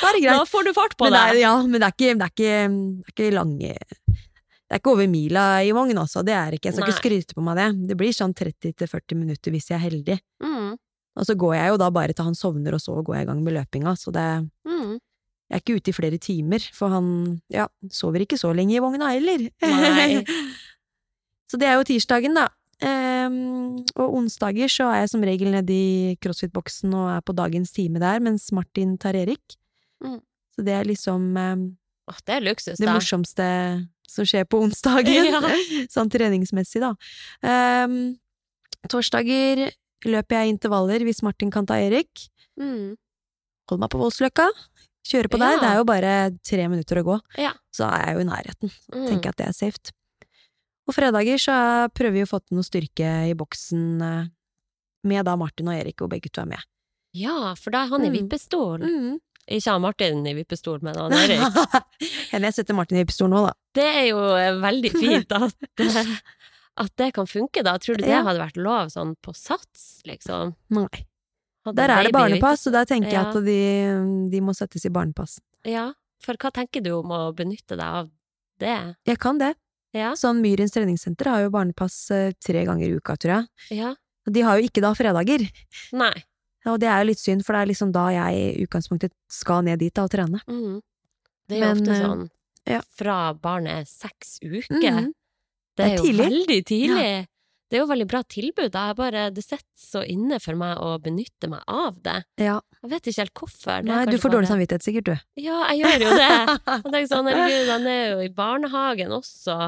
Da 0.00 0.10
er 0.10 0.18
det 0.20 0.28
Da 0.36 0.44
får 0.48 0.64
du 0.68 0.72
fart 0.76 0.96
på 1.00 1.06
Men 1.08 1.14
det 1.14 1.20
er, 1.20 1.32
det! 1.34 1.40
ja, 1.42 1.52
men 1.64 1.80
det 1.80 1.86
er 1.86 1.94
ikke, 1.96 2.14
det 2.18 2.26
er 2.26 2.32
ikke, 2.32 2.56
det 2.68 3.08
er 3.08 3.12
ikke 3.14 3.28
lange 3.36 3.70
Det 3.78 4.76
er 4.76 4.80
ikke 4.82 4.92
over 4.92 5.08
mila 5.08 5.44
i 5.64 5.70
vogn, 5.72 5.96
altså. 5.96 6.20
Det 6.26 6.34
er 6.36 6.52
ikke. 6.58 6.68
Jeg 6.68 6.74
skal 6.76 6.84
Nei. 6.84 6.90
ikke 6.92 7.00
skryte 7.00 7.34
på 7.38 7.44
meg 7.46 7.56
det. 7.56 7.68
Det 7.88 7.96
blir 7.96 8.12
sånn 8.12 8.34
30-40 8.36 9.16
minutter 9.16 9.54
hvis 9.54 9.70
jeg 9.70 9.78
er 9.78 9.84
heldig. 9.86 10.18
Mm. 10.44 10.74
Og 11.18 11.24
så 11.26 11.34
går 11.40 11.54
jeg 11.56 11.70
jo 11.72 11.78
da 11.80 11.88
bare 11.90 12.12
til 12.12 12.28
han 12.28 12.36
sovner, 12.36 12.76
og 12.76 12.82
så 12.84 12.98
går 13.02 13.16
jeg 13.16 13.24
i 13.24 13.28
gang 13.30 13.40
med 13.46 13.56
løpinga. 13.56 13.94
Så 13.96 14.12
det, 14.12 14.26
Mm. 14.68 14.98
Jeg 15.48 15.56
er 15.56 15.62
ikke 15.62 15.78
ute 15.80 15.92
i 15.92 15.96
flere 15.96 16.18
timer, 16.20 16.64
for 16.76 16.92
han 16.92 17.06
ja, 17.52 17.64
sover 17.92 18.20
ikke 18.24 18.36
så 18.36 18.50
lenge 18.52 18.76
i 18.76 18.82
vogna 18.84 19.14
heller. 19.14 19.46
Nei. 19.64 20.22
Så 21.48 21.56
det 21.56 21.64
er 21.64 21.78
jo 21.78 21.86
tirsdagen, 21.88 22.36
da. 22.36 22.50
Um, 22.78 23.80
og 23.98 24.12
onsdager 24.20 24.70
så 24.70 24.86
er 24.92 25.00
jeg 25.00 25.10
som 25.10 25.24
regel 25.26 25.48
nede 25.50 25.72
i 25.74 26.18
crossfit-boksen 26.22 26.92
og 26.94 27.08
er 27.16 27.24
på 27.26 27.34
dagens 27.34 27.72
time 27.74 27.98
der, 28.02 28.20
mens 28.22 28.50
Martin 28.52 28.92
tar 29.00 29.16
Erik. 29.18 29.56
Mm. 30.04 30.20
Så 30.54 30.66
det 30.66 30.76
er 30.76 30.86
liksom 30.86 31.24
um, 31.32 31.64
Åh, 32.08 32.20
det 32.28 32.36
er 32.36 32.44
luksus, 32.44 32.76
da. 32.76 32.84
det 32.84 32.92
morsomste 32.92 33.48
som 34.08 34.28
skjer 34.28 34.46
på 34.48 34.62
onsdagen. 34.66 35.32
Ja. 35.32 35.40
sånn 35.94 36.12
treningsmessig, 36.12 36.84
da. 36.84 36.92
Um, 37.42 38.18
torsdager 38.88 39.70
løper 40.06 40.42
jeg 40.42 40.54
intervaller 40.54 41.02
hvis 41.08 41.24
Martin 41.26 41.50
kan 41.54 41.66
ta 41.66 41.80
Erik. 41.82 42.28
Mm. 42.60 42.94
Hold 43.68 43.82
meg 43.82 43.90
på 43.92 44.00
Voldsløkka. 44.00 44.46
Kjøre 45.08 45.30
på 45.32 45.38
Ja. 45.40 45.54
Det 45.62 45.68
er 45.70 45.76
jo 45.80 45.84
bare 45.88 46.14
tre 46.44 46.66
minutter 46.68 47.00
å 47.00 47.04
gå. 47.06 47.20
Ja. 47.40 47.52
Så 47.72 47.86
er 47.88 48.06
jeg 48.06 48.14
jo 48.18 48.20
i 48.24 48.28
nærheten. 48.28 48.72
Mm. 48.94 49.06
Tenker 49.08 49.30
at 49.32 49.36
det 49.40 49.46
er 49.48 49.56
safe. 49.56 49.92
Og 50.88 50.94
fredager 50.96 51.36
så 51.40 51.52
er- 51.52 51.88
prøver 51.92 52.12
vi 52.12 52.22
å 52.24 52.28
få 52.28 52.40
til 52.44 52.56
noe 52.58 52.64
styrke 52.66 53.08
i 53.30 53.34
boksen 53.36 54.02
eh, 54.02 54.26
med 55.04 55.24
da 55.24 55.36
Martin 55.36 55.68
og 55.68 55.74
Erik, 55.80 56.00
og 56.02 56.10
begge 56.10 56.30
to 56.32 56.40
er 56.42 56.46
med. 56.52 56.62
Ja, 57.14 57.54
for 57.54 57.70
da 57.70 57.84
er 57.84 57.88
han 57.88 58.04
i 58.04 58.10
Mm. 58.10 58.28
vippestol. 58.28 58.80
Mm. 58.84 59.18
Ikke 59.48 59.72
han 59.72 59.80
Martin 59.80 60.26
i 60.26 60.34
vippestol, 60.34 60.82
men 60.82 60.94
han 60.96 61.12
Erik. 61.12 61.40
Jeg 62.32 62.52
setter 62.54 62.74
Martin 62.76 62.98
i 62.98 63.04
vippestol 63.04 63.30
nå, 63.32 63.46
da. 63.46 63.52
Det 63.74 63.84
er 63.84 64.06
jo 64.10 64.18
eh, 64.36 64.52
veldig 64.60 64.92
fint 64.92 65.32
at, 65.32 65.54
eh, 65.80 66.16
at 66.84 66.92
det 66.96 67.14
kan 67.14 67.26
funke, 67.26 67.62
da. 67.64 67.78
Tror 67.78 67.96
du 67.96 68.04
det 68.04 68.10
Ja. 68.12 68.22
hadde 68.24 68.40
vært 68.44 68.56
lov 68.60 68.88
sånn 68.92 69.14
på 69.24 69.32
sats, 69.34 70.02
liksom? 70.04 70.54
Nei. 70.70 71.06
Der 71.76 71.90
er 71.90 72.02
det 72.06 72.12
barnepass, 72.14 72.66
og 72.66 72.72
der 72.76 72.84
tenker 72.88 73.10
jeg 73.12 73.20
at 73.26 73.38
de, 73.44 73.58
de 74.32 74.40
må 74.44 74.54
settes 74.56 74.84
i 74.84 74.92
barnepass. 74.94 75.38
Ja, 75.68 75.90
for 76.22 76.38
hva 76.40 76.50
tenker 76.54 76.82
du 76.84 76.92
om 76.98 77.10
å 77.14 77.20
benytte 77.36 77.76
deg 77.76 77.86
av 78.02 78.10
det? 78.62 78.76
Jeg 79.06 79.18
kan 79.22 79.38
det. 79.38 79.54
Ja, 79.96 80.12
Sånn 80.18 80.42
Myrens 80.44 80.74
treningssenter 80.74 81.30
har 81.32 81.40
jo 81.46 81.50
barnepass 81.54 82.10
eh, 82.12 82.32
tre 82.44 82.64
ganger 82.68 82.86
i 82.90 82.96
uka, 83.00 83.16
tror 83.16 83.34
jeg. 83.38 83.48
ja. 83.80 83.94
De 84.28 84.42
har 84.44 84.58
jo 84.60 84.66
ikke 84.68 84.82
da 84.84 84.90
fredager. 84.92 85.40
Nei. 85.96 86.12
Og 86.68 86.74
det 86.82 86.88
er 86.92 86.98
jo 87.00 87.06
litt 87.08 87.20
synd, 87.22 87.40
for 87.46 87.56
det 87.56 87.62
er 87.62 87.68
liksom 87.70 87.92
da 87.94 88.02
jeg 88.12 88.40
i 88.58 88.64
utgangspunktet 88.66 89.14
skal 89.32 89.62
ned 89.64 89.80
dit 89.80 89.94
da 89.96 90.04
og 90.04 90.10
trene. 90.12 90.42
Mm. 90.44 90.82
Det 91.48 91.56
er 91.56 91.62
jo 91.62 91.64
Men, 91.64 91.78
ofte 91.78 91.94
eh, 91.94 92.02
sånn 92.04 92.26
ja. 92.68 92.80
fra 92.98 93.14
barnet 93.40 93.78
er 93.80 93.86
seks 93.88 94.34
uker. 94.44 94.68
Mm. 94.76 94.76
Det 94.76 94.92
er, 94.92 95.08
Det 95.78 95.86
er 95.86 95.94
jo 95.96 96.04
tidlig. 96.04 96.26
veldig 96.26 96.58
tidlig. 96.68 97.08
Det 97.68 97.76
er 97.76 97.82
jo 97.82 97.88
veldig 97.90 98.06
bra 98.08 98.22
tilbud. 98.24 98.72
Jeg 98.72 98.96
bare, 98.96 99.26
det 99.30 99.42
sitter 99.44 99.64
så 99.76 100.00
inne 100.08 100.38
for 100.40 100.56
meg 100.56 100.78
å 100.80 100.94
benytte 101.04 101.50
meg 101.52 101.60
av 101.68 101.98
det. 102.02 102.22
Ja. 102.40 102.54
Jeg 102.80 102.90
vet 102.94 103.10
ikke 103.10 103.20
helt 103.26 103.34
hvorfor. 103.42 103.82
Nei, 103.84 104.04
du 104.08 104.16
får 104.22 104.32
dårlig 104.32 104.48
samvittighet 104.48 104.86
sikkert, 104.86 105.10
du. 105.10 105.42
Ja, 105.44 105.58
jeg 105.74 105.82
gjør 105.82 106.06
jo 106.06 106.14
det. 106.16 106.30
Jeg 106.72 106.86
tenker 106.88 107.10
sånn, 107.10 107.28
herregud, 107.28 107.68
han 107.74 107.86
er 107.92 108.02
jo 108.14 108.22
i 108.24 108.30
barnehagen 108.32 109.12
også. 109.18 109.58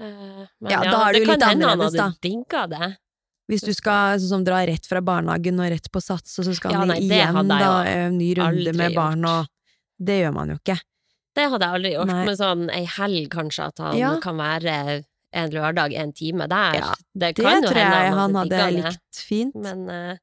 Eh, 0.00 0.44
Men 0.60 0.70
Ja, 0.74 0.82
da 0.84 0.98
er 1.08 1.16
det 1.16 1.22
jo 1.22 1.30
litt 1.30 1.46
annerledes, 1.46 1.46
da. 1.48 1.48
Det 1.48 1.48
kan 1.48 1.48
hende 1.48 1.70
han 1.70 1.84
hadde 1.96 2.20
digga 2.28 2.66
det. 2.74 2.90
Hvis 3.46 3.62
du 3.62 3.70
skal 3.78 4.18
sånn, 4.20 4.44
dra 4.44 4.58
rett 4.66 4.88
fra 4.90 5.00
barnehagen 5.06 5.60
og 5.62 5.70
rett 5.70 5.86
på 5.94 6.02
sats, 6.02 6.34
og 6.42 6.48
så 6.48 6.54
skal 6.58 6.74
Ja, 6.74 6.84
nei, 6.84 6.98
han 6.98 7.46
igjen 7.46 7.52
da, 7.52 7.72
en 7.86 8.18
ny 8.18 8.32
runde 8.36 8.72
med 8.76 8.96
barn 8.96 9.24
og 9.30 9.46
Det 9.96 10.18
gjør 10.20 10.32
man 10.36 10.50
jo 10.52 10.58
ikke. 10.60 10.74
Det 11.36 11.44
hadde 11.52 11.64
jeg 11.64 11.76
aldri 11.78 11.90
gjort, 11.94 12.10
Nei. 12.10 12.24
men 12.26 12.36
sånn 12.36 12.64
ei 12.74 12.82
helg 12.84 13.30
kanskje, 13.32 13.68
at 13.70 13.78
han 13.80 13.96
Ja. 13.96 14.10
kan 14.20 14.36
være 14.36 15.04
en 15.32 15.50
lørdag 15.50 15.92
en 15.94 16.12
time 16.12 16.46
der. 16.48 16.74
Ja, 16.74 16.94
det 17.14 17.34
Det 17.36 17.44
tror 17.44 17.74
jeg 17.76 18.12
han 18.14 18.34
hadde 18.34 18.58
tingene. 18.58 18.90
likt 18.92 19.16
fint. 19.26 19.54
Men 19.54 19.88
eh, 19.90 20.18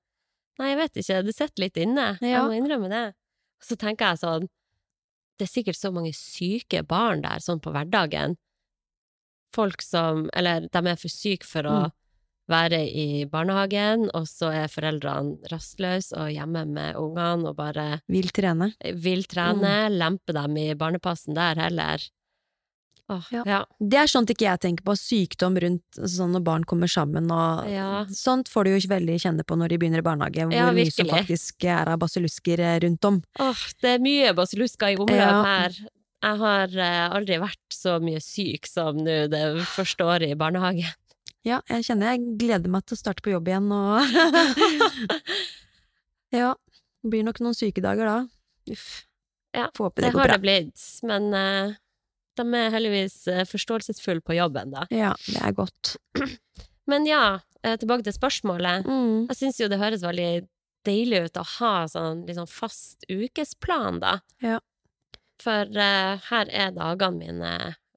nei, 0.60 0.70
jeg 0.70 0.78
vet 0.78 0.96
ikke. 1.04 1.24
Det 1.26 1.36
sitter 1.36 1.62
litt 1.64 1.78
inne. 1.78 2.18
Jeg 2.22 2.42
må 2.44 2.54
innrømme 2.58 2.90
det. 2.90 3.14
Så 3.64 3.76
tenker 3.80 4.12
jeg 4.14 4.20
sånn 4.20 4.48
Det 5.40 5.48
er 5.48 5.52
sikkert 5.64 5.76
så 5.80 5.92
mange 5.92 6.14
syke 6.14 6.84
barn 6.86 7.22
der, 7.22 7.40
sånn 7.40 7.60
på 7.60 7.72
hverdagen. 7.74 8.36
Folk 9.54 9.82
som 9.82 10.30
Eller 10.34 10.68
de 10.72 10.88
er 10.90 10.96
for 10.96 11.10
syke 11.10 11.46
for 11.46 11.64
å 11.64 11.84
Mm. 11.86 11.92
være 12.50 12.80
i 12.94 13.26
barnehagen, 13.26 14.10
og 14.14 14.26
så 14.28 14.52
er 14.54 14.68
foreldrene 14.68 15.38
rastløse 15.50 16.12
og 16.18 16.30
hjemme 16.30 16.66
med 16.68 16.96
ungene 16.96 17.48
og 17.48 17.56
bare 17.56 18.02
Vil 18.10 18.28
trene. 18.30 18.74
vil 18.96 19.24
trene, 19.24 19.90
lempe 19.90 20.34
dem 20.34 20.58
i 20.58 20.74
barnepassen 20.74 21.34
der 21.36 21.56
heller. 21.56 22.00
Åh, 23.12 23.26
Ja. 23.36 23.44
ja. 23.46 23.58
Det 23.84 23.98
er 24.00 24.08
sånt 24.08 24.30
ikke 24.32 24.46
jeg 24.48 24.60
tenker 24.64 24.84
på. 24.88 24.94
Sykdom 24.96 25.58
rundt 25.60 25.98
sånn 26.08 26.32
når 26.32 26.44
barn 26.44 26.64
kommer 26.64 26.88
sammen 26.88 27.28
og 27.32 27.68
Ja. 27.70 28.06
Sånt 28.10 28.48
får 28.50 28.64
du 28.64 28.70
jo 28.72 28.78
ikke 28.80 28.94
veldig 28.96 29.18
kjenne 29.20 29.44
på 29.44 29.58
når 29.60 29.70
de 29.74 29.78
begynner 29.78 30.00
i 30.00 30.06
barnehage, 30.08 30.46
hvor 30.48 30.74
mye 30.74 30.92
som 30.92 31.08
faktisk 31.12 31.66
er 31.66 31.90
av 31.92 32.00
basillusker 32.00 32.60
eh, 32.64 32.80
rundt 32.80 33.04
om. 33.06 33.22
Åh, 33.40 33.66
det 33.82 33.90
er 33.98 34.00
mye 34.00 34.34
basillusker 34.34 34.88
i 34.96 35.18
Ja. 35.18 35.44
her. 35.44 35.72
Jeg 36.24 36.38
har 36.40 36.68
eh, 36.80 37.10
aldri 37.12 37.38
vært 37.44 37.60
så 37.76 38.00
mye 38.02 38.22
syk 38.24 38.66
som 38.72 38.96
nå 38.96 39.28
det 39.28 39.44
første 39.68 40.06
året 40.08 40.32
i 40.32 40.36
barnehagen. 40.40 40.88
Ja, 41.44 41.60
jeg 41.68 41.84
kjenner 41.84 42.14
jeg 42.16 42.38
gleder 42.40 42.70
meg 42.72 42.86
til 42.88 42.96
å 42.96 43.02
starte 43.04 43.22
på 43.22 43.34
jobb 43.36 43.50
igjen 43.52 43.68
og 43.68 44.00
Ja. 46.32 46.56
Det 47.04 47.10
blir 47.12 47.26
nok 47.28 47.40
noen 47.44 47.54
sykedager 47.58 48.08
da. 48.08 48.18
Uff. 48.72 49.04
Ja, 49.54 49.68
Får 49.76 49.90
håpe 49.92 50.02
Det 50.02 50.08
det 50.08 50.14
går 50.16 50.20
har 50.24 50.28
bra. 50.32 50.38
det 50.38 50.42
blitt, 50.42 50.84
men 51.04 51.34
eh, 51.38 51.74
de 52.40 52.46
er 52.58 52.74
heldigvis 52.74 53.18
uh, 53.32 53.44
forståelsesfulle 53.50 54.24
på 54.26 54.38
jobben, 54.38 54.74
da. 54.76 54.86
Ja, 54.94 55.14
det 55.28 55.40
er 55.42 55.56
godt. 55.58 55.96
Men 56.92 57.08
ja, 57.08 57.40
eh, 57.64 57.78
tilbake 57.80 58.04
til 58.04 58.16
spørsmålet. 58.16 58.88
Mm. 58.90 59.30
Jeg 59.32 59.40
syns 59.40 59.62
jo 59.62 59.70
det 59.72 59.80
høres 59.80 60.04
veldig 60.04 60.46
deilig 60.84 61.22
ut 61.30 61.40
å 61.40 61.46
ha 61.58 61.74
sånn 61.88 62.26
sånn 62.28 62.50
fast 62.50 63.06
ukesplan, 63.08 64.02
da. 64.04 64.18
Ja. 64.44 64.60
For 65.44 65.70
uh, 65.72 66.20
her 66.30 66.52
er 66.52 66.76
dagene 66.76 67.20
mine 67.20 67.54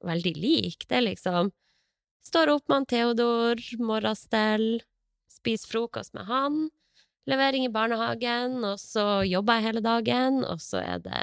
veldig 0.07 0.35
like. 0.39 0.87
Det 0.89 1.01
er 1.01 1.09
liksom 1.11 1.55
Står 2.27 2.51
opp 2.51 2.65
med 2.67 2.75
han 2.75 2.87
Theodor, 2.91 3.61
morgenstell, 3.79 4.81
spiser 5.31 5.71
frokost 5.71 6.11
med 6.17 6.27
han, 6.27 6.57
levering 7.31 7.69
i 7.69 7.71
barnehagen, 7.71 8.57
og 8.67 8.81
så 8.83 9.23
jobber 9.23 9.61
jeg 9.61 9.67
hele 9.69 9.83
dagen, 9.85 10.41
og 10.43 10.59
så 10.59 10.81
er 10.83 11.05
det 11.05 11.21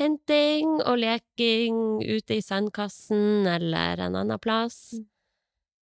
henting 0.00 0.80
og 0.84 0.98
leking 1.00 1.76
ute 2.04 2.36
i 2.38 2.42
sandkassen 2.44 3.46
eller 3.48 4.02
en 4.06 4.16
annen 4.22 4.40
plass. 4.42 4.94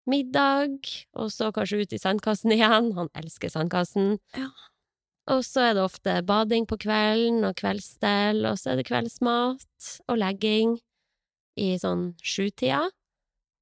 Middag, 0.09 0.79
og 1.13 1.29
så 1.31 1.51
kanskje 1.53 1.83
ut 1.83 1.93
i 1.95 1.99
sandkassen 2.01 2.51
igjen. 2.55 2.91
Han 2.97 3.09
elsker 3.17 3.51
sandkassen. 3.53 4.15
Ja. 4.37 4.49
Og 5.31 5.43
så 5.45 5.67
er 5.69 5.75
det 5.77 5.83
ofte 5.85 6.15
bading 6.25 6.65
på 6.67 6.79
kvelden 6.81 7.45
og 7.47 7.55
kveldsstell, 7.61 8.41
og 8.49 8.57
så 8.59 8.73
er 8.73 8.79
det 8.81 8.87
kveldsmat 8.89 9.91
og 10.09 10.17
legging 10.17 10.73
i 11.61 11.75
sånn 11.79 12.11
sjutida. 12.25 12.87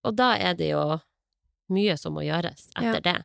Og 0.08 0.16
da 0.16 0.32
er 0.40 0.56
det 0.58 0.72
jo 0.72 0.86
mye 1.76 1.98
som 2.00 2.16
må 2.16 2.24
gjøres 2.26 2.70
etter 2.80 3.02
Ja. 3.02 3.06
det. 3.12 3.18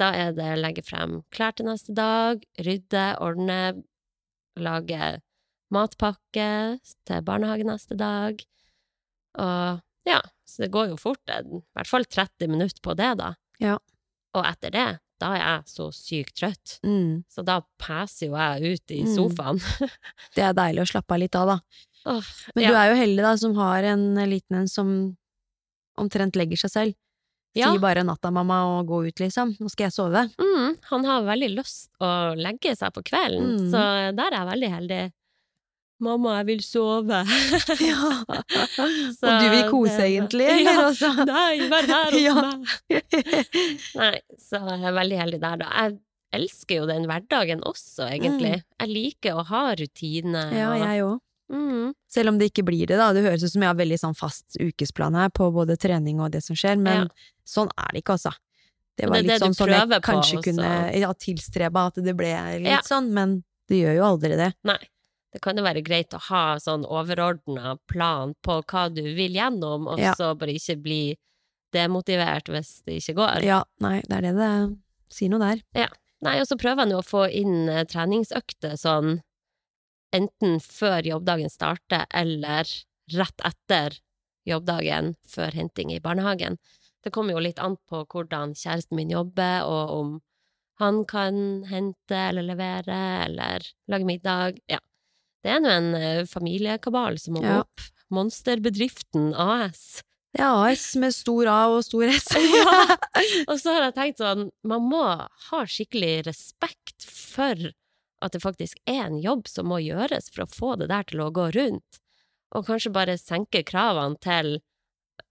Da 0.00 0.10
er 0.16 0.32
det 0.34 0.50
legge 0.58 0.82
frem 0.82 1.20
klær 1.30 1.54
til 1.54 1.66
neste 1.70 1.94
dag, 1.94 2.42
rydde, 2.58 3.06
ordne, 3.22 3.60
lage 4.58 5.20
matpakke 5.74 6.48
til 7.06 7.22
barnehage 7.26 7.64
neste 7.68 7.96
dag. 7.98 8.40
Og 9.38 9.80
ja, 10.08 10.20
så 10.48 10.64
det 10.64 10.70
går 10.74 10.90
jo 10.94 10.96
fort, 11.00 11.20
i 11.28 11.42
hvert 11.76 11.86
fall 11.90 12.04
30 12.04 12.48
minutter 12.50 12.80
på 12.82 12.96
det, 12.98 13.12
da. 13.20 13.34
Ja. 13.62 13.76
Og 14.34 14.46
etter 14.46 14.70
det, 14.74 14.88
da 15.20 15.34
er 15.36 15.42
jeg 15.42 15.68
så 15.68 15.90
sykt 15.94 16.34
trøtt. 16.40 16.78
Mm. 16.86 17.22
Så 17.30 17.44
da 17.44 17.60
passer 17.78 18.30
jo 18.30 18.36
jeg 18.38 18.74
ut 18.80 18.94
i 18.96 19.02
Mm. 19.04 19.12
sofaen. 19.14 19.60
Det 20.34 20.42
er 20.46 20.54
deilig 20.56 20.82
å 20.86 20.90
slappe 20.94 21.14
av 21.14 21.20
litt 21.20 21.36
av, 21.36 21.46
da. 21.46 21.58
Oh, 22.08 22.24
Men 22.56 22.64
ja. 22.64 22.70
du 22.70 22.76
er 22.80 22.88
jo 22.90 22.96
heldig, 23.02 23.22
da, 23.22 23.36
som 23.36 23.54
har 23.60 23.84
en 23.84 24.14
liten 24.30 24.56
en 24.62 24.68
som 24.68 25.16
omtrent 26.00 26.34
legger 26.40 26.56
seg 26.56 26.70
selv. 26.72 26.94
Ja. 27.54 27.72
Sier 27.72 27.80
bare 27.82 28.02
'natta, 28.06 28.30
mamma', 28.30 28.78
og 28.78 28.86
gå 28.86 29.08
ut, 29.08 29.18
liksom. 29.20 29.56
Nå 29.60 29.68
skal 29.68 29.88
jeg 29.90 29.92
sove. 29.92 30.22
Mm, 30.38 30.76
han 30.86 31.04
har 31.04 31.22
veldig 31.26 31.50
lyst 31.56 31.90
å 32.00 32.34
legge 32.38 32.76
seg 32.78 32.92
på 32.94 33.02
kvelden, 33.02 33.58
Mm. 33.58 33.70
så 33.70 34.14
der 34.16 34.30
er 34.32 34.38
jeg 34.38 34.46
veldig 34.54 34.70
heldig. 34.70 35.12
Mamma, 36.00 36.38
jeg 36.40 36.46
vil 36.46 36.62
sove. 36.64 37.20
Ja. 37.90 38.10
Så 39.18 39.28
og 39.28 39.42
du 39.42 39.48
vil 39.52 39.64
kose, 39.70 39.96
det- 39.98 40.06
egentlig, 40.10 40.46
eller 40.48 40.72
Ja. 40.78 40.84
også? 40.88 41.10
Nei, 41.28 41.68
vær 41.68 41.88
her 41.90 42.14
hos 42.14 42.20
Ja. 42.20 42.34
meg. 42.40 43.02
Nei, 44.00 44.14
så 44.40 44.60
jeg 44.64 44.84
er 44.88 44.94
veldig 44.96 45.18
heldig 45.20 45.40
der, 45.42 45.56
da. 45.60 45.68
Jeg 45.84 45.98
elsker 46.40 46.76
jo 46.80 46.86
den 46.88 47.04
hverdagen 47.10 47.60
også, 47.66 48.06
egentlig. 48.14 48.62
Jeg 48.80 48.88
liker 48.94 49.40
å 49.40 49.44
ha 49.50 49.64
rutine. 49.78 50.46
Mm. 50.50 50.56
Ja, 50.56 50.70
og- 50.72 50.84
jeg 50.86 51.02
òg. 51.08 51.18
Mm, 51.50 51.94
Selv 52.06 52.28
om 52.30 52.36
det 52.38 52.52
ikke 52.52 52.62
blir 52.64 52.86
det, 52.86 52.96
da. 53.00 53.08
Det 53.12 53.24
høres 53.24 53.42
ut 53.42 53.50
som 53.50 53.62
jeg 53.64 53.68
har 53.72 53.74
veldig 53.74 53.98
sånn 53.98 54.14
fast 54.16 54.54
ukesplan 54.62 55.16
her 55.18 55.28
på 55.34 55.48
både 55.52 55.74
trening 55.76 56.20
og 56.22 56.30
det 56.30 56.44
som 56.46 56.54
skjer, 56.56 56.78
men 56.78 57.08
Ja. 57.08 57.32
sånn 57.44 57.68
er 57.76 57.90
det 57.92 58.04
ikke, 58.04 58.14
altså. 58.14 58.32
Det 58.96 59.08
var 59.08 59.16
det 59.16 59.22
litt 59.26 59.32
det 59.32 59.40
sånn 59.42 59.52
du 59.56 59.58
sånn 59.58 59.72
jeg 59.74 59.88
på, 59.90 60.00
kanskje 60.06 60.38
og 60.38 60.44
kunne 60.44 60.70
ja, 61.00 61.12
tilstrebe 61.12 61.86
at 61.86 61.94
det 61.94 62.14
ble 62.16 62.30
litt 62.60 62.66
Ja. 62.70 62.80
sånn, 62.86 63.10
men 63.10 63.42
det 63.68 63.82
gjør 63.82 63.96
jo 63.96 64.04
aldri 64.04 64.36
det. 64.36 64.54
nei. 64.64 64.78
Det 65.32 65.40
kan 65.44 65.56
jo 65.56 65.62
være 65.62 65.82
greit 65.86 66.10
å 66.16 66.20
ha 66.26 66.56
sånn 66.58 66.82
overordna 66.84 67.76
plan 67.90 68.32
på 68.42 68.60
hva 68.66 68.88
du 68.92 69.02
vil 69.14 69.36
gjennom, 69.38 69.86
og 69.86 69.98
Ja. 69.98 70.14
så 70.18 70.32
bare 70.36 70.56
ikke 70.58 70.76
bli 70.82 71.16
demotivert 71.72 72.48
hvis 72.50 72.82
det 72.84 72.96
ikke 72.98 73.14
går. 73.20 73.44
Ja, 73.46 73.62
nei, 73.80 74.00
det 74.08 74.16
er 74.18 74.20
det 74.26 74.36
det 74.36 74.52
sier 75.14 75.30
noe 75.30 75.38
der. 75.38 75.62
Ja. 75.74 75.88
Nei, 76.22 76.40
og 76.40 76.46
så 76.50 76.58
prøver 76.58 76.82
han 76.84 76.90
jo 76.90 76.98
å 76.98 77.06
få 77.06 77.22
inn 77.32 77.68
eh, 77.68 77.84
treningsøkter 77.84 78.74
sånn 78.76 79.20
enten 80.12 80.58
før 80.60 81.06
jobbdagen 81.06 81.48
starter, 81.50 82.04
eller 82.12 82.66
rett 83.14 83.44
etter 83.46 83.96
jobbdagen 84.48 85.14
før 85.30 85.54
henting 85.54 85.92
i 85.94 86.00
barnehagen. 86.02 86.58
Det 87.04 87.12
kommer 87.14 87.32
jo 87.36 87.38
litt 87.46 87.58
an 87.62 87.76
på 87.88 88.02
hvordan 88.10 88.52
kjæresten 88.58 88.96
min 88.98 89.10
jobber, 89.14 89.62
og 89.64 89.94
om 90.00 90.12
han 90.80 91.04
kan 91.08 91.62
hente 91.70 92.16
eller 92.16 92.42
levere 92.42 92.98
eller 93.26 93.64
lage 93.88 94.04
middag. 94.08 94.58
Ja. 94.68 94.80
Det 95.42 95.50
er 95.54 95.60
nå 95.64 95.70
en 95.72 95.94
eh, 95.96 96.24
familiekabal 96.28 97.18
som 97.18 97.34
må 97.38 97.42
Ja. 97.44 97.60
opp. 97.62 97.80
Monsterbedriften 98.10 99.32
AS. 99.34 100.02
Det 100.34 100.42
er 100.42 100.52
AS 100.70 100.94
med 101.00 101.14
stor 101.14 101.46
A 101.50 101.58
og 101.74 101.84
stor 101.86 102.04
S. 102.10 102.28
Ja. 102.54 102.96
Og 103.50 103.56
så 103.60 103.72
har 103.74 103.86
jeg 103.88 103.94
tenkt 103.96 104.18
sånn, 104.22 104.50
man 104.62 104.82
må 104.90 105.02
ha 105.50 105.60
skikkelig 105.66 106.26
respekt 106.26 107.06
for 107.06 107.70
at 108.22 108.32
det 108.36 108.42
faktisk 108.42 108.76
er 108.86 109.06
en 109.08 109.18
jobb 109.22 109.48
som 109.48 109.66
må 109.72 109.78
gjøres 109.80 110.28
for 110.34 110.44
å 110.44 110.50
få 110.52 110.74
det 110.78 110.90
der 110.92 111.06
til 111.08 111.22
å 111.24 111.30
gå 111.32 111.46
rundt, 111.56 112.00
og 112.52 112.66
kanskje 112.68 112.92
bare 112.92 113.14
senke 113.16 113.62
kravene 113.64 114.18
til 114.20 114.58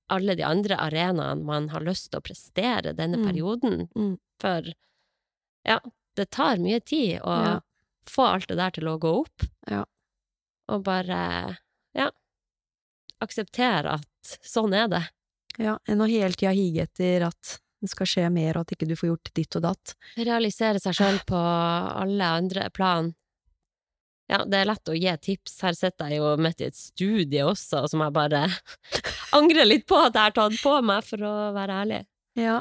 alle 0.10 0.34
de 0.36 0.42
andre 0.48 0.76
arenaene 0.82 1.46
man 1.46 1.68
har 1.70 1.86
lyst 1.86 2.10
til 2.10 2.18
å 2.20 2.26
prestere 2.26 2.96
denne 2.98 3.20
Mm. 3.22 3.26
perioden, 3.30 3.88
Mm. 3.96 4.18
for 4.42 4.64
ja, 5.68 5.80
det 6.18 6.32
tar 6.32 6.58
mye 6.58 6.80
tid 6.82 7.20
å 7.22 7.36
Ja. 7.46 7.60
få 8.10 8.26
alt 8.34 8.48
det 8.48 8.58
der 8.58 8.72
til 8.72 8.86
å 8.90 8.98
gå 9.00 9.14
opp, 9.22 9.46
Ja. 9.70 9.86
Og 10.70 10.84
bare, 10.86 11.20
ja, 11.98 12.10
akseptere 13.24 13.98
at 14.00 14.36
sånn 14.46 14.74
er 14.78 14.88
det. 14.92 15.04
Ja, 15.60 15.78
enn 15.90 16.02
å 16.04 16.08
hele 16.08 16.36
tida 16.38 16.54
hige 16.56 16.86
etter 16.88 17.26
at 17.28 17.58
det 17.80 17.90
skal 17.92 18.08
skje 18.12 18.26
mer, 18.32 18.58
og 18.60 18.66
at 18.68 18.74
ikke 18.76 18.88
du 18.90 18.96
får 19.00 19.10
gjort 19.14 19.32
ditt 19.40 19.56
og 19.56 19.64
datt. 19.64 19.94
realisere 20.20 20.80
seg 20.84 20.96
sjøl 20.98 21.20
på 21.28 21.40
alle 21.40 22.28
andre 22.40 22.68
plan. 22.76 23.14
Ja, 24.30 24.44
det 24.46 24.60
er 24.60 24.68
lett 24.70 24.92
å 24.92 24.94
gi 24.94 25.10
tips. 25.26 25.56
Her 25.66 25.74
sitter 25.74 26.12
jeg 26.12 26.20
jo 26.22 26.34
midt 26.38 26.60
i 26.62 26.68
et 26.68 26.78
studie 26.78 27.42
også, 27.48 27.86
som 27.90 28.04
jeg 28.04 28.14
bare 28.14 28.44
angrer 29.40 29.66
litt 29.66 29.88
på 29.90 29.98
at 29.98 30.14
jeg 30.14 30.28
har 30.28 30.36
tatt 30.36 30.60
på 30.62 30.76
meg, 30.86 31.08
for 31.08 31.24
å 31.26 31.34
være 31.56 31.80
ærlig. 31.84 32.02
Ja. 32.38 32.60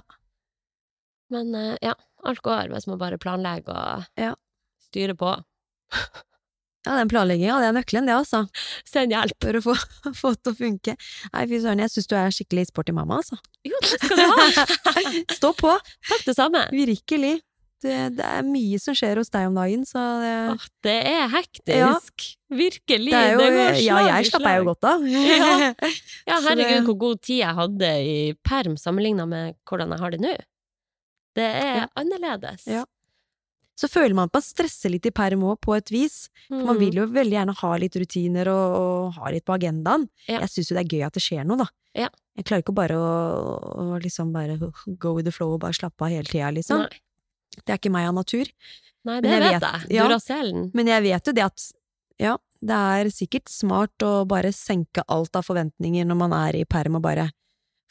Men 1.35 1.53
eh, 1.59 1.75
ja, 1.85 1.93
alt 2.25 2.41
går 2.47 2.71
hvis 2.73 2.87
man 2.89 2.99
bare 3.03 3.19
planlegger 3.21 3.75
og 3.77 4.07
Ja. 4.23 4.33
styrer 4.89 5.19
på. 5.19 5.35
ja, 6.89 6.95
den 6.99 7.11
planlegginga, 7.13 7.59
det 7.61 7.69
er 7.69 7.75
nøkkelen, 7.77 8.09
det, 8.09 8.15
altså. 8.17 8.41
Send 8.89 9.13
hjelp! 9.13 9.37
For 9.45 9.59
å 9.61 9.65
få, 9.69 9.75
få 10.23 10.33
det 10.35 10.41
til 10.47 10.55
å 10.55 10.59
funke. 10.63 10.95
Nei, 11.35 11.45
fy 11.51 11.61
søren, 11.61 11.83
jeg 11.85 11.93
syns 11.95 12.09
du 12.11 12.17
er 12.19 12.33
skikkelig 12.35 12.71
sporty 12.73 12.95
mamma, 12.97 13.21
altså. 13.21 13.37
Jo, 13.69 13.77
det 13.85 14.01
skal 14.01 14.23
du 14.23 14.25
ha! 14.33 14.65
Stå 15.39 15.53
på! 15.61 15.75
Takk, 16.09 16.25
det 16.31 16.35
samme. 16.39 16.65
Virkelig. 16.73 17.37
Det, 17.79 17.95
det 18.19 18.25
er 18.27 18.43
mye 18.43 18.75
som 18.83 18.97
skjer 18.99 19.21
hos 19.21 19.29
deg 19.31 19.45
om 19.47 19.55
dagen, 19.55 19.85
så 19.87 20.01
det, 20.19 20.31
Åh, 20.51 20.65
det 20.83 20.95
er 21.13 21.29
hektisk. 21.31 22.25
Ja. 22.27 22.57
Virkelig. 22.59 23.13
det 23.15 23.21
jo 23.31 23.39
går 23.39 23.53
Ja, 23.55 23.69
slag 23.69 23.85
Ja, 23.87 23.99
jeg 24.17 24.31
slapper 24.33 24.51
jeg 24.57 24.59
jo 24.65 24.67
godt 24.73 24.89
av. 24.91 25.05
Ja. 25.13 25.53
Ja, 26.33 26.41
herregud, 26.43 26.73
det- 26.73 26.81
hvor 26.89 26.97
god 27.05 27.21
tid 27.23 27.39
jeg 27.45 27.55
hadde 27.61 27.91
i 28.03 28.17
perm 28.49 28.75
sammenligna 28.83 29.29
med 29.31 29.55
hvordan 29.71 29.95
jeg 29.95 30.03
har 30.03 30.17
det 30.17 30.21
nå. 30.25 30.33
Det 31.39 31.47
er 31.63 31.85
annerledes. 32.03 32.67
Ja. 32.67 32.83
Så 33.79 33.87
føler 33.87 34.15
man 34.19 34.27
at 34.27 34.35
man 34.35 34.43
stresser 34.43 34.91
litt 34.91 35.07
i 35.07 35.13
perm 35.15 35.45
òg, 35.47 35.61
på 35.63 35.77
et 35.77 35.91
vis. 35.95 36.29
For 36.49 36.65
man 36.67 36.75
Mm. 36.77 36.81
vil 36.83 36.95
jo 36.99 37.07
veldig 37.15 37.37
gjerne 37.37 37.55
ha 37.61 37.77
litt 37.79 37.95
rutiner 38.01 38.49
og, 38.51 38.75
og 38.79 39.13
ha 39.21 39.31
litt 39.31 39.45
på 39.47 39.55
agendaen. 39.55 40.09
Ja. 40.27 40.41
Jeg 40.43 40.51
syns 40.51 40.71
jo 40.73 40.75
det 40.79 40.83
er 40.85 40.97
gøy 40.97 41.07
at 41.07 41.15
det 41.15 41.23
skjer 41.23 41.45
noe, 41.47 41.59
da. 41.63 41.69
Ja. 41.95 42.09
Jeg 42.37 42.45
klarer 42.49 42.63
ikke 42.65 42.75
bare 42.75 42.97
å, 42.99 43.07
å 43.95 44.01
liksom 44.03 44.33
bare 44.35 44.59
go 44.99 45.13
with 45.15 45.25
the 45.27 45.33
flow 45.33 45.55
og 45.55 45.61
bare 45.63 45.73
slappe 45.79 46.03
av 46.05 46.11
hele 46.11 46.27
tida, 46.27 46.51
liksom. 46.55 46.83
Nei. 46.89 47.01
Det 47.65 47.71
er 47.75 47.79
ikke 47.79 47.91
meg 47.95 48.09
av 48.11 48.15
natur. 48.19 48.51
Nei, 49.07 49.21
Men 49.21 49.23
det 49.23 49.31
jeg 49.31 49.43
vet 49.47 49.63
jeg. 49.69 49.91
ja. 49.97 50.05
Duracellen. 50.09 50.71
Men 50.75 50.87
jeg 50.91 51.03
vet 51.07 51.27
jo 51.31 51.33
det 51.39 51.45
at 51.47 51.67
ja, 52.19 52.37
det 52.61 52.75
er 52.99 53.11
sikkert 53.15 53.49
smart 53.49 54.03
å 54.03 54.13
bare 54.27 54.51
senke 54.55 55.05
alt 55.09 55.37
av 55.39 55.47
forventninger 55.47 56.05
når 56.07 56.19
man 56.19 56.33
er 56.35 56.59
i 56.59 56.65
perm, 56.67 56.97
og 56.99 57.03
bare 57.07 57.29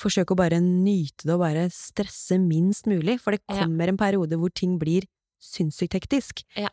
forsøke 0.03 0.35
å 0.35 0.37
bare 0.37 0.59
nyte 0.61 1.25
det 1.25 1.33
og 1.33 1.39
bare 1.41 1.69
stresse 1.73 2.35
minst 2.43 2.85
mulig, 2.91 3.19
for 3.23 3.31
det 3.31 3.41
Ja. 3.49 3.63
kommer 3.63 3.87
en 3.87 3.97
periode 3.97 4.35
hvor 4.37 4.51
ting 4.53 4.77
blir 4.77 5.07
sinnssykt 5.43 5.97
hektisk. 5.97 6.43
Ja. 6.57 6.69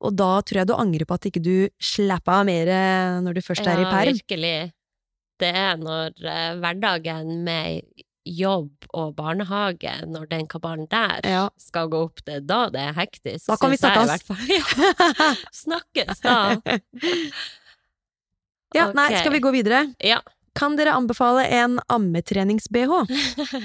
Og 0.00 0.14
da 0.16 0.40
tror 0.46 0.62
jeg 0.62 0.70
du 0.70 0.76
angrer 0.76 1.04
på 1.08 1.16
at 1.18 1.26
ikke 1.28 1.42
du 1.44 1.68
slapper 1.82 2.40
av 2.40 2.46
mer 2.48 2.70
eh, 2.72 3.18
når 3.24 3.36
du 3.36 3.42
først 3.44 3.66
er 3.68 3.82
i 3.82 3.88
Ja, 3.88 4.04
virkelig. 4.08 4.54
Det 5.40 5.50
er 5.56 5.76
når 5.80 6.16
uh, 6.20 6.56
hverdagen 6.60 7.44
med 7.46 7.84
jobb 8.28 8.84
og 8.92 9.14
barnehage, 9.16 9.92
når 10.06 10.26
den 10.28 10.46
kabalen 10.46 10.86
der 10.90 11.20
Ja. 11.24 11.48
skal 11.56 11.88
gå 11.88 12.02
opp, 12.08 12.20
det 12.26 12.34
er 12.34 12.40
da 12.44 12.68
det 12.68 12.80
er 12.80 12.92
hektisk. 12.92 13.46
Da 13.46 13.56
kan 13.56 13.70
vi 13.72 13.76
snakkes. 13.80 14.28
Ja, 14.50 15.34
snakkes 15.52 16.20
da. 16.20 16.36
Ja, 18.70 18.92
nei, 18.94 19.08
skal 19.18 19.32
vi 19.34 19.40
gå 19.42 19.50
videre? 19.50 19.94
Ja. 19.98 20.20
Kan 20.54 20.76
dere 20.78 20.92
anbefale 20.94 21.42
en 21.50 21.80
ammetrenings-BH? 21.90 23.00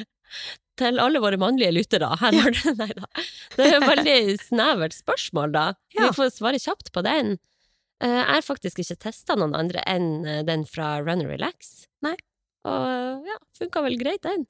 Til 0.76 1.00
alle 1.00 1.22
våre 1.24 1.38
mannlige 1.40 1.72
lyttere. 1.72 2.10
Her 2.20 2.36
var 2.36 2.52
det, 2.52 2.74
nei 2.82 2.90
da. 2.98 3.08
Det 3.56 3.66
er 3.70 3.78
et 3.78 3.86
veldig 3.88 4.16
snevert 4.44 4.96
spørsmål, 4.98 5.54
da. 5.56 5.66
Ja. 5.96 6.10
Vi 6.10 6.18
får 6.18 6.34
svare 6.36 6.60
kjapt 6.60 6.92
på 6.96 7.04
den. 7.06 7.38
Eh, 8.04 8.10
Jeg 8.12 8.26
har 8.34 8.44
faktisk 8.44 8.82
ikke 8.84 8.98
testa 9.08 9.38
noen 9.40 9.56
andre 9.56 9.84
enn 9.88 10.10
eh, 10.28 10.42
den 10.48 10.66
fra 10.68 10.98
Run 11.00 11.22
and 11.24 11.32
Relax. 11.32 11.86
Nei. 12.04 12.16
Og 12.68 13.24
ja, 13.30 13.38
funka 13.60 13.86
vel 13.86 13.96
greit, 14.02 14.24
den. 14.26 14.44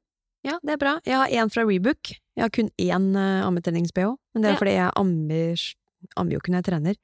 Ja, 0.45 0.57
det 0.65 0.75
er 0.75 0.81
bra. 0.81 0.95
Jeg 1.05 1.17
har 1.17 1.29
én 1.43 1.49
fra 1.53 1.63
Rebook. 1.65 2.13
Jeg 2.37 2.43
har 2.43 2.51
kun 2.53 2.67
én 2.81 3.05
uh, 3.17 3.45
ammetrenings-BH, 3.47 4.11
men 4.35 4.43
det 4.43 4.49
er 4.49 4.53
Ja. 4.53 4.59
fordi 4.59 4.73
jeg 4.75 4.91
ammer, 4.99 5.63
ammer 6.19 6.35
jo 6.35 6.41
ikke 6.41 6.51
når 6.53 6.61
jeg 6.61 6.67
trener. 6.67 6.97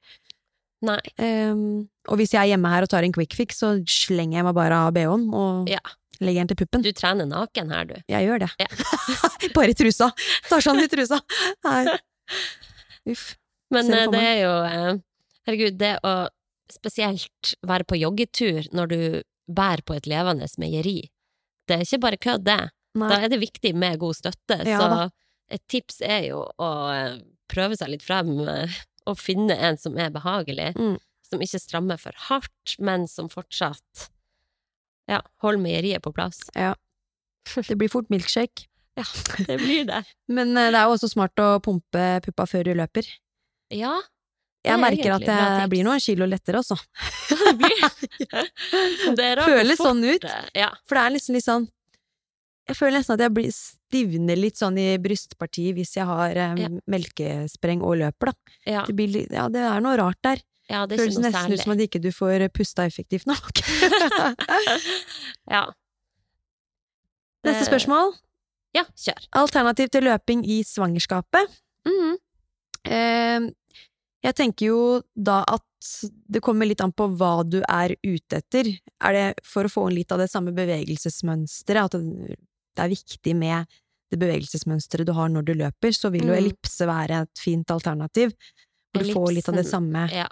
Nei. 0.82 0.98
Um, 1.22 1.62
og 2.10 2.18
hvis 2.20 2.34
jeg 2.34 2.42
er 2.42 2.50
hjemme 2.52 2.70
her 2.70 2.82
og 2.86 2.90
tar 2.92 3.06
en 3.06 3.14
quick 3.14 3.34
fix, 3.38 3.58
så 3.62 3.72
slenger 3.86 4.38
jeg 4.40 4.46
meg 4.46 4.54
bare 4.58 4.78
av 4.86 4.92
BH-en 4.94 5.28
og 5.34 5.70
Ja. 5.70 5.80
Legger 6.24 6.44
den 6.44 6.52
til 6.52 6.60
puppen. 6.62 6.84
Du 6.84 6.90
trener 6.96 7.28
naken 7.28 7.72
her, 7.74 7.88
du. 7.88 7.94
Jeg 8.10 8.28
gjør 8.28 8.44
det. 8.44 8.50
Ja. 8.62 8.68
bare 9.56 9.72
i 9.72 9.78
trusa! 9.78 10.10
Tar 10.48 10.64
sånn 10.64 10.82
i 10.82 10.88
trusa. 10.90 11.20
Nei. 11.66 11.96
Uff. 13.12 13.32
Men 13.72 13.88
det 13.90 14.02
eh, 14.02 14.12
det 14.12 14.22
er 14.28 14.38
jo 14.42 14.52
eh, 14.68 14.92
Herregud, 15.48 15.78
det 15.80 15.96
å 16.06 16.12
spesielt 16.70 17.54
være 17.66 17.86
på 17.88 17.98
joggetur 17.98 18.68
når 18.72 18.92
du 18.92 19.00
bærer 19.52 19.82
på 19.84 19.96
et 19.96 20.06
levende 20.08 20.46
meieri, 20.62 21.00
det 21.68 21.76
er 21.76 21.82
ikke 21.84 22.00
bare 22.04 22.20
kødd, 22.20 22.44
det. 22.46 22.60
Nei. 22.98 23.08
Da 23.10 23.18
er 23.24 23.32
det 23.32 23.40
viktig 23.42 23.72
med 23.78 23.98
god 24.00 24.16
støtte. 24.18 24.60
Ja 24.68 24.78
så 24.80 24.88
da. 24.92 25.02
et 25.52 25.62
tips 25.72 26.00
er 26.04 26.28
jo 26.28 26.44
å 26.60 26.70
eh, 26.92 27.18
prøve 27.52 27.76
seg 27.78 27.92
litt 27.94 28.04
frem 28.06 28.34
og 28.38 29.18
finne 29.18 29.56
en 29.56 29.78
som 29.80 29.98
er 30.00 30.12
behagelig. 30.14 30.72
Mm. 30.78 30.96
Som 31.26 31.42
ikke 31.44 31.62
strammer 31.62 32.00
for 32.00 32.16
hardt, 32.28 32.76
men 32.78 33.06
som 33.08 33.30
fortsatt 33.32 34.08
ja, 35.10 35.20
hold 35.42 35.60
meieriet 35.62 36.02
på 36.04 36.12
plass. 36.14 36.40
Det 37.68 37.74
blir 37.78 37.90
fort 37.90 38.08
milkshake. 38.12 38.68
Ja, 38.94 39.04
det 39.48 39.56
blir 39.58 39.84
det. 39.88 40.02
Men 40.36 40.52
eh, 40.56 40.68
det 40.70 40.78
er 40.78 40.84
jo 40.86 40.94
også 40.98 41.08
smart 41.10 41.40
å 41.40 41.56
pumpe 41.64 42.20
puppa 42.26 42.44
før 42.46 42.68
du 42.68 42.74
løper. 42.76 43.06
Ja, 43.72 43.94
Jeg 44.62 44.74
er 44.76 44.80
merker 44.82 45.14
at 45.16 45.24
jeg 45.26 45.68
blir 45.72 45.86
noen 45.86 46.00
kilo 46.04 46.26
lettere, 46.28 46.60
altså. 46.60 46.76
det 47.32 47.54
blir 47.56 47.78
det. 49.16 49.46
Føles 49.46 49.80
sånn 49.80 50.04
ut. 50.04 50.26
Ja. 50.54 50.68
For 50.86 50.98
det 51.00 51.06
er 51.06 51.14
liksom 51.16 51.34
litt 51.38 51.46
sånn 51.48 51.64
Jeg 52.68 52.76
føler 52.78 52.98
nesten 53.00 53.16
at 53.16 53.24
jeg 53.24 53.34
blir 53.34 53.48
stivner 53.56 54.38
litt 54.38 54.60
sånn 54.60 54.76
i 54.78 54.86
brystpartiet 55.02 55.74
hvis 55.80 55.96
jeg 55.96 56.06
har 56.06 56.36
eh, 56.36 56.54
Ja. 56.60 56.68
melkespreng 56.86 57.82
og 57.82 57.96
løper, 58.04 58.30
da. 58.30 58.56
Ja, 58.76 58.84
Det, 58.86 58.94
blir, 59.00 59.24
ja, 59.32 59.48
det 59.50 59.64
er 59.66 59.80
noe 59.82 59.96
rart 59.98 60.20
der. 60.22 60.44
Ja, 60.70 60.86
det 60.86 60.98
Føles 60.98 61.18
nesten 61.18 61.32
særlig. 61.32 61.58
ut 61.58 61.64
som 61.64 61.72
at 61.72 61.78
ikke 61.86 62.00
du 62.02 62.10
får 62.12 62.48
pusta 62.54 62.84
effektivt 62.86 63.26
nok. 63.26 63.62
ja. 65.50 65.64
Neste 67.44 67.58
Det- 67.60 67.68
spørsmål. 67.68 68.12
Ja, 68.74 68.84
kjør. 68.96 69.26
Alternativ 69.36 69.88
til 69.92 70.02
løping 70.04 70.44
i 70.48 70.62
svangerskapet. 70.64 71.48
Mhm. 71.84 72.16
Eh, 72.84 73.50
jeg 74.24 74.34
tenker 74.34 74.66
jo 74.66 75.02
da 75.16 75.44
at 75.46 75.62
det 76.30 76.40
kommer 76.42 76.64
litt 76.66 76.80
an 76.80 76.92
på 76.92 77.08
hva 77.18 77.42
du 77.48 77.60
er 77.68 77.96
ute 78.06 78.38
etter. 78.38 78.70
Er 79.02 79.12
det 79.12 79.40
for 79.44 79.64
å 79.64 79.68
få 79.70 79.88
inn 79.90 79.96
litt 79.98 80.12
av 80.12 80.18
det 80.18 80.30
samme 80.30 80.52
bevegelsesmønsteret, 80.54 81.84
at 81.84 81.90
det 81.92 82.36
det 82.74 82.80
er 82.84 82.88
viktig 82.88 83.36
med 83.36 83.66
det 84.10 84.18
bevegelsesmønsteret 84.18 85.04
du 85.04 85.12
har 85.12 85.28
når 85.28 85.44
du 85.44 85.52
løper, 85.54 85.92
så 85.92 86.10
vil 86.10 86.22
jo 86.22 86.32
Mm. 86.32 86.38
ellipse 86.38 86.86
være 86.86 87.22
et 87.22 87.38
fint 87.38 87.66
alternativ. 87.70 88.32
Hvor 88.94 89.02
du 89.04 89.12
får 89.12 89.32
litt 89.34 89.48
av 89.50 89.54
det 89.56 89.66
samme 89.66 90.08
Ja. 90.10 90.26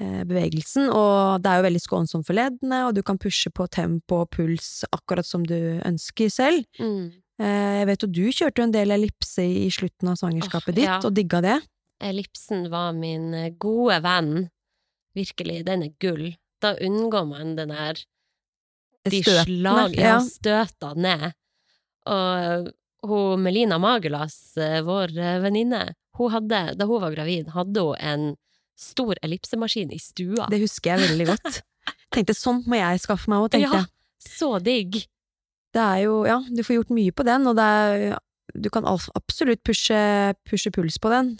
Eh, 0.00 0.22
bevegelsen, 0.28 0.88
og 0.92 1.42
det 1.42 1.50
er 1.50 1.60
jo 1.60 1.66
veldig 1.68 1.82
skånsomt 1.82 2.28
for 2.28 2.38
leddene, 2.38 2.84
og 2.88 2.94
du 2.96 3.02
kan 3.06 3.20
pushe 3.20 3.52
på 3.54 3.66
tempo 3.72 4.22
og 4.24 4.30
puls 4.34 4.84
akkurat 4.94 5.26
som 5.26 5.44
du 5.46 5.56
ønsker 5.84 6.32
selv. 6.32 6.64
Mm. 6.80 7.12
Eh, 7.42 7.72
Jeg 7.80 7.88
vet 7.90 8.06
jo 8.06 8.10
du 8.10 8.24
kjørte 8.30 8.62
jo 8.62 8.68
en 8.68 8.74
del 8.74 8.94
ellipse 8.94 9.44
i 9.44 9.68
slutten 9.74 10.12
av 10.12 10.18
svangerskapet 10.20 10.72
oh, 10.72 10.78
ditt, 10.78 10.88
ja. 10.88 10.98
og 11.02 11.14
digga 11.16 11.42
det. 11.44 11.58
Ellipsen 12.04 12.68
var 12.72 12.94
min 12.98 13.32
eh, 13.34 13.52
gode 13.58 14.00
venn. 14.04 14.48
Virkelig, 15.14 15.62
den 15.66 15.86
er 15.86 15.94
gull. 16.02 16.32
Da 16.62 16.74
unngår 16.82 17.26
man 17.28 17.54
den 17.58 17.74
der 17.74 18.00
de 19.04 19.20
Støtene, 19.20 19.44
slag, 19.44 19.98
ja. 19.98 20.14
ja, 20.14 20.20
støta 20.24 20.94
ned. 20.96 21.26
Og 22.08 22.70
hun 23.04 23.42
Melina 23.44 23.76
Magulas, 23.78 24.56
vår 24.56 25.12
venninne, 25.44 25.82
da 25.92 26.86
hun 26.88 27.02
var 27.02 27.12
gravid, 27.12 27.50
hadde 27.52 27.84
hun 27.84 28.00
en 28.00 28.24
stor 28.78 29.14
ellipsemaskin 29.22 29.92
i 29.94 29.98
stua. 30.02 30.48
Det 30.50 30.60
husker 30.62 30.94
jeg 30.96 31.08
veldig 31.08 31.26
godt. 31.32 31.62
Tenkte 32.14 32.34
sånn 32.36 32.62
må 32.70 32.78
jeg 32.78 33.00
skaffe 33.02 33.30
meg 33.30 33.42
òg, 33.44 33.50
tenkte 33.54 33.70
ja, 33.70 33.82
jeg. 33.84 34.30
så 34.38 34.52
digg. 34.62 35.00
Det 35.74 35.82
er 35.82 36.04
jo, 36.06 36.20
ja, 36.28 36.38
du 36.48 36.62
får 36.62 36.76
gjort 36.80 36.92
mye 36.94 37.12
på 37.14 37.24
den, 37.26 37.46
og 37.50 37.56
det 37.58 37.64
er 37.66 38.04
Du 38.54 38.68
kan 38.70 38.84
absolutt 38.86 39.62
pushe, 39.66 39.96
pushe 40.46 40.70
puls 40.70 40.98
på 41.02 41.10
den. 41.10 41.32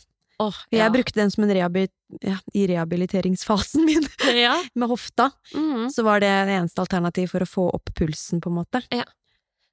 Åh, 0.43 0.57
Jeg 0.75 0.91
brukte 0.91 1.15
den 1.21 1.31
som 1.31 1.45
en 1.45 1.53
rehabil 1.55 1.87
ja, 2.27 2.41
i 2.59 2.65
rehabiliteringsfasen 2.67 3.85
min 3.89 4.03
ja. 4.35 4.57
med 4.75 4.89
hofta. 4.91 5.29
Mm. 5.55 5.87
Så 5.95 6.03
var 6.03 6.19
det 6.25 6.33
det 6.49 6.57
eneste 6.59 6.83
alternativ 6.83 7.31
for 7.31 7.45
å 7.45 7.47
få 7.49 7.69
opp 7.77 7.93
pulsen, 7.95 8.41
på 8.43 8.51
en 8.51 8.59
måte. 8.59 8.83
Ja. 8.91 9.05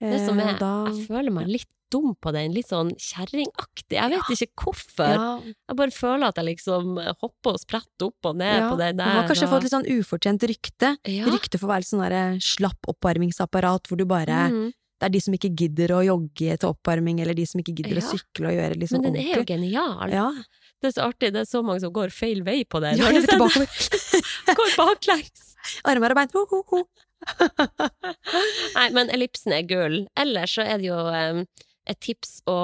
Det 0.02 0.20
som 0.26 0.38
Eh, 0.40 0.52
er, 0.54 0.60
da- 0.60 0.92
jeg 0.92 1.08
føler 1.10 1.34
meg 1.34 1.50
litt 1.50 1.70
dum 1.92 2.16
på 2.22 2.32
den, 2.36 2.54
litt 2.56 2.70
sånn 2.72 2.90
kjerringaktig. 2.98 3.98
Jeg 4.00 4.10
vet 4.16 4.32
ikke 4.48 4.66
hvorfor. 4.66 5.14
ja, 5.14 5.30
Jeg 5.70 5.78
bare 5.82 5.92
føler 5.96 6.28
at 6.32 6.40
jeg 6.42 6.50
liksom 6.54 6.98
hopper 7.22 7.56
og 7.58 7.62
spretter 7.62 8.08
opp 8.10 8.32
og 8.32 8.38
ned 8.42 8.58
ja. 8.64 8.68
på 8.72 8.78
den 8.80 8.98
der. 9.02 9.06
Du 9.12 9.20
har 9.22 9.28
kanskje 9.30 9.48
og- 9.50 9.54
fått 9.56 9.68
litt 9.68 9.76
sånn 9.76 9.90
ufortjent 10.00 10.48
rykte. 10.50 10.96
ja. 11.06 11.26
Rykte 11.30 11.60
for 11.60 11.68
å 11.68 11.74
være 11.76 11.84
litt 11.86 11.92
sånn 11.94 12.06
der 12.08 12.40
slapp 12.40 12.92
oppvarmingsapparat, 12.96 13.88
hvor 13.92 13.98
du 13.98 14.06
bare 14.06 14.48
Mm. 14.52 14.72
Det 15.02 15.08
er 15.08 15.14
de 15.16 15.20
som 15.20 15.34
ikke 15.34 15.50
gidder 15.58 15.90
å 15.98 16.06
jogge 16.06 16.60
til 16.62 16.70
oppvarming, 16.70 17.20
eller 17.24 17.34
de 17.34 17.44
som 17.50 17.58
ikke 17.60 17.74
gidder 17.74 17.98
å 17.98 18.04
sykle 18.06 18.52
og 18.52 18.54
gjøre 18.54 18.76
liksom 18.78 19.02
Men 19.02 19.14
den 19.16 19.24
er 19.24 19.40
jo 19.40 19.46
genial. 19.50 20.12
Ja, 20.14 20.28
Det 20.80 20.92
er 20.92 21.02
så 21.02 21.08
artig, 21.10 21.32
det 21.34 21.42
er 21.42 21.50
så 21.50 21.64
mange 21.66 21.82
som 21.82 21.92
går 21.92 22.12
feil 22.14 22.44
vei 22.46 22.64
på 22.70 22.80
den. 22.80 22.98
ja 23.00 23.10
jeg 23.10 23.24
vet 23.26 23.32
sett. 23.32 24.22
Går 24.60 24.76
baklengs. 24.78 25.56
Armer 25.90 26.12
og 26.14 26.16
bein. 26.22 26.30
Ho, 26.36 26.46
ho, 26.52 26.62
ho. 26.70 26.86
Nei, 28.76 28.88
men 28.94 29.10
ellipsen 29.14 29.54
er 29.58 29.66
gull. 29.70 30.04
Ellers 30.18 30.54
så 30.58 30.66
er 30.66 30.78
det 30.82 30.88
jo 30.90 30.98
em, 31.10 31.44
et 31.90 32.00
tips 32.00 32.42
å 32.50 32.58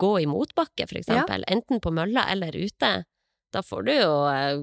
gå 0.00 0.12
i 0.20 0.26
motbakke, 0.28 0.86
for 0.88 0.98
eksempel. 1.00 1.44
Enten 1.48 1.80
på 1.80 1.92
mølla 1.94 2.26
eller 2.32 2.52
ute. 2.56 3.04
Da 3.52 3.62
får 3.64 3.86
du 3.86 3.92
jo 3.96 4.10
eh, 4.28 4.58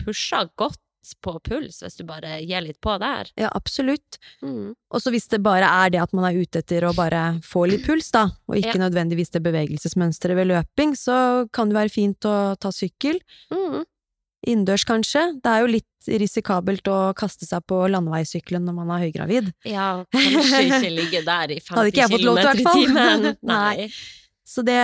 pusha 0.00 0.46
godt 0.56 0.80
på 1.24 1.32
puls, 1.40 1.78
hvis 1.82 1.96
du 1.96 2.04
bare 2.04 2.38
gir 2.44 2.60
litt 2.60 2.76
på 2.84 2.92
der. 3.00 3.30
Ja, 3.40 3.48
absolutt. 3.56 4.18
Mm. 4.44 4.74
Og 4.92 5.00
så 5.00 5.08
hvis 5.12 5.28
det 5.32 5.40
bare 5.42 5.64
er 5.64 5.92
det 5.94 6.00
at 6.02 6.12
man 6.16 6.26
er 6.28 6.36
ute 6.36 6.60
etter 6.60 6.84
å 6.84 6.92
bare 6.96 7.38
få 7.44 7.62
litt 7.70 7.86
puls, 7.86 8.10
da, 8.12 8.26
og 8.48 8.56
ikke 8.60 8.76
Ja. 8.76 8.82
nødvendigvis 8.84 9.32
det 9.32 9.42
bevegelsesmønsteret 9.46 10.36
ved 10.36 10.50
løping, 10.52 10.92
så 11.00 11.48
kan 11.56 11.68
det 11.72 11.78
være 11.78 11.92
fint 11.94 12.20
å 12.28 12.54
ta 12.60 12.68
sykkel. 12.68 13.20
Mm. 13.50 13.84
Innendørs, 14.48 14.84
kanskje. 14.88 15.26
Det 15.44 15.50
er 15.52 15.64
jo 15.64 15.72
litt 15.74 16.08
risikabelt 16.20 16.88
å 16.88 16.98
kaste 17.18 17.44
seg 17.44 17.60
på 17.68 17.82
landeveissykkelen 17.92 18.64
når 18.64 18.76
man 18.78 18.94
er 18.94 19.02
høygravid. 19.04 19.50
Ja, 19.68 19.88
kanskje 20.14 20.62
ikke 20.70 20.94
ligge 20.94 21.20
der 21.26 21.52
i 21.52 21.58
50 21.60 21.74
Hadde 21.76 21.92
ikke 21.92 22.00
jeg 22.06 22.14
fått 22.14 22.24
lov 22.24 22.40
til, 22.40 22.48
i 22.48 22.64
km 22.64 22.70
i 22.70 22.86
timen. 22.86 23.28
Nei. 23.50 23.90
Så 24.50 24.64
det, 24.66 24.78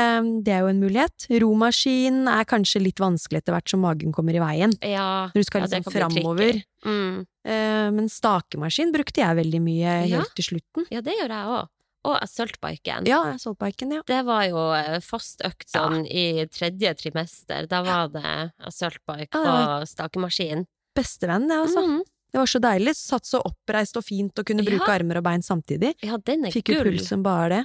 det 0.46 0.52
er 0.54 0.60
jo 0.62 0.68
en 0.70 0.78
mulighet. 0.84 1.24
Romaskin 1.42 2.20
er 2.30 2.44
kanskje 2.46 2.84
litt 2.84 3.00
vanskelig 3.02 3.40
etter 3.40 3.56
hvert 3.56 3.72
som 3.72 3.80
magen 3.82 4.12
kommer 4.14 4.36
i 4.36 4.42
veien. 4.42 4.76
Ja, 4.86 5.26
Når 5.32 5.42
du 5.42 5.48
skal 5.48 5.64
liksom 5.64 5.88
bli 5.88 5.94
framover. 5.96 6.60
Mm. 6.86 7.16
Eh, 7.48 7.88
men 7.96 8.06
stakemaskin 8.12 8.92
brukte 8.94 9.24
jeg 9.24 9.40
veldig 9.40 9.62
mye 9.64 9.96
Ja. 10.06 10.20
helt 10.20 10.36
til 10.38 10.46
slutten. 10.52 10.86
Ja, 10.94 11.00
det 11.02 11.16
gjør 11.18 11.34
jeg 11.34 11.50
òg. 11.56 11.72
Og 12.06 12.14
assaultbiken. 12.22 13.06
Ja, 13.10 13.20
Saltbiken, 13.42 13.90
ja. 13.96 14.02
Det 14.06 14.20
var 14.28 14.44
jo 14.46 14.60
eh, 14.76 14.98
fast 15.02 15.40
økt 15.46 15.66
sånn 15.72 16.04
i 16.06 16.44
tredje 16.54 16.92
trimester. 17.00 17.66
Da 17.70 17.80
var 17.82 18.08
det 18.14 18.34
assaultbike 18.68 19.34
Ja, 19.34 19.54
og 19.80 19.88
stakemaskin. 19.90 20.66
Bestevenn, 20.94 21.48
det, 21.50 21.56
altså. 21.66 21.82
Mhm. 21.82 22.04
Det 22.32 22.38
var 22.42 22.50
så 22.50 22.60
deilig. 22.60 22.92
Satt 22.98 23.24
så 23.26 23.40
oppreist 23.48 23.96
og 23.96 24.04
fint 24.04 24.38
og 24.38 24.44
kunne 24.46 24.64
bruke 24.66 24.86
Ja. 24.86 24.94
armer 24.98 25.18
og 25.18 25.24
bein 25.24 25.42
samtidig. 25.42 25.94
Ja, 26.04 26.16
den 26.18 26.44
er 26.46 26.50
Fikk 26.52 26.68
jo 26.68 26.82
gull. 26.82 26.92
puls 26.98 27.08
som 27.08 27.22
bare 27.24 27.48
det. 27.48 27.62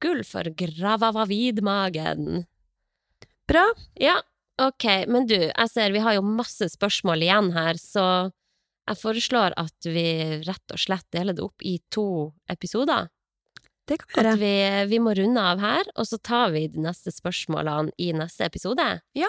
Gull 0.00 0.22
for 0.24 0.42
gravavavidmagen. 1.30 2.44
Bra. 3.48 3.64
Ja, 3.94 4.20
ok. 4.60 4.84
Men 5.08 5.26
du, 5.26 5.36
jeg 5.36 5.70
ser 5.70 5.92
vi 5.94 6.02
har 6.04 6.14
jo 6.18 6.22
masse 6.26 6.68
spørsmål 6.72 7.22
igjen 7.26 7.52
her, 7.54 7.74
så 7.80 8.04
jeg 8.88 8.98
foreslår 8.98 9.54
at 9.60 9.86
vi 9.86 10.04
rett 10.46 10.72
og 10.74 10.78
slett 10.80 11.06
deler 11.14 11.34
det 11.36 11.44
opp 11.44 11.62
i 11.66 11.78
to 11.92 12.32
episoder. 12.50 13.08
Det 13.90 13.98
kan 14.06 14.26
At 14.30 14.38
vi, 14.38 14.54
vi 14.92 14.98
må 15.02 15.12
runde 15.18 15.42
av 15.42 15.58
her, 15.62 15.88
og 15.98 16.06
så 16.06 16.16
tar 16.22 16.52
vi 16.54 16.68
de 16.70 16.78
neste 16.84 17.10
spørsmålene 17.10 17.90
i 17.98 18.12
neste 18.14 18.46
episode. 18.46 18.86
Ja. 19.18 19.26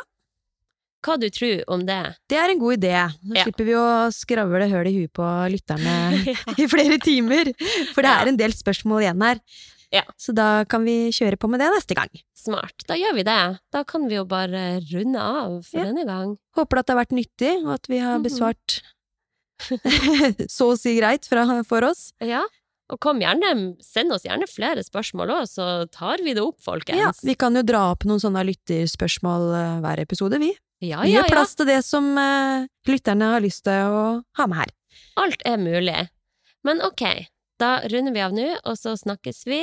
Hva 1.01 1.15
du 1.17 1.25
tror 1.33 1.63
om 1.73 1.81
det? 1.87 1.97
Det 2.29 2.37
er 2.37 2.51
en 2.53 2.59
god 2.61 2.77
idé. 2.77 2.93
Nå 3.25 3.39
Ja. 3.39 3.43
slipper 3.47 3.65
vi 3.65 3.73
å 3.73 3.87
skravle 4.13 4.67
høl 4.69 4.85
i 4.91 4.93
huet 4.99 5.13
på 5.17 5.25
lytterne 5.49 5.95
i 6.61 6.67
flere 6.69 6.99
timer. 7.01 7.49
For 7.95 8.05
det 8.05 8.11
er 8.13 8.29
en 8.29 8.37
del 8.37 8.53
spørsmål 8.53 9.01
igjen 9.07 9.25
her. 9.25 9.41
Ja. 9.91 10.03
Så 10.15 10.31
da 10.37 10.63
kan 10.69 10.85
vi 10.85 11.09
kjøre 11.11 11.35
på 11.41 11.49
med 11.51 11.59
det 11.59 11.71
neste 11.73 11.97
gang. 11.97 12.13
Smart. 12.37 12.85
Da 12.87 12.93
gjør 12.95 13.17
vi 13.17 13.25
det. 13.27 13.39
Da 13.73 13.81
kan 13.83 14.05
vi 14.07 14.15
jo 14.21 14.27
bare 14.29 14.77
runde 14.93 15.19
av 15.19 15.57
for 15.65 15.81
Ja. 15.81 15.89
denne 15.89 16.05
gang. 16.05 16.37
Håper 16.55 16.79
at 16.79 16.85
det 16.87 16.93
har 16.95 17.01
vært 17.03 17.17
nyttig, 17.17 17.65
og 17.65 17.73
at 17.73 17.87
vi 17.89 17.97
har 17.97 18.19
Mhm. 18.19 18.23
besvart 18.29 18.81
så 20.49 20.69
å 20.71 20.77
si 20.79 20.95
greit 20.97 21.25
fra, 21.27 21.43
for 21.67 21.83
oss. 21.89 22.13
Ja. 22.21 22.43
Og 22.91 22.99
kom 22.99 23.21
gjerne, 23.23 23.51
send 23.79 24.11
oss 24.11 24.25
gjerne 24.27 24.47
flere 24.51 24.83
spørsmål 24.83 25.31
òg, 25.37 25.45
så 25.47 25.67
tar 25.95 26.19
vi 26.25 26.33
det 26.35 26.43
opp, 26.43 26.59
folkens. 26.63 26.99
Ja, 26.99 27.11
vi 27.23 27.35
kan 27.39 27.55
jo 27.55 27.63
dra 27.63 27.85
opp 27.93 28.03
noen 28.09 28.19
sånne 28.19 28.43
lytterspørsmål 28.49 29.45
eh, 29.55 29.77
hver 29.85 30.01
episode, 30.03 30.39
vi. 30.43 30.51
ja, 30.83 30.99
Vi 31.05 31.13
ja, 31.13 31.21
ja. 31.23 31.29
plass 31.31 31.55
til 31.55 31.69
det 31.71 31.79
som 31.87 32.09
eh, 32.19 32.67
lytterne 32.91 33.31
har 33.35 33.41
lyst 33.43 33.63
til 33.67 33.79
å 33.95 34.03
ha 34.39 34.47
med 34.51 34.57
her. 34.65 34.73
Alt 35.23 35.41
er 35.47 35.57
mulig. 35.61 36.01
Men 36.67 36.83
ok, 36.83 37.05
da 37.63 37.77
runder 37.87 38.11
vi 38.13 38.21
av 38.25 38.35
nå, 38.35 38.49
og 38.67 38.75
så 38.77 38.97
snakkes 38.99 39.45
vi 39.47 39.61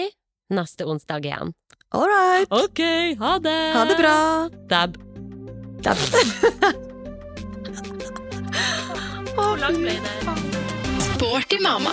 neste 0.54 0.86
onsdag 0.88 1.28
igjen. 1.28 1.52
All 1.92 2.08
right! 2.08 2.48
Ok, 2.48 2.80
ha 3.20 3.36
det! 3.44 3.58
Ha 3.76 3.84
det 3.92 3.96
bra! 4.00 4.16
Dab. 4.72 4.96
Hvor 9.36 9.54
langt 9.60 9.78
ble 9.84 9.94
det? 9.94 10.12
Sporty 11.12 11.60
mamma. 11.62 11.92